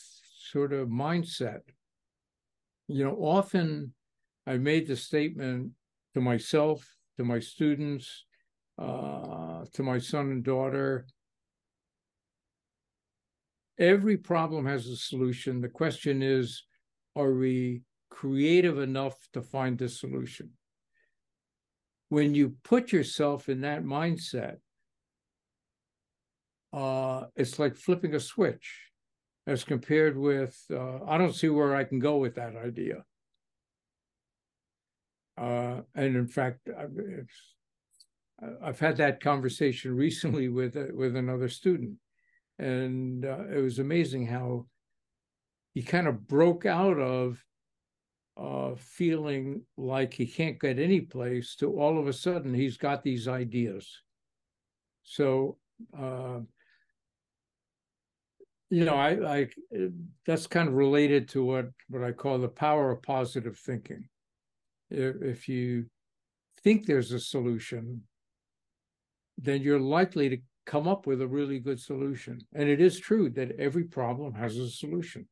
[0.50, 1.60] sort of mindset.
[2.88, 3.94] You know, often
[4.46, 5.72] I made the statement
[6.14, 8.24] to myself, to my students,
[8.78, 11.06] uh, to my son and daughter.
[13.78, 15.60] Every problem has a solution.
[15.60, 16.64] The question is,
[17.16, 20.50] are we creative enough to find the solution?
[22.08, 24.56] When you put yourself in that mindset,
[26.72, 28.88] uh, it's like flipping a switch
[29.46, 33.04] as compared with, uh, I don't see where I can go with that idea.
[35.36, 36.96] Uh, and in fact, I've,
[38.62, 41.96] I've, had that conversation recently with uh, with another student,
[42.58, 44.66] and uh, it was amazing how
[45.74, 47.42] he kind of broke out of
[48.36, 53.02] uh, feeling like he can't get any place to all of a sudden he's got
[53.02, 54.02] these ideas.
[55.02, 55.58] So
[55.98, 56.40] uh,
[58.72, 59.10] you know, I,
[59.40, 59.48] I
[60.24, 64.08] that's kind of related to what what I call the power of positive thinking.
[64.88, 65.86] If, if you
[66.64, 68.02] think there's a solution,
[69.36, 72.40] then you're likely to come up with a really good solution.
[72.54, 75.28] And it is true that every problem has a solution.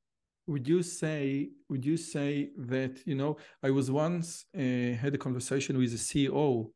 [0.47, 1.51] Would you say?
[1.69, 3.37] Would you say that you know?
[3.63, 6.71] I was once uh, had a conversation with a CEO,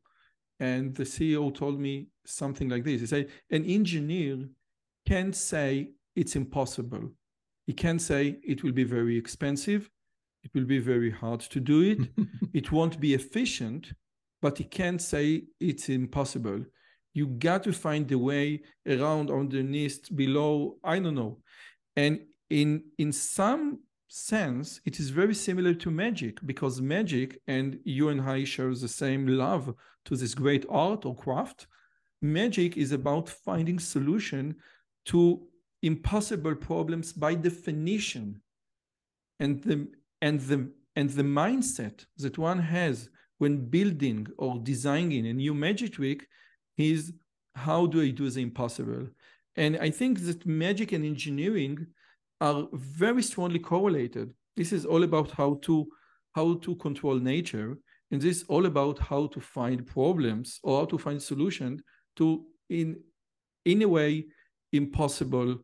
[0.59, 3.01] and the CEO told me something like this.
[3.01, 4.47] He said, "An engineer
[5.05, 7.11] can't say it's impossible.
[7.67, 9.89] He can't say it will be very expensive,
[10.43, 12.09] it will be very hard to do it,
[12.53, 13.91] it won't be efficient,
[14.41, 16.63] but he can't say it's impossible.
[17.15, 21.39] You got to find the way around, underneath, below, I don't know.
[21.95, 22.19] And
[22.49, 28.21] in in some sense, it is very similar to magic because magic, and you and
[28.21, 29.73] I share the same love
[30.05, 31.67] to this great art or craft.
[32.21, 34.55] Magic is about finding solution
[35.05, 35.47] to
[35.81, 38.41] impossible problems by definition
[39.39, 39.87] and the
[40.21, 45.93] and the and the mindset that one has when building or designing a new magic
[45.93, 46.27] trick
[46.77, 47.13] is
[47.55, 49.07] how do i do the impossible
[49.55, 51.85] and i think that magic and engineering
[52.41, 55.87] are very strongly correlated this is all about how to
[56.33, 57.77] how to control nature
[58.11, 61.81] and this is all about how to find problems or how to find solutions
[62.15, 62.97] to in
[63.65, 64.25] in a way
[64.71, 65.57] impossible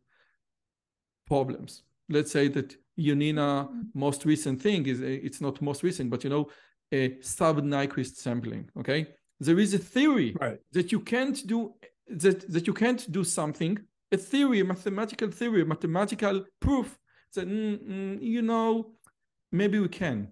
[1.28, 1.84] problems.
[2.10, 6.50] Let's say that Yonina most recent thing is it's not most recent, but you know,
[6.92, 8.70] a sub-Nyquist sampling.
[8.78, 9.08] Okay,
[9.42, 10.60] there is a theory right.
[10.72, 11.74] that you can't do
[12.24, 13.78] that that you can't do something.
[14.14, 17.00] A theory, a mathematical theory, a mathematical proof
[17.34, 18.92] that mm, mm, you know
[19.52, 20.32] maybe we can.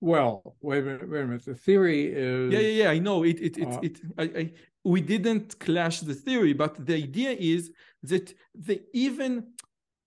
[0.00, 1.08] Well, wait a minute.
[1.08, 1.44] Wait a minute.
[1.44, 2.90] The theory is yeah, yeah, yeah.
[2.90, 3.38] I know it.
[3.40, 4.00] It, it, uh, it.
[4.18, 4.52] I, I,
[4.84, 7.70] we didn't clash the theory, but the idea is
[8.02, 9.52] that the even,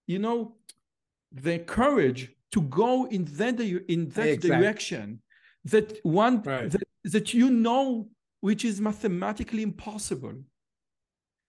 [0.08, 0.56] you know,
[1.32, 4.50] the courage to go in that in that exactly.
[4.50, 5.22] direction,
[5.66, 6.72] that one right.
[6.72, 8.08] that, that you know
[8.42, 10.36] which is mathematically impossible.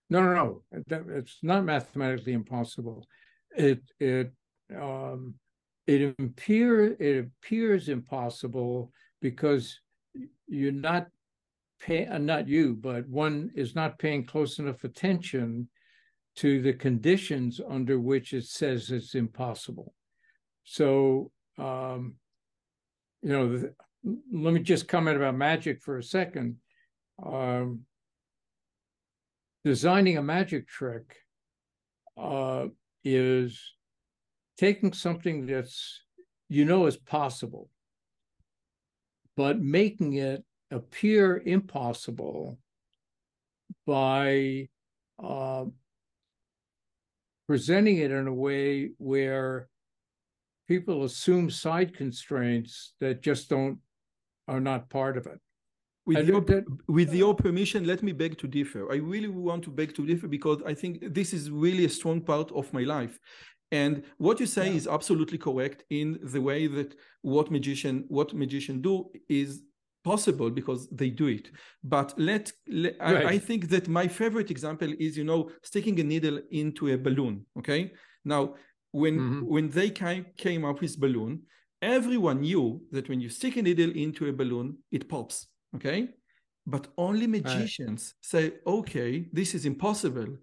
[0.09, 0.63] No, no, no.
[1.15, 3.07] It's not mathematically impossible.
[3.57, 4.33] It it
[4.75, 5.35] um,
[5.87, 8.91] it appear it appears impossible
[9.21, 9.81] because
[10.47, 11.09] you're not
[11.81, 15.69] pay uh, not you, but one is not paying close enough attention
[16.37, 19.95] to the conditions under which it says it's impossible.
[20.65, 22.15] So, um,
[23.23, 23.75] you know, the,
[24.33, 26.57] let me just comment about magic for a second.
[27.25, 27.81] Um,
[29.65, 31.17] designing a magic trick
[32.17, 32.67] uh,
[33.03, 33.61] is
[34.59, 36.03] taking something that's
[36.49, 37.69] you know is possible,
[39.37, 42.59] but making it appear impossible
[43.87, 44.69] by
[45.23, 45.65] uh,
[47.49, 49.69] presenting it in a way where
[50.69, 53.79] people assume side constraints that just don't
[54.49, 55.41] are not part of it.
[56.07, 58.93] With your, that, with your permission, let me beg to differ.
[58.93, 62.21] I really want to beg to differ because I think this is really a strong
[62.21, 63.19] part of my life.
[63.73, 64.77] And what you say yeah.
[64.77, 69.63] is absolutely correct in the way that what magician what magician do is
[70.05, 71.51] possible because they do it.
[71.83, 73.27] But let, let right.
[73.27, 76.97] I, I, think that my favorite example is you know sticking a needle into a
[76.97, 77.45] balloon.
[77.59, 77.93] Okay,
[78.25, 78.55] now
[78.93, 79.41] when mm-hmm.
[79.55, 81.43] when they came came up with balloon,
[81.83, 85.47] everyone knew that when you stick a needle into a balloon, it pops.
[85.75, 86.09] Okay,
[86.67, 88.51] but only magicians right.
[88.51, 90.37] say, okay, this is impossible.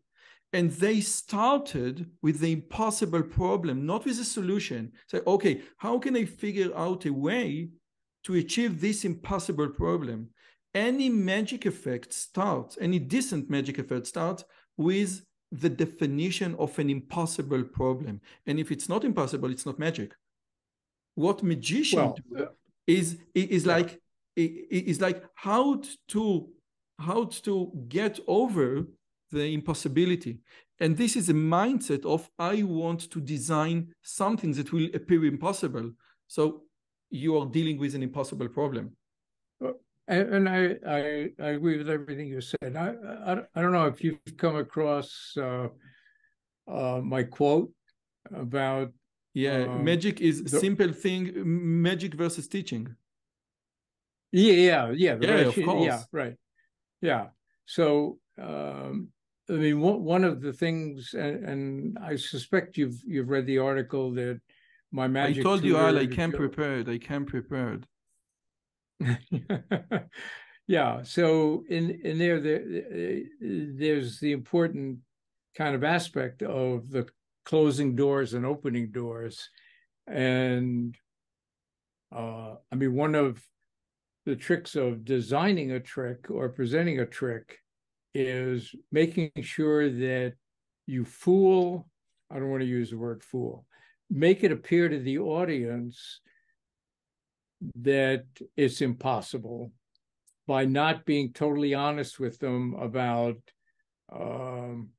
[0.54, 4.92] And they started with the impossible problem not with a solution.
[5.08, 7.70] Say okay how can i figure out a way
[8.26, 10.30] to achieve this impossible problem?
[10.76, 14.44] Any magic effect starts any decent magic effect starts
[14.78, 18.22] with the definition of an impossible problem.
[18.46, 20.14] And if it's not impossible it's not magic
[21.16, 22.48] what magician well, do
[22.88, 23.76] is is yeah.
[23.76, 24.00] like
[24.36, 26.50] is like how to
[27.00, 28.86] how to get over
[29.32, 30.40] the impossibility.
[30.80, 35.92] And this is a mindset of I want to design something that will appear impossible.
[36.28, 36.64] So
[37.10, 38.96] you are dealing with an impossible problem.
[40.08, 42.76] And, I, I, I agree with everything you said.
[42.76, 42.94] I,
[43.26, 45.70] I, I don't know if you've come across uh,
[46.68, 47.72] uh, my quote
[48.36, 48.92] about
[49.34, 51.32] yeah, um, magic is the, simple thing.
[51.36, 52.96] Magic versus teaching.
[54.32, 55.18] Yeah, yeah, yeah.
[55.22, 55.86] Yeah, right, of course.
[55.86, 56.36] Yeah, right.
[57.02, 57.28] Yeah.
[57.66, 59.10] So um,
[59.50, 64.12] I mean, one of the things, and, and, I suspect you've you've read the article
[64.14, 64.40] that
[64.92, 65.40] my magic.
[65.40, 66.88] I told you, Al, I came prepared.
[66.88, 67.86] I came prepared.
[70.68, 71.04] yeah.
[71.04, 75.00] So in in there, there, there's the important
[75.58, 77.08] kind of aspect of the
[77.46, 79.50] closing doors and opening doors,
[80.08, 80.96] and
[82.16, 83.44] uh, I mean, one of
[84.26, 87.58] the tricks of designing a trick or presenting a trick
[88.14, 90.34] is making sure that
[90.86, 91.88] you fool,
[92.30, 93.66] I don't want to use the word fool,
[94.10, 96.22] make it appear to the audience
[97.76, 98.26] that
[98.56, 99.72] it's impossible
[100.48, 103.38] by not being totally honest with them about
[104.14, 104.90] um,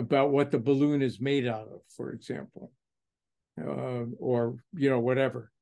[0.00, 2.72] about what the balloon is made out of, for example,
[3.60, 5.52] uh, or you know whatever.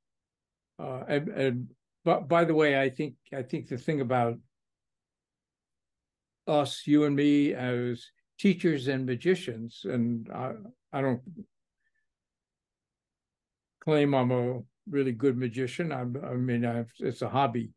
[0.78, 1.69] Uh, and, and
[2.05, 4.39] but by the way, I think I think the thing about
[6.47, 8.06] us, you and me, as
[8.39, 10.52] teachers and magicians, and I,
[10.93, 11.20] I don't
[13.85, 15.93] claim I'm a really good magician.
[15.93, 17.70] I'm, I mean, I've, it's a hobby,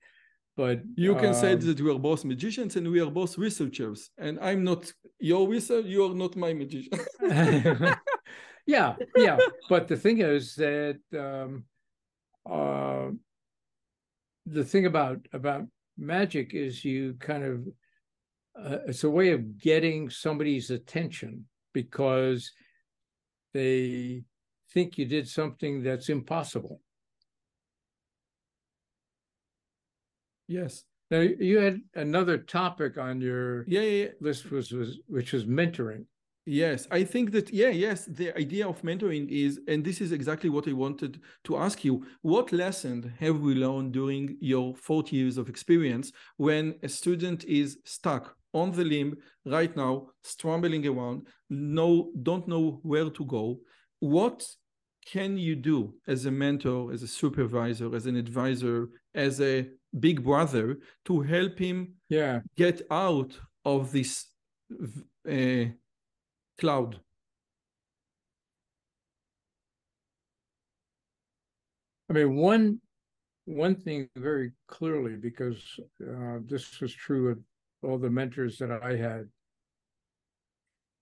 [0.61, 4.11] but you can um, say that we are both magicians and we are both researchers.
[4.19, 5.87] And I'm not your researcher.
[5.87, 6.99] You are not my magician.
[8.67, 9.37] yeah, yeah.
[9.69, 11.63] But the thing is that um,
[12.47, 13.09] uh,
[14.45, 15.65] the thing about about
[15.97, 17.55] magic is you kind of
[18.63, 22.51] uh, it's a way of getting somebody's attention because
[23.55, 24.21] they
[24.75, 26.81] think you did something that's impossible.
[30.51, 30.83] Yes.
[31.09, 34.09] Now you had another topic on your yeah, yeah, yeah.
[34.19, 36.05] list was, was which was mentoring.
[36.45, 40.49] Yes, I think that, yeah, yes, the idea of mentoring is, and this is exactly
[40.49, 42.03] what I wanted to ask you.
[42.23, 47.77] What lesson have we learned during your 40 years of experience when a student is
[47.85, 53.59] stuck on the limb right now, stumbling around, no, don't know where to go.
[53.99, 54.43] What
[55.05, 59.67] can you do as a mentor, as a supervisor, as an advisor, as a
[59.99, 62.39] big brother to help him yeah.
[62.55, 64.27] get out of this
[65.29, 65.65] uh,
[66.59, 66.99] cloud?
[72.09, 72.81] I mean, one
[73.45, 75.57] one thing very clearly, because
[76.01, 77.39] uh, this was true of
[77.83, 79.29] all the mentors that I had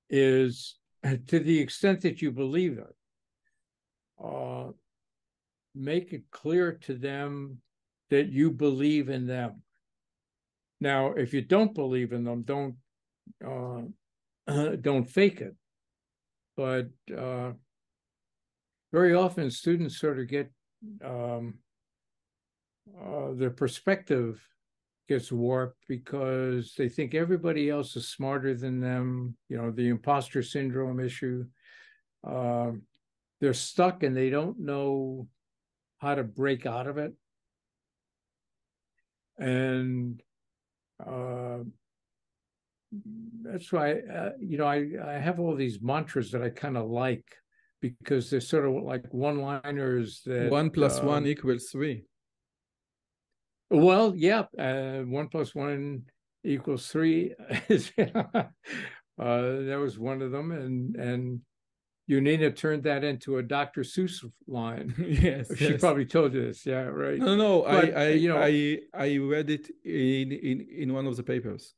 [0.10, 2.95] is to the extent that you believe it,
[4.24, 4.72] uh,
[5.76, 7.61] make it clear to them
[8.10, 9.61] that you believe in them.
[10.81, 12.76] Now, if you don't believe in them, don't
[13.45, 13.81] uh,
[14.81, 15.56] don't fake it.
[16.56, 17.52] But uh,
[18.91, 20.52] very often, students sort of get
[21.03, 21.56] um,
[22.99, 24.41] uh, their perspective
[25.07, 29.36] gets warped because they think everybody else is smarter than them.
[29.49, 31.45] You know, the imposter syndrome issue.
[32.26, 32.72] Uh,
[33.41, 35.27] they're stuck and they don't know
[35.99, 37.14] how to break out of it.
[39.40, 40.22] And
[41.06, 41.60] uh,
[43.41, 46.90] that's why, uh, you know, I, I have all these mantras that I kind of
[46.90, 47.26] like
[47.82, 52.03] because they're sort of like one liners that one plus one um, equals three.
[53.70, 56.03] Well, yeah, uh, one plus one
[56.44, 57.34] equals three.
[57.49, 58.44] uh,
[59.18, 61.41] that was one of them, and and
[62.10, 63.81] Yonina turned that into a Dr.
[63.81, 64.94] Seuss line.
[65.07, 65.80] yes, she yes.
[65.80, 66.65] probably told you this.
[66.65, 67.19] Yeah, right.
[67.19, 71.06] No, no, but, I, I, you know, I, I read it in in in one
[71.06, 71.73] of the papers.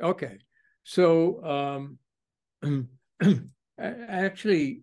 [0.00, 0.38] Okay,
[0.84, 1.98] so
[2.62, 2.88] um,
[3.80, 4.82] actually,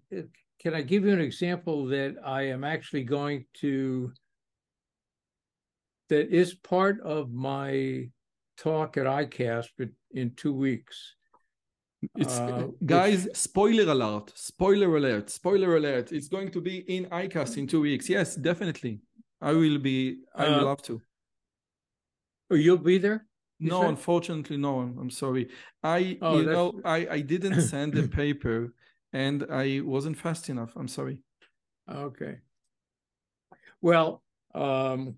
[0.60, 4.12] can I give you an example that I am actually going to?
[6.10, 8.10] that is part of my
[8.58, 11.16] talk at ICASSP in two weeks.
[12.16, 16.12] It's uh, guys, which, spoiler alert, spoiler alert, spoiler alert.
[16.12, 18.08] It's going to be in ICASSP in two weeks.
[18.08, 19.02] Yes, definitely.
[19.42, 21.02] I will be, I uh, will love to.
[22.52, 23.26] Oh, you'll be there?
[23.60, 24.80] no, unfortunately, no.
[24.80, 25.50] I'm sorry.
[25.84, 28.74] I, oh, you know, I, I didn't send the paper
[29.14, 30.74] and I wasn't fast enough.
[30.76, 31.20] I'm sorry.
[31.92, 32.38] Okay.
[33.82, 35.16] Well, um,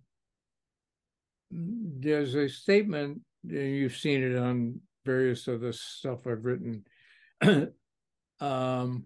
[1.52, 6.86] there's a statement, and you've seen it on various of other stuff I've written.
[8.40, 9.06] um,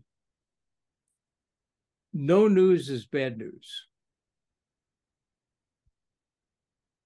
[2.13, 3.67] no news is bad news.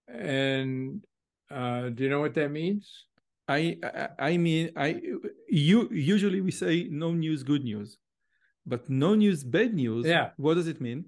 [0.07, 1.03] And
[1.51, 3.05] uh, do you know what that means?
[3.47, 5.01] I, I I mean I
[5.47, 7.97] you usually we say no news good news,
[8.65, 10.05] but no news bad news.
[10.05, 10.31] Yeah.
[10.37, 11.05] What does it mean?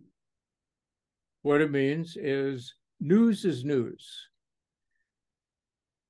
[1.41, 4.03] What it means is news is news.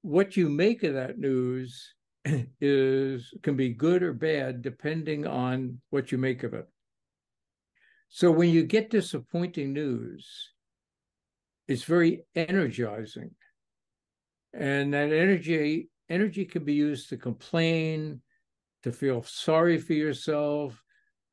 [0.02, 1.94] What you make of that news
[2.62, 6.68] is can be good or bad depending on what you make of it.
[8.10, 10.52] So when you get disappointing news,
[11.68, 13.32] it's very energizing.
[14.54, 18.22] And that energy energy can be used to complain,
[18.84, 20.82] to feel sorry for yourself,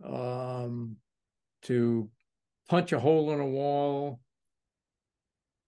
[0.04, 0.96] um,
[1.62, 2.10] to
[2.68, 4.20] punch a hole in a wall,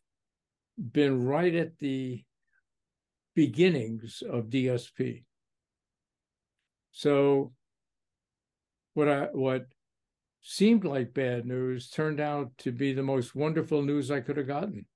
[0.77, 2.23] been right at the
[3.35, 5.25] beginnings of DSP.
[6.91, 7.53] So
[8.95, 9.67] what I what
[10.49, 14.47] seemed like bad news turned out to be the most wonderful news I could have
[14.47, 14.87] gotten.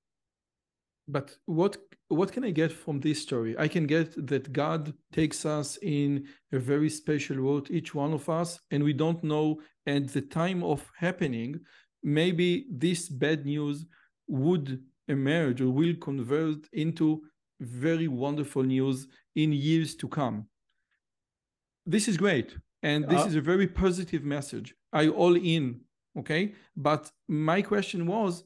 [1.08, 3.56] But what what can I get from this story?
[3.58, 8.28] I can get that God takes us in a very special road, each one of
[8.28, 11.60] us, and we don't know at the time of happening,
[12.02, 13.86] maybe this bad news
[14.28, 17.22] would emerge or will convert into
[17.60, 20.46] very wonderful news in years to come.
[21.86, 22.56] This is great.
[22.82, 24.74] And this uh, is a very positive message.
[24.92, 25.80] are you all in,
[26.18, 26.54] okay?
[26.76, 28.44] But my question was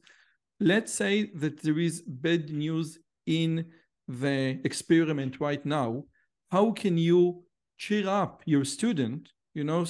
[0.59, 3.65] let's say that there is bad news in
[4.07, 6.05] the experiment right now.
[6.51, 7.43] How can you
[7.77, 9.85] cheer up your student, you know,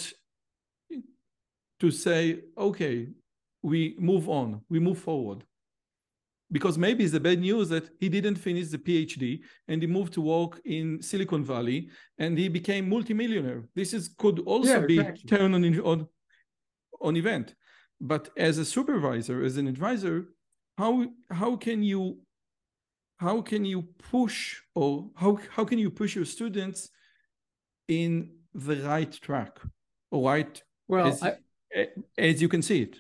[1.80, 3.10] to say, okay,
[3.62, 5.44] we move on, we move forward?
[6.52, 10.14] Because maybe it's the bad news that he didn't finish the PhD and he moved
[10.14, 11.90] to work in Silicon Valley
[12.20, 13.64] and he became multimillionaire.
[13.76, 15.38] This is could also yeah, be exactly.
[15.38, 16.08] turn on, on
[17.02, 17.56] on event.
[18.00, 20.26] But as a supervisor, as an advisor,
[20.78, 22.20] how how can you
[23.18, 26.90] how can you push or how how can you push your students
[27.88, 29.60] in the right track
[30.12, 31.38] or right well as, I,
[32.18, 33.00] as you can see it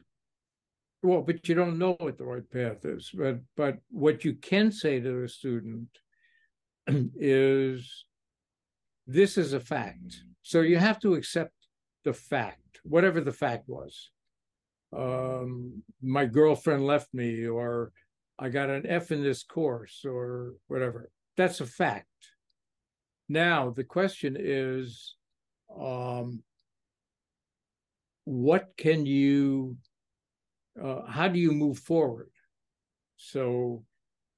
[1.05, 3.11] well, but you don't know what the right path is.
[3.13, 5.87] But but what you can say to a student
[6.87, 8.05] is
[9.07, 10.23] this is a fact.
[10.41, 11.53] So you have to accept
[12.03, 14.09] the fact, whatever the fact was.
[14.95, 17.91] Um, my girlfriend left me, or
[18.39, 21.09] I got an F in this course, or whatever.
[21.37, 22.07] That's a fact.
[23.27, 25.15] Now the question is,
[25.79, 26.43] um,
[28.25, 29.77] what can you
[30.81, 32.29] uh, how do you move forward?
[33.17, 33.83] So,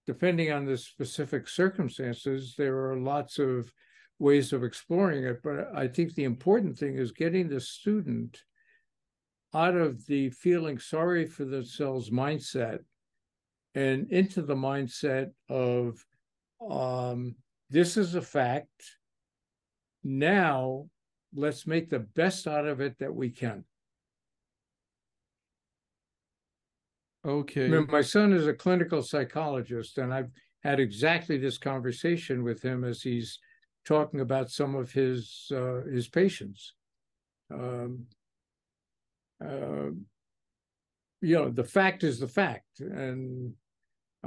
[0.05, 3.71] depending on the specific circumstances, there are lots of
[4.19, 5.41] ways of exploring it.
[5.43, 8.41] But I think the important thing is getting the student
[9.53, 12.79] out of the feeling sorry for themselves mindset
[13.75, 16.03] and into the mindset of
[16.69, 17.35] um,
[17.69, 18.83] this is a fact.
[20.03, 20.89] Now,
[21.33, 23.65] let's make the best out of it that we can.
[27.27, 27.67] Okay.
[27.67, 30.31] My son is a clinical psychologist, and I've
[30.63, 33.39] had exactly this conversation with him as he's
[33.85, 36.73] talking about some of his uh, his patients.
[37.53, 38.05] Um,
[39.43, 39.91] uh,
[41.21, 43.53] you know, the fact is the fact, and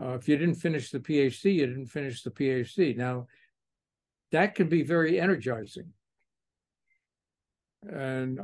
[0.01, 2.97] uh, if you didn't finish the PhD, you didn't finish the PhD.
[2.97, 3.29] Now,
[4.31, 5.89] that can be very energizing,
[7.83, 8.39] and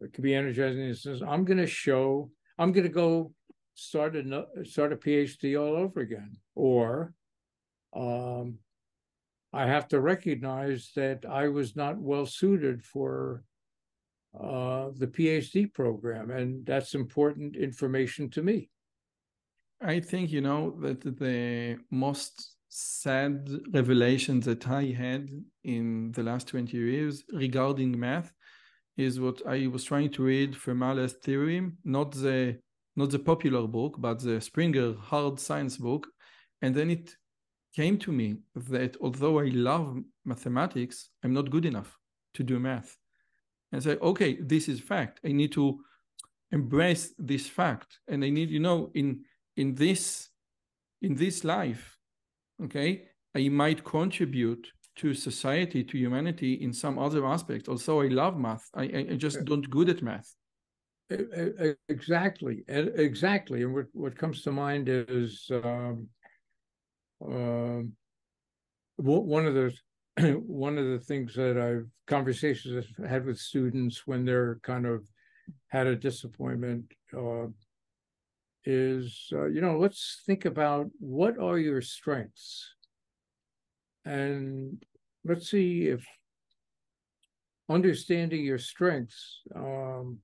[0.00, 0.82] it can be energizing.
[0.82, 2.32] It says, "I'm going to show.
[2.58, 3.32] I'm going to go
[3.80, 7.14] start a start a PhD all over again, or
[7.96, 8.58] um,
[9.52, 13.42] I have to recognize that I was not well suited for
[14.38, 18.68] uh, the PhD program, and that's important information to me.
[19.80, 25.30] I think you know that the most sad revelation that I had
[25.64, 28.30] in the last 20 years regarding math
[28.98, 32.58] is what I was trying to read Fermat's theorem, not the
[32.96, 36.06] not the popular book, but the Springer hard science book.
[36.62, 37.14] And then it
[37.74, 41.96] came to me that although I love mathematics, I'm not good enough
[42.34, 42.96] to do math.
[43.72, 45.20] And say, okay, this is fact.
[45.24, 45.80] I need to
[46.50, 48.00] embrace this fact.
[48.08, 49.24] And I need, you know, in
[49.56, 50.28] in this
[51.02, 51.96] in this life,
[52.64, 53.04] okay,
[53.34, 57.68] I might contribute to society, to humanity in some other aspect.
[57.68, 58.68] Also, I love math.
[58.74, 60.34] I, I just don't good at math.
[61.10, 63.62] Exactly, exactly.
[63.62, 66.08] And what, what comes to mind is um,
[67.24, 67.82] uh,
[68.96, 69.72] one of the
[70.46, 75.04] one of the things that I've conversations I've had with students when they're kind of
[75.68, 76.84] had a disappointment
[77.16, 77.46] uh,
[78.64, 82.74] is uh, you know let's think about what are your strengths
[84.04, 84.82] and
[85.24, 86.04] let's see if
[87.68, 90.18] understanding your strengths um,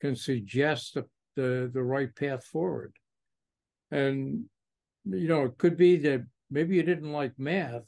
[0.00, 1.04] can suggest the,
[1.36, 2.94] the, the right path forward.
[3.90, 4.44] And,
[5.04, 7.84] you know, it could be that maybe you didn't like math,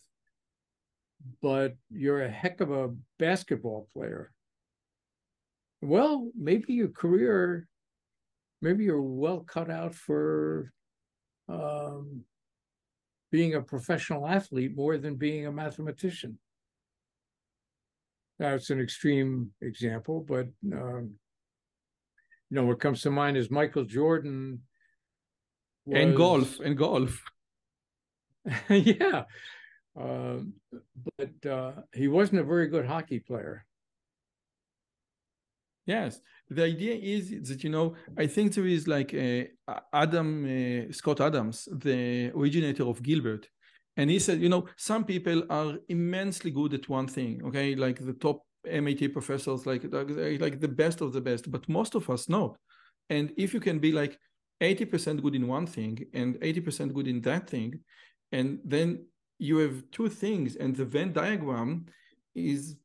[1.41, 4.33] but you're a heck of a basketball player.
[5.81, 7.69] Well, maybe your career,
[8.61, 10.73] maybe you're well cut out for
[11.49, 12.23] um,
[13.31, 16.39] being a professional athlete more than being a mathematician.
[18.39, 21.13] That's an extreme example, but um,
[22.53, 24.61] you know, what comes to mind is Michael Jordan.
[25.87, 25.99] Was...
[25.99, 27.23] And golf, and golf.
[28.69, 29.25] yeah.
[29.99, 30.41] Uh,
[31.17, 33.65] but uh, he wasn't a very good hockey player.
[35.87, 36.21] Yes,
[36.51, 39.49] the idea is that you know I think there is like a
[39.95, 43.47] Adam uh, Scott Adams, the originator of Dilbert,
[43.97, 47.99] and he said you know some people are immensely good at one thing, okay, like
[47.99, 52.29] the top MIT professors, like like the best of the best, but most of us
[52.29, 52.57] not.
[53.11, 54.19] And if you can be like
[54.61, 57.81] 80% good in one thing and 80% good in that thing,
[58.31, 59.07] and then
[59.39, 61.87] you have two things, and the Venn diagram
[62.35, 62.77] is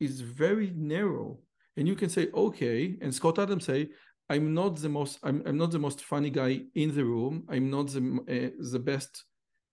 [0.00, 1.38] is very narrow.
[1.76, 3.88] And you can say okay and scott adams say
[4.30, 7.44] i'm not the most i'm, I'm not the most funny guy in the room.
[7.48, 8.02] I'm not the
[8.34, 9.24] uh, the best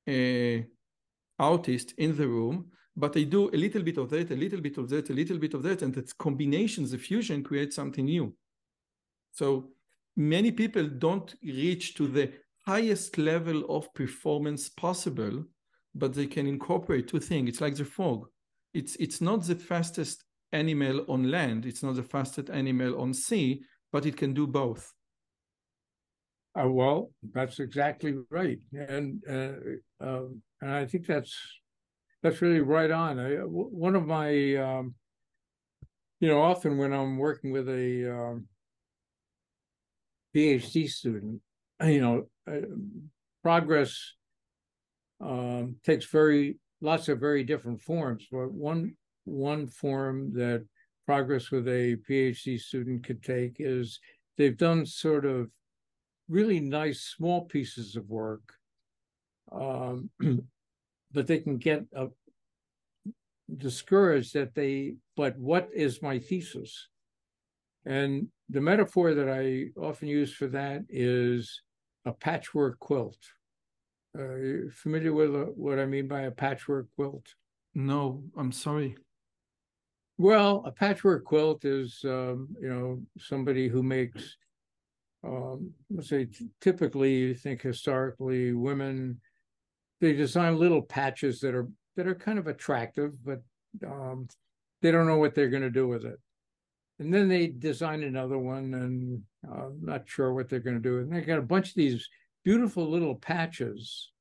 [0.08, 0.64] uh,
[1.38, 4.78] artist in the room but i do a little bit of that a little bit
[4.78, 8.34] of that a little bit of that and that combinations the fusion creates something new
[9.32, 9.70] so
[10.16, 12.32] many people don't reach to the
[12.66, 15.44] highest level of performance possible
[15.96, 18.28] but they can incorporate two things it's like the fog.
[18.74, 21.66] it's it's not the fastest animal on land.
[21.66, 23.62] It's not the fastest animal on sea,
[23.92, 24.94] but it can do both.
[26.60, 30.26] Uh, well, that's exactly right, and uh, uh,
[30.62, 31.34] and I think that's
[32.22, 33.20] that's really right on.
[33.20, 34.96] I, one of my, um,
[36.20, 38.48] you know, often when I'm working with a um,
[40.36, 41.42] PhD student,
[41.84, 42.66] you know, uh,
[43.44, 44.14] progress
[45.20, 48.28] um, takes very lots of very different forms.
[48.32, 48.96] But one
[49.26, 50.66] one form that
[51.06, 54.00] progress with a PhD student could take is
[54.38, 55.50] they've done sort of
[56.30, 58.54] really nice small pieces of work,
[59.52, 60.10] um,
[61.14, 62.08] but they can get uh,
[63.58, 66.88] discouraged that they, but what is my thesis?
[67.86, 71.62] And the metaphor that I often use for that is
[72.06, 73.18] a patchwork quilt.
[74.18, 77.26] Uh, you familiar with uh, what I mean by a patchwork quilt?
[77.74, 78.98] No, I'm sorry.
[80.18, 84.36] Well, a patchwork quilt is, um, you know, somebody who makes,
[85.24, 86.28] um, let's say,
[86.60, 89.20] typically, you think historically, women,
[90.02, 93.42] they design little patches that are that are kind of attractive, but
[93.86, 94.28] um,
[94.82, 96.20] they don't know what they're going to do with it.
[97.00, 101.00] And then they design another one, and uh, not sure what they're going to do.
[101.00, 102.08] And they got a bunch of these
[102.44, 104.12] beautiful little patches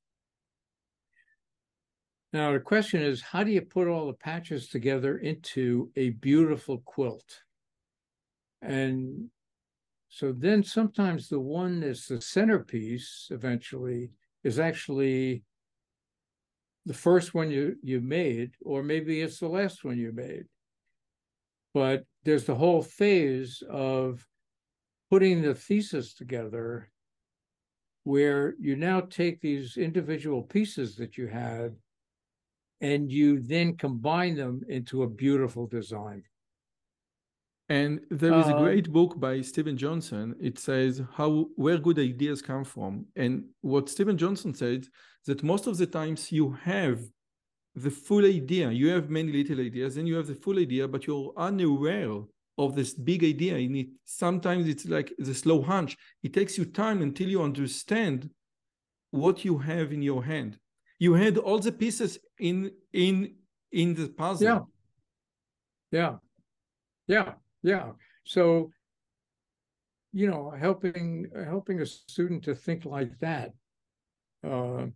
[2.32, 6.78] now, the question is how do you put all the patches together into a beautiful
[6.84, 7.42] quilt?
[8.62, 9.30] And
[10.08, 14.10] so then sometimes the one that's the centerpiece eventually
[14.44, 15.42] is actually
[16.86, 20.44] the first one you, you made, or maybe it's the last one you made.
[21.74, 24.26] But there's the whole phase of
[25.10, 26.90] putting the thesis together
[28.04, 31.76] where you now take these individual pieces that you had
[32.80, 36.22] and you then combine them into a beautiful design.
[37.70, 40.34] And there is a um, great book by Steven Johnson.
[40.40, 43.06] It says how where good ideas come from.
[43.16, 44.86] And what Steven Johnson said
[45.26, 47.00] that most of the times you have
[47.74, 48.70] the full idea.
[48.70, 52.22] You have many little ideas, and you have the full idea, but you're unaware
[52.58, 53.56] of this big idea.
[53.56, 55.96] In it, sometimes it's like the slow hunch.
[56.22, 58.28] It takes you time until you understand
[59.12, 60.58] what you have in your hand
[61.00, 63.34] you had all the pieces in in
[63.72, 64.60] in the puzzle yeah
[65.90, 66.16] yeah
[67.08, 67.92] yeah yeah.
[68.24, 68.70] So
[70.12, 73.52] you know helping helping a student to think like that
[74.46, 74.86] uh,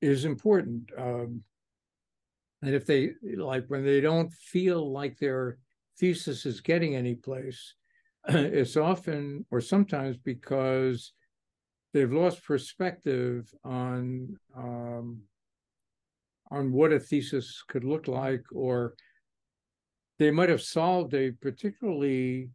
[0.00, 1.42] is important um,
[2.62, 5.58] and if they like when they don't feel like their
[5.98, 7.74] thesis is getting any place
[8.28, 11.12] it's often or sometimes because
[11.92, 15.22] they've lost perspective on um,
[16.50, 18.94] on what a thesis could look like, or
[20.18, 22.50] they might have solved a particularly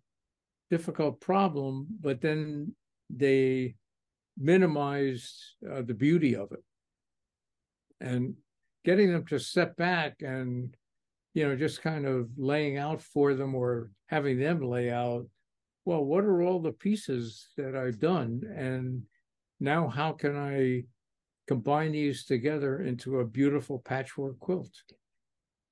[0.69, 2.73] difficult problem, but then
[3.09, 3.75] they
[4.38, 5.38] minimized
[5.69, 6.63] uh, the beauty of it.
[7.99, 8.35] And
[8.83, 10.75] getting them to step back and,
[11.33, 15.27] you know, just kind of laying out for them or having them lay out,
[15.85, 18.41] well, what are all the pieces that I've done?
[18.55, 19.03] And
[19.59, 20.83] now, how can I
[21.47, 24.71] combine these together into a beautiful patchwork quilt?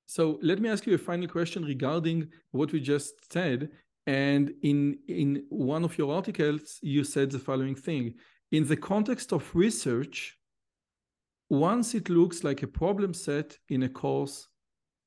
[0.09, 3.69] So let me ask you a final question regarding what we just said.
[4.07, 8.15] And in in one of your articles, you said the following thing:
[8.51, 10.35] in the context of research,
[11.47, 14.47] once it looks like a problem set in a course,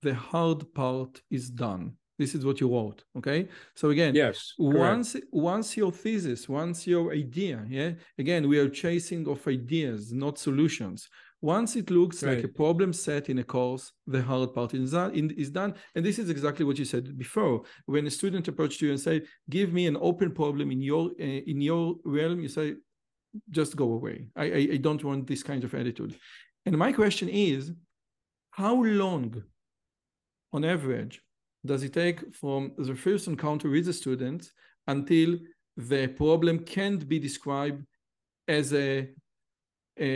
[0.03, 1.97] the hard part is done.
[2.17, 3.03] This is what you wrote.
[3.19, 3.49] Okay.
[3.75, 4.55] So again, yes.
[4.57, 7.91] Once once your thesis, once your idea, yeah.
[8.19, 11.09] Again, we are chasing of ideas, not solutions.
[11.43, 12.37] Once it looks Right.
[12.37, 15.75] like a problem set in a course, the hard part is done, in- is done.
[15.95, 17.65] And this is exactly what you said before.
[17.87, 19.17] When a student approached you and say,
[19.51, 22.77] "Give me an open problem in your uh, in your realm," you say,
[23.51, 24.31] "Just go away.
[24.37, 26.15] I, I I don't want this kind of attitude."
[26.67, 27.73] And my question is,
[28.51, 29.43] how long,
[30.53, 31.21] on average,
[31.65, 34.53] does it take from the first encounter with the student
[34.87, 35.39] until
[35.77, 37.85] the problem can't be described
[38.47, 39.09] as a,
[39.99, 40.13] a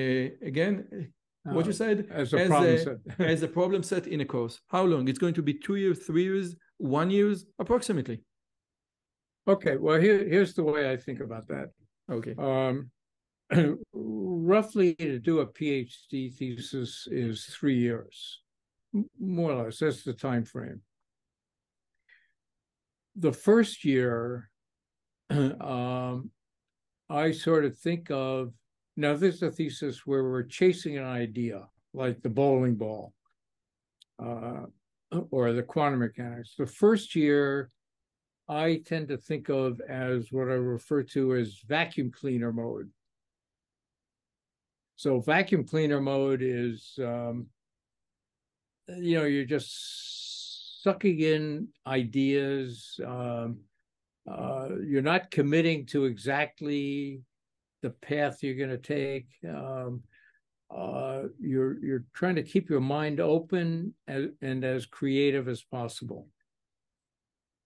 [0.51, 1.13] again
[1.55, 2.99] what you Uh, said As a as problem a- set.
[3.35, 5.99] as a problem set in a course how long it's going to be two years
[6.07, 8.19] three years one years approximately
[9.49, 11.69] Okay, well, here, here's the way I think about that.
[12.11, 12.91] okay Um,
[13.93, 18.41] roughly to do a PhD thesis is three years,
[19.21, 19.79] more or less.
[19.79, 20.81] That's the time frame.
[23.15, 24.51] The first year,
[25.31, 26.31] um,
[27.09, 28.53] I sort of think of
[28.97, 29.15] now.
[29.15, 33.13] This is a thesis where we're chasing an idea, like the bowling ball,
[34.23, 34.63] uh,
[35.31, 36.55] or the quantum mechanics.
[36.59, 37.71] The first year,
[38.49, 42.91] I tend to think of as what I refer to as vacuum cleaner mode.
[44.97, 47.49] So vacuum cleaner mode is, um,
[48.89, 52.99] you know, you're just sucking in ideas.
[53.05, 53.59] Um,
[54.31, 57.21] uh, you're not committing to exactly
[57.87, 59.29] the path you're going to take.
[59.49, 60.03] Um,
[60.77, 66.27] uh, you're you're trying to keep your mind open and, and as creative as possible.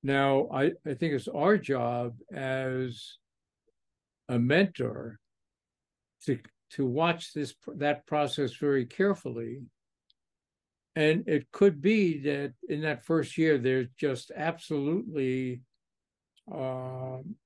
[0.03, 3.17] Now, I, I think it's our job as
[4.29, 5.19] a mentor
[6.27, 6.39] to
[6.73, 9.63] to watch this that process very carefully.
[10.95, 15.63] And it could be that in that first year, there's just absolutely
[16.53, 17.37] um,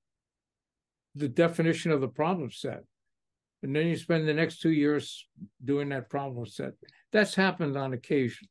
[1.15, 2.83] the definition of the problem set.
[3.63, 5.27] And then you spend the next two years
[5.65, 6.73] doing that problem set.
[7.13, 8.49] That's happened on occasion.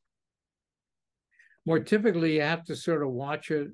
[1.66, 3.68] More typically, you have to sort of watch it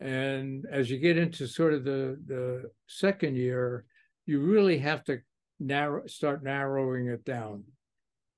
[0.00, 3.84] and as you get into sort of the the second year,
[4.26, 5.20] you really have to
[5.60, 7.64] narrow start narrowing it down.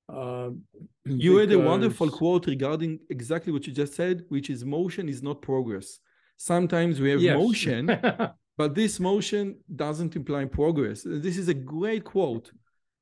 [0.08, 0.62] Um,
[1.04, 5.20] you had a wonderful quote regarding exactly what you just said which is motion is
[5.20, 5.98] not progress
[6.36, 7.36] sometimes we have Yes.
[7.36, 7.86] motion
[8.56, 11.02] but this motion doesn't imply progress.
[11.04, 12.50] This is a great quote.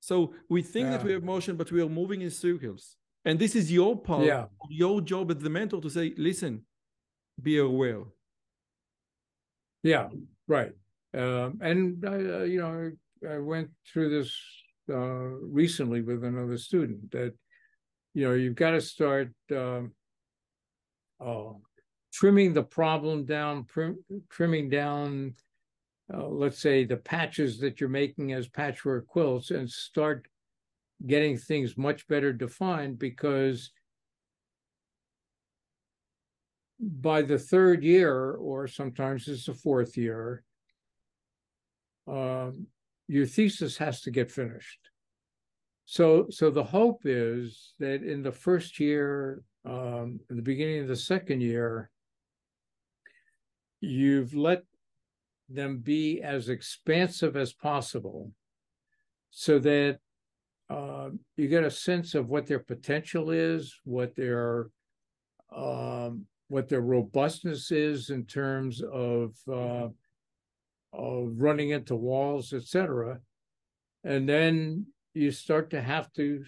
[0.00, 2.96] So we think that we have motion but we are moving in circles.
[3.24, 4.46] And this is your part Yeah.
[4.68, 6.66] your job as the mentor to say listen
[7.42, 8.04] be aware.
[9.82, 10.08] Yeah,
[10.46, 10.72] right.
[11.14, 12.92] Um, and I, uh, you know,
[13.28, 14.30] I went through this
[14.90, 15.28] uh,
[15.60, 17.32] recently with another student that,
[18.14, 19.92] you know, you've got to start um,
[21.20, 21.52] uh,
[22.14, 23.66] trimming the problem down,
[24.30, 25.34] trimming down,
[26.14, 30.28] uh, let's say, the patches that you're making as patchwork quilts, and start
[31.04, 33.72] getting things much better defined because
[36.78, 40.44] by the third year, or sometimes it's the fourth year,
[42.06, 42.68] um,
[43.08, 44.78] your thesis has to get finished.
[45.84, 50.88] So, so the hope is that in the first year, um, in the beginning of
[50.88, 51.90] the second year,
[53.84, 54.62] you've let
[55.48, 58.32] them be as expansive as possible,
[59.30, 59.98] so that
[60.70, 64.70] um, you get a sense of what their potential is, what their
[65.54, 69.88] um, what their robustness is in terms of uh,
[70.92, 73.18] of running into walls, etc.
[74.04, 76.44] And then you start to have to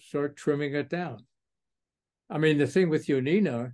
[0.00, 1.24] start trimming it down.
[2.30, 3.72] I mean, the thing with Yonina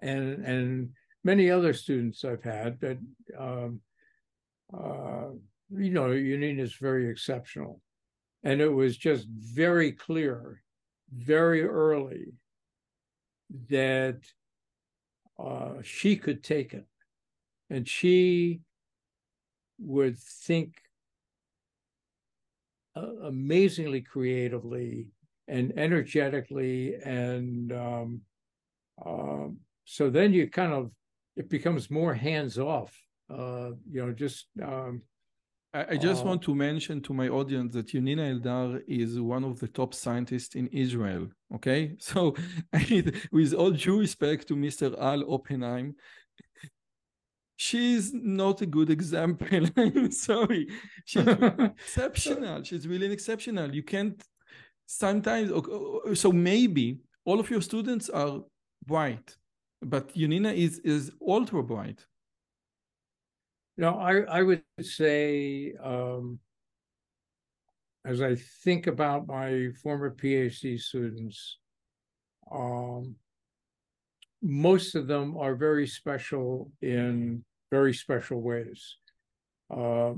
[0.00, 0.90] and and
[1.32, 2.98] many other students I've had but
[3.38, 3.80] um,
[4.72, 5.28] uh,
[5.70, 7.80] you know, Yonina is very exceptional,
[8.44, 10.62] and it was just very clear,
[11.12, 12.32] very early
[13.68, 14.18] that
[15.38, 16.86] uh, she could take it.
[17.68, 18.60] And she
[19.78, 20.76] would think
[23.24, 25.08] amazingly creatively
[25.48, 28.20] and energetically and um,
[29.04, 30.90] um, so then you kind of
[31.36, 32.92] it becomes more hands off
[33.30, 35.02] uh, you know just um,
[35.74, 39.44] I, I just Uh, want to mention to my audience that Yonina Eldar is one
[39.44, 41.28] of the top scientists in Israel.
[41.54, 42.34] Okay, so
[43.32, 44.86] with all due respect to Mr.
[44.98, 45.94] Al Oppenheim,
[47.56, 49.48] she's not a good example.
[49.76, 50.68] I'm sorry.
[51.04, 52.62] She's exceptional.
[52.62, 53.74] She's really exceptional.
[53.74, 54.22] You can't
[54.86, 55.50] sometimes.
[56.14, 58.40] So maybe all of your students are
[58.86, 59.36] bright,
[59.82, 62.04] but Yonina is is ultra bright.
[63.78, 66.38] No, I, I would say um,
[68.04, 71.58] as I think about my former PhD students,
[72.50, 73.16] um,
[74.40, 78.96] most of them are very special in very special ways.
[79.70, 80.14] Uh,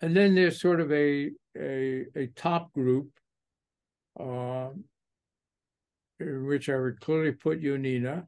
[0.00, 3.10] and then there's sort of a a, a top group,
[4.18, 4.68] uh,
[6.20, 8.26] in which I would clearly put Yonina,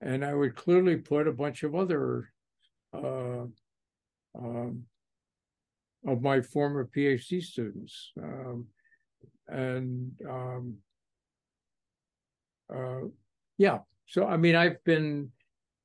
[0.00, 2.30] and I would clearly put a bunch of other
[2.94, 3.46] uh,
[4.38, 4.84] um,
[6.06, 8.12] of my former PhD students.
[8.22, 8.66] Um,
[9.48, 10.76] and um,
[12.72, 13.08] uh,
[13.56, 15.30] yeah, so I mean, I've been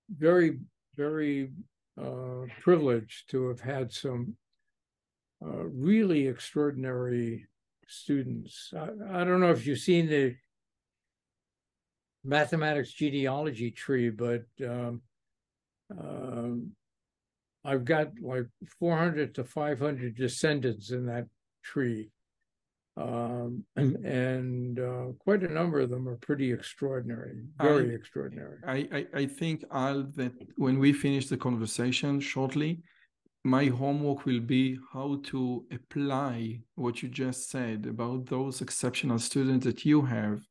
[0.10, 0.60] very,
[0.96, 1.52] very
[2.00, 4.36] uh, privileged to have had some
[5.44, 7.48] uh, really extraordinary
[7.88, 8.74] students.
[8.76, 10.36] I, I, don't know if you've seen the
[12.24, 15.02] mathematics genealogy tree, but um,
[15.98, 16.72] um,
[17.66, 18.48] I've got like
[18.80, 21.28] 400 to 500 descendants in that
[21.64, 22.10] tree.
[22.96, 28.58] Um, and uh, quite a number of them are pretty extraordinary, very I, extraordinary.
[28.68, 32.84] I, I, I think, Al, that when we finish the conversation shortly,
[33.44, 39.66] my homework will be how to apply what you just said about those exceptional students
[39.66, 40.42] that you have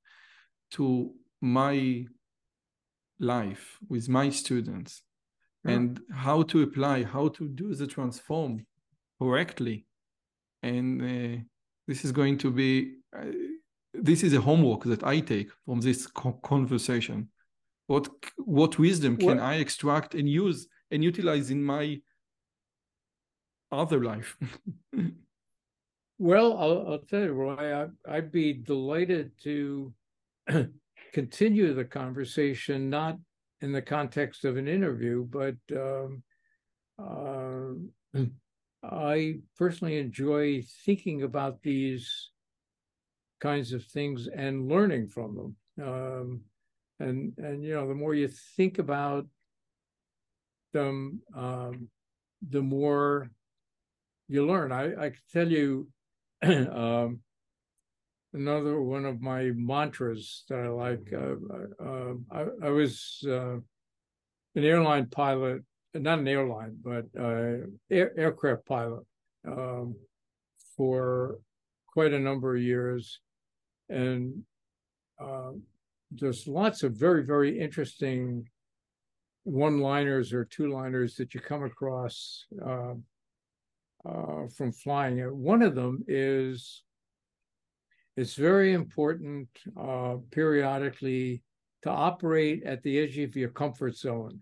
[0.73, 1.13] to
[1.43, 2.07] my
[3.19, 5.03] life with my students
[5.65, 8.67] and how to apply, how to do the transform
[9.21, 9.85] correctly.
[10.63, 11.43] And uh,
[11.87, 13.27] this is going to be, uh,
[13.95, 17.29] this is a homework that I take from this co- conversation.
[17.87, 22.01] What what wisdom can I extract and use and utilize in my
[23.71, 24.37] other life?
[26.19, 29.93] well, I'll, I'll, tell you, Roy, I, I'd be delighted to
[31.13, 33.19] continue the conversation, not
[33.61, 36.23] in the context of an interview, but um,
[36.99, 38.19] uh,
[38.83, 42.31] I personally enjoy thinking about these
[43.41, 45.37] kinds of things and learning from
[45.77, 45.87] them.
[45.87, 46.41] Um,
[47.01, 49.27] and and you know, the more you think about
[50.73, 51.89] them, um,
[52.49, 53.31] the more
[54.29, 54.73] you learn.
[54.73, 55.89] I, I can tell you
[56.43, 57.21] um,
[58.35, 61.13] another one of my mantras that I like.
[61.13, 63.57] Uh, uh, I, I, was uh,
[64.55, 65.63] an airline pilot,
[65.95, 69.05] not an airline, but uh, air, aircraft pilot
[69.47, 69.95] um,
[70.77, 71.39] for
[71.87, 73.21] quite a number of years,
[73.89, 74.43] and
[75.21, 75.63] um,
[76.11, 78.49] there's lots of very very interesting
[79.45, 82.47] one-liners or two-liners that you come across.
[82.65, 82.95] Uh,
[84.05, 85.19] uh, from flying.
[85.19, 86.83] One of them is
[88.17, 89.49] it's very important
[89.79, 91.43] uh, periodically
[91.83, 94.41] to operate at the edge of your comfort zone.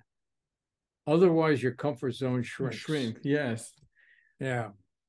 [1.07, 2.77] Otherwise, your comfort zone shrinks.
[2.77, 3.73] Shrink, yes.
[4.39, 4.69] Yeah.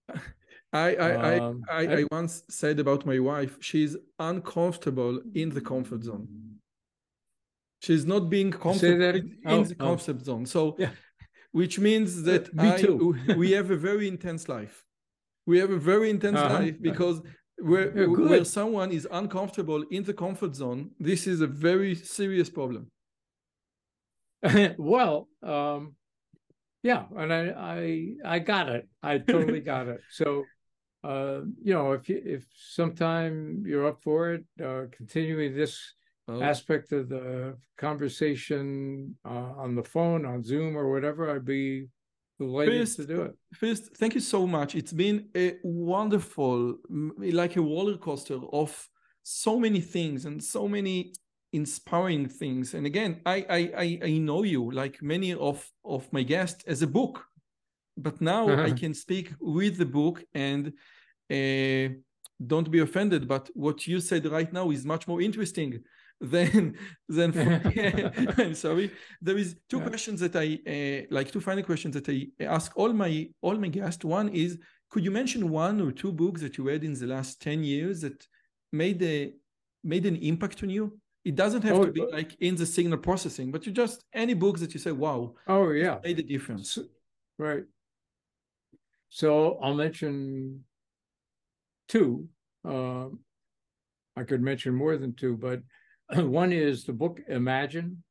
[0.73, 5.59] I I, um, I, I, I once said about my wife, she's uncomfortable in the
[5.59, 6.27] comfort zone.
[7.81, 9.85] She's not being comfortable in oh, the oh.
[9.87, 10.45] comfort zone.
[10.45, 10.91] So, yeah.
[11.51, 13.17] which means that Me too.
[13.35, 14.85] we have a very intense life.
[15.45, 16.59] We have a very intense uh-huh.
[16.59, 17.21] life because
[17.61, 22.87] where, where someone is uncomfortable in the comfort zone, this is a very serious problem.
[24.77, 25.95] well, um,
[26.83, 28.87] yeah, and I, I, I got it.
[29.03, 30.01] I totally got it.
[30.09, 30.43] So,
[31.03, 35.79] uh, you know, if you, if sometime you're up for it, uh, continuing this
[36.27, 36.41] oh.
[36.41, 41.87] aspect of the conversation uh, on the phone, on Zoom, or whatever, I'd be
[42.47, 43.35] first, to do it.
[43.53, 44.75] First, thank you so much.
[44.75, 46.77] It's been a wonderful,
[47.17, 48.89] like a roller coaster of
[49.23, 51.13] so many things and so many
[51.53, 52.73] inspiring things.
[52.73, 56.87] And again, I I I know you like many of of my guests as a
[56.87, 57.25] book,
[57.97, 58.63] but now uh-huh.
[58.63, 60.73] I can speak with the book and.
[61.29, 61.95] Uh,
[62.47, 65.79] don't be offended, but what you said right now is much more interesting
[66.21, 66.77] then
[67.09, 67.41] then for,
[68.41, 68.91] I'm sorry.
[69.21, 69.87] There is two yeah.
[69.87, 73.67] questions that I uh, like two final questions that I ask all my all my
[73.67, 74.05] guests.
[74.05, 77.41] One is could you mention one or two books that you read in the last
[77.41, 78.27] 10 years that
[78.71, 79.33] made a
[79.83, 80.99] made an impact on you?
[81.23, 84.03] It doesn't have oh, to be uh, like in the signal processing, but you just
[84.13, 86.77] any books that you say, wow, oh yeah, made a difference.
[87.37, 87.63] Right.
[89.09, 90.63] So I'll mention
[91.87, 92.27] two.
[92.67, 93.07] Uh,
[94.15, 95.61] I could mention more than two, but
[96.15, 98.03] One is the book Imagine.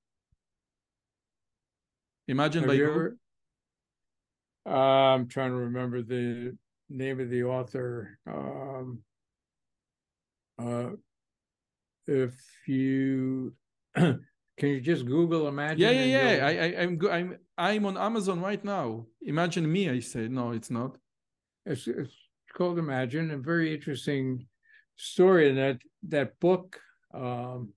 [2.29, 2.85] Imagine Have by who?
[2.85, 3.17] Ever,
[4.67, 6.57] uh, I'm trying to remember the
[6.89, 8.19] name of the author.
[8.27, 9.01] Um,
[10.59, 10.91] uh,
[12.07, 12.35] if
[12.67, 13.53] you
[13.95, 14.21] can
[14.61, 15.79] you just Google Imagine?
[15.81, 16.47] Yeah, yeah, yeah.
[16.47, 19.07] I, I, I'm go- I'm I'm on Amazon right now.
[19.23, 19.91] Imagine me.
[19.91, 20.97] I say no, it's not.
[21.67, 22.15] It's, it's
[22.55, 24.47] called Imagine, a very interesting
[24.97, 25.51] story.
[25.51, 25.79] And that
[26.09, 26.81] that book,
[27.13, 27.73] um,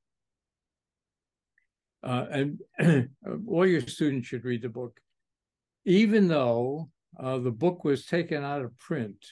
[2.03, 2.59] uh, and
[3.47, 4.99] all your students should read the book,
[5.85, 6.89] even though
[7.19, 9.25] uh, the book was taken out of print,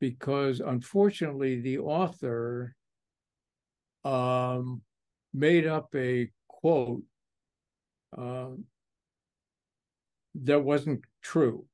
[0.00, 2.74] because unfortunately the author
[4.04, 4.82] um,
[5.32, 7.02] made up a quote
[8.16, 8.48] uh,
[10.34, 11.64] that wasn't true.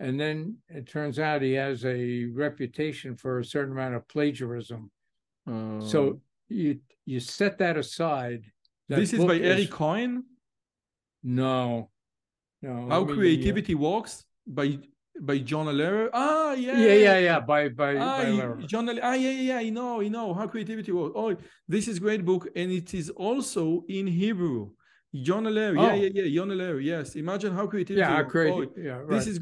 [0.00, 4.90] And then it turns out he has a reputation for a certain amount of plagiarism.
[5.48, 8.44] Uh, So you you set that aside.
[8.92, 10.24] That this is by Eric Cohen.
[11.22, 11.88] No,
[12.62, 12.88] no.
[12.88, 14.78] How let me give you- creativity works by
[15.20, 16.08] by Jonah Lehrer.
[16.12, 17.40] Ah, yeah, Yeah, yeah, yeah.
[17.40, 18.66] By by, Ah, by Lehrer.
[18.66, 18.86] John.
[18.86, 19.58] Le- Ah, yeah, yeah, yeah.
[19.66, 21.14] I know, I know how creativity works.
[21.22, 21.36] Oh,
[21.68, 24.70] this is great book, and it is also in Hebrew.
[25.26, 25.76] Jonah Lehrer.
[25.76, 25.94] Yeah, Oh.
[25.94, 26.28] yeah, yeah.
[26.36, 26.82] Jonah Lehrer.
[26.82, 27.14] Yes.
[27.16, 28.00] Imagine how creativity.
[28.00, 28.32] Yeah, works.
[28.32, 28.52] great.
[28.52, 29.10] Oh, yeah, right.
[29.10, 29.36] This is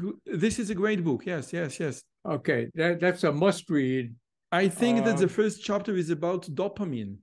[0.45, 1.21] this is a great book.
[1.25, 1.95] Yes, yes, yes.
[2.37, 2.61] okay.
[2.75, 4.05] That that's a must read.
[4.51, 7.13] I think that the Uh, first chapter is about dopamine.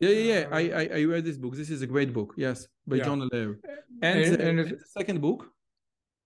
[0.00, 0.48] Yeah, yeah, yeah.
[0.50, 1.54] I, Uh, I I read this book.
[1.54, 2.34] This is a great book.
[2.36, 3.04] Yes, by Yeah.
[3.04, 3.56] Jonah Lehrer.
[4.02, 5.40] And, And- the, and and the second book.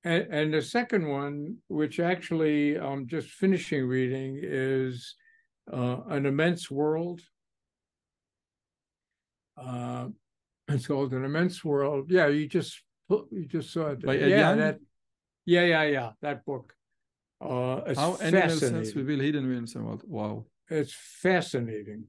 [0.04, 5.16] And, and the second one, which actually I'm just finishing reading, is
[5.72, 7.20] uh, An Immense World.
[9.56, 10.08] Uh,
[10.68, 12.10] it's called An Immense World.
[12.10, 14.00] Yeah, you just you just saw it.
[14.02, 14.78] By yeah, that.
[15.44, 16.10] Yeah, yeah, yeah.
[16.22, 16.72] That book.
[17.40, 20.02] Uh, it's How animal sense reveal hidden realms and world.
[20.06, 20.46] Wow.
[20.68, 22.04] It's fascinating.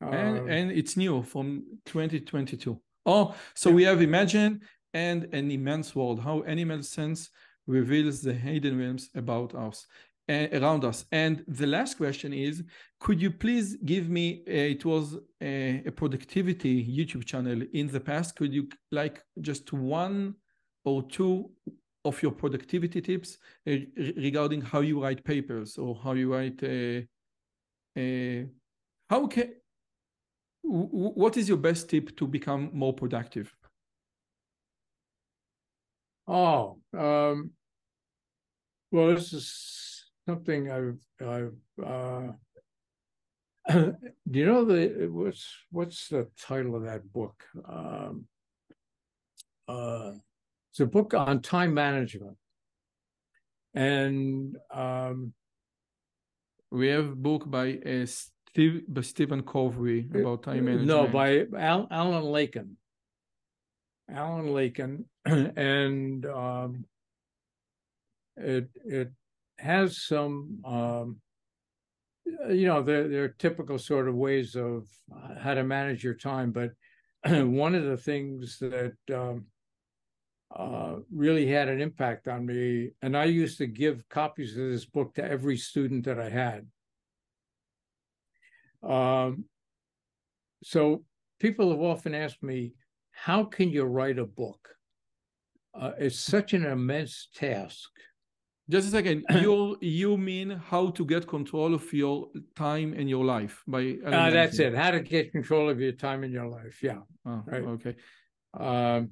[0.00, 4.60] And Um, and it's new from 2022 oh so we have imagine
[4.92, 7.30] and an immense world how animal sense
[7.66, 9.86] reveals the hidden realms about us
[10.28, 11.04] and around us.
[11.12, 12.64] And the last question is
[12.98, 18.00] could you please give me a, it was a, a productivity youtube channel in the
[18.00, 18.36] past.
[18.36, 20.34] Could you like just one
[20.84, 21.50] or two
[22.04, 27.06] of your productivity tips uh, regarding how you write papers or how you write a,
[27.98, 28.46] a
[29.10, 29.52] how can
[30.68, 33.54] what is your best tip to become more productive
[36.28, 37.52] Oh, um,
[38.90, 42.32] well, this is something I've, I've, uh,
[43.72, 43.94] do
[44.30, 47.44] you know the, what's, what's the title of that book?
[47.68, 48.26] Um,
[49.68, 50.12] uh,
[50.70, 52.36] it's a book on time management.
[53.74, 55.32] And, um,
[56.72, 58.06] we have book by uh,
[58.56, 62.78] Steve by Stephen Covey about time management no, by Al, Alan Lakein.
[64.10, 66.86] Alan Lakein, and, um,
[68.38, 69.12] it, it
[69.58, 71.20] has some, um,
[72.48, 76.14] you know, there, there are typical sort of ways of uh, how to manage your
[76.14, 76.70] time, but
[77.46, 79.44] one of the things that um,
[80.56, 84.86] uh, really had an impact on me, and I used to give copies of this
[84.86, 86.66] book to every student that I had.
[88.86, 89.44] Um,
[90.62, 91.04] so
[91.38, 92.74] people have often asked me,
[93.10, 94.68] how can you write a book?
[95.74, 97.90] Uh, it's such an immense task.
[98.68, 103.24] just a second you you mean how to get control of your time and your
[103.24, 104.74] life by Uh, that's it.
[104.74, 106.82] How to get control of your time in your life.
[106.82, 107.02] Yeah.
[107.26, 107.64] oh, Right.
[107.74, 107.94] okay
[108.54, 109.10] Um,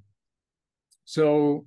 [1.05, 1.67] so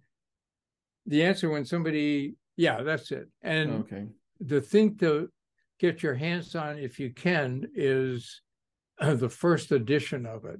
[1.05, 3.27] the answer when somebody, yeah, that's it.
[3.41, 4.07] And okay
[4.39, 5.29] the thing to
[5.79, 8.41] get your hands on, if you can, is
[8.99, 10.59] uh, the first edition of it.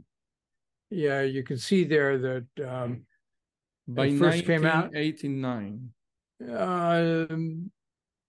[0.90, 3.06] Yeah, you can see there that um,
[3.88, 5.90] by first came out- 1989
[6.56, 7.72] um,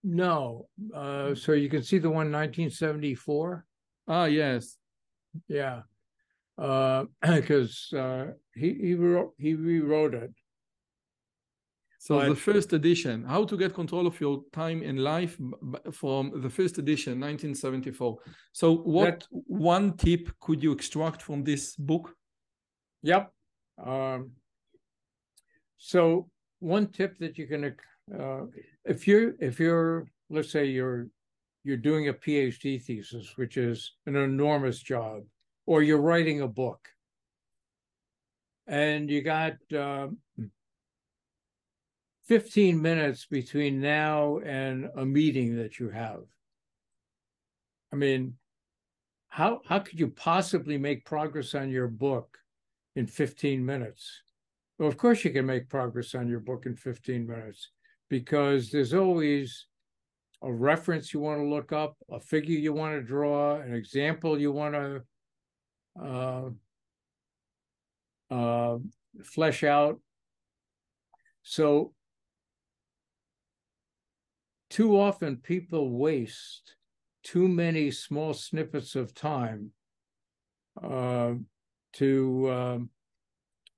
[0.03, 0.67] no.
[0.95, 3.65] Uh, so you can see the one 1974.
[4.09, 4.77] ah yes
[5.47, 5.83] Yeah.
[7.23, 10.33] Because uh, he he wrote he rewrote it.
[12.09, 15.37] So the first edition, how to get control of your time in life
[15.93, 18.17] from the first edition, 1974.
[18.53, 22.15] So what one tip could you extract from this book?
[23.03, 23.31] Yep.
[23.85, 24.31] Um,
[25.77, 26.31] so
[26.61, 27.77] one tip that you can,
[28.19, 28.45] uh,
[28.87, 31.09] if you're if you're let's say you're
[31.63, 35.25] you're doing a PhD thesis, which is an enormous job,
[35.67, 36.89] or you're writing a book,
[38.67, 40.17] and you got um,
[42.29, 46.21] 15 minutes between now and a meeting that you have.
[47.91, 48.35] I mean,
[49.31, 52.37] how how could you possibly make progress on your book
[52.97, 54.23] in 15 minutes?
[54.79, 57.71] Well, of course you can make progress on your book in 15 minutes
[58.11, 59.67] because there's always
[60.43, 64.39] a reference you want to look up, a figure you want to draw, an example
[64.39, 65.03] you want to
[66.01, 66.51] uh,
[68.31, 68.79] uh,
[69.25, 69.99] flesh out.
[71.43, 71.95] So
[74.71, 76.77] too often people waste
[77.23, 79.71] too many small snippets of time
[80.83, 81.33] uh,
[81.95, 82.91] to um,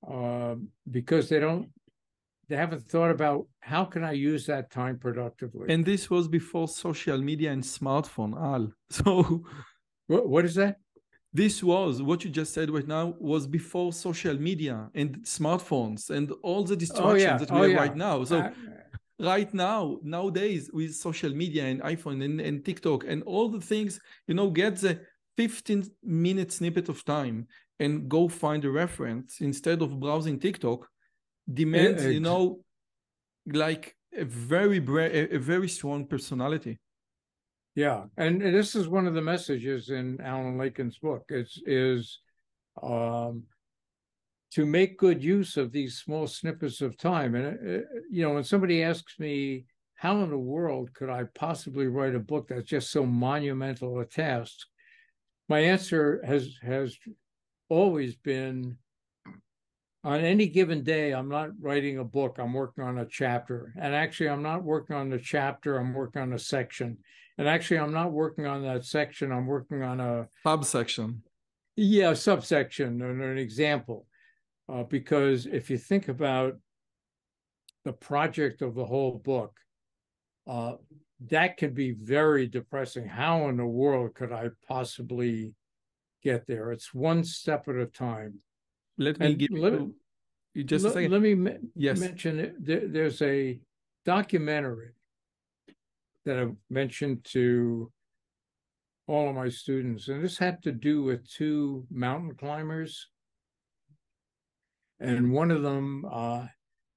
[0.09, 0.55] uh,
[0.91, 1.69] because they don't
[2.49, 5.73] they haven't thought about how can I use that time productively.
[5.73, 8.73] And this was before social media and smartphone, Al.
[8.91, 9.45] So
[10.09, 10.79] what, what is that?
[11.33, 16.33] This was what you just said right now was before social media and smartphones and
[16.43, 17.37] all the distractions oh, yeah.
[17.39, 17.79] that we oh, have yeah.
[17.79, 18.25] right now.
[18.25, 18.51] So uh,
[19.21, 24.01] right now, nowadays with social media and iPhone and, and TikTok and all the things,
[24.27, 25.01] you know, get the
[25.37, 27.47] 15 minute snippet of time
[27.79, 30.89] and go find a reference instead of browsing TikTok
[31.53, 32.61] demands, you know,
[33.47, 36.79] like a very a, a very strong personality.
[37.75, 41.25] Yeah, and this is one of the messages in Alan Lakein's book.
[41.29, 42.19] It's is
[42.83, 43.45] um,
[44.51, 47.35] to make good use of these small snippets of time.
[47.35, 51.87] And uh, you know, when somebody asks me, "How in the world could I possibly
[51.87, 54.67] write a book that's just so monumental a task?"
[55.49, 56.97] My answer has has
[57.69, 58.77] always been
[60.03, 63.75] on any given day, I'm not writing a book, I'm working on a chapter.
[63.79, 66.97] And actually, I'm not working on the chapter, I'm working on a section.
[67.37, 71.23] And actually, I'm not working on that section, I'm working on a subsection.
[71.77, 74.07] Yeah, subsection and an example.
[74.71, 76.57] Uh, because if you think about
[77.85, 79.57] the project of the whole book,
[80.47, 80.75] uh,
[81.29, 83.07] that can be very depressing.
[83.07, 85.55] How in the world could I possibly
[86.23, 86.71] get there?
[86.73, 88.39] It's one step at a time
[88.97, 89.73] let me and give let,
[90.55, 91.13] you just let, a second.
[91.13, 91.99] Let me yes.
[91.99, 93.59] mention there, there's a
[94.05, 94.91] documentary
[96.27, 97.91] that I've mentioned to
[99.09, 103.09] all of my students, and this had to do with two mountain climbers.
[105.01, 106.47] And one of them uh,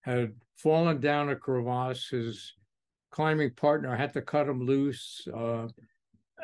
[0.02, 2.10] had fallen down a crevasse.
[2.10, 2.54] His
[3.12, 5.26] climbing partner had to cut him loose.
[5.34, 5.68] Uh,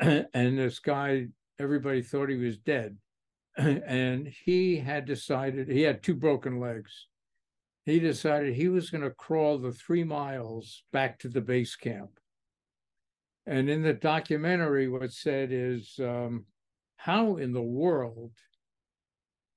[0.00, 1.26] and this guy,
[1.58, 2.96] everybody thought he was dead.
[3.56, 7.06] and he had decided he had two broken legs.
[7.84, 12.10] He decided he was going to crawl the three miles back to the base camp.
[13.46, 16.44] And in the documentary, what's said is, um,
[16.96, 18.32] how in the world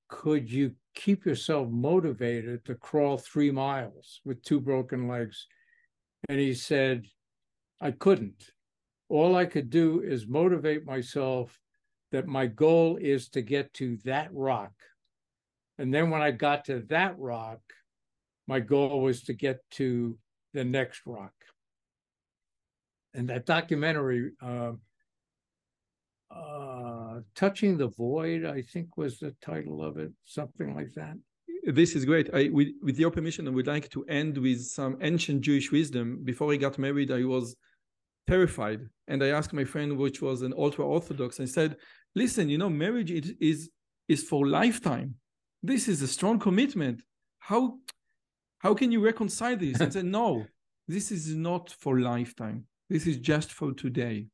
[0.07, 5.47] could you keep yourself motivated to crawl three miles with two broken legs?
[6.29, 7.05] And he said,
[7.81, 8.51] I couldn't.
[9.09, 11.59] All I could do is motivate myself
[12.11, 14.71] that my goal is to get to that rock.
[15.77, 17.59] And then when I got to that rock,
[18.47, 20.17] my goal was to get to
[20.53, 21.33] the next rock.
[23.13, 24.73] And that documentary, uh,
[26.35, 31.15] uh, Touching the Void, I think was the title of it, something like that.
[31.65, 32.29] This is great.
[32.33, 36.19] I, with, with your permission, I would like to end with some ancient Jewish wisdom.
[36.23, 37.55] Before I got married, I was
[38.27, 38.81] terrified.
[39.07, 41.77] And I asked my friend, which was an ultra Orthodox, I said,
[42.15, 43.69] listen, you know, marriage is, is,
[44.07, 45.15] is for lifetime.
[45.61, 47.01] This is a strong commitment.
[47.39, 47.77] How,
[48.59, 49.79] how can you reconcile this?
[49.79, 50.45] And said, no,
[50.87, 52.65] this is not for lifetime.
[52.89, 54.27] This is just for today.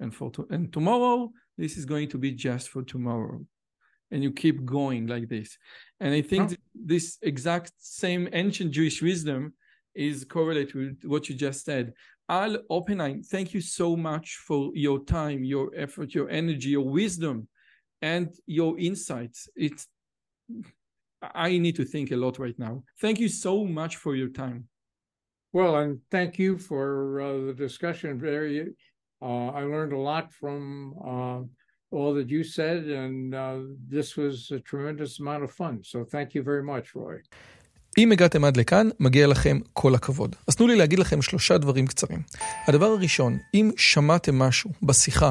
[0.00, 3.44] And for to- and tomorrow, this is going to be just for tomorrow.
[4.10, 5.56] And you keep going like this.
[6.00, 9.54] And I think this exact same ancient Jewish wisdom
[9.94, 11.94] is correlated with what you just said.
[12.28, 17.48] Al Oppenheim, thank you so much for your time, your effort, your energy, your wisdom,
[18.02, 19.48] and your insights.
[19.56, 19.86] It's
[21.34, 22.84] I need to think a lot right now.
[23.00, 24.68] Thank you so much for your time.
[25.52, 28.18] Well, and thank you for uh, the discussion.
[28.18, 28.74] Very,
[29.28, 30.62] uh, I learned a lot from
[31.12, 31.40] uh,
[31.96, 33.58] all that you said, and uh,
[33.94, 35.74] this was a tremendous amount of fun.
[35.92, 37.18] So thank you very much, Roy.
[37.98, 40.36] אם הגעתם עד לכאן, מגיע לכם כל הכבוד.
[40.48, 42.22] אז תנו לי להגיד לכם שלושה דברים קצרים.
[42.68, 45.30] הדבר הראשון, אם שמעתם משהו בשיחה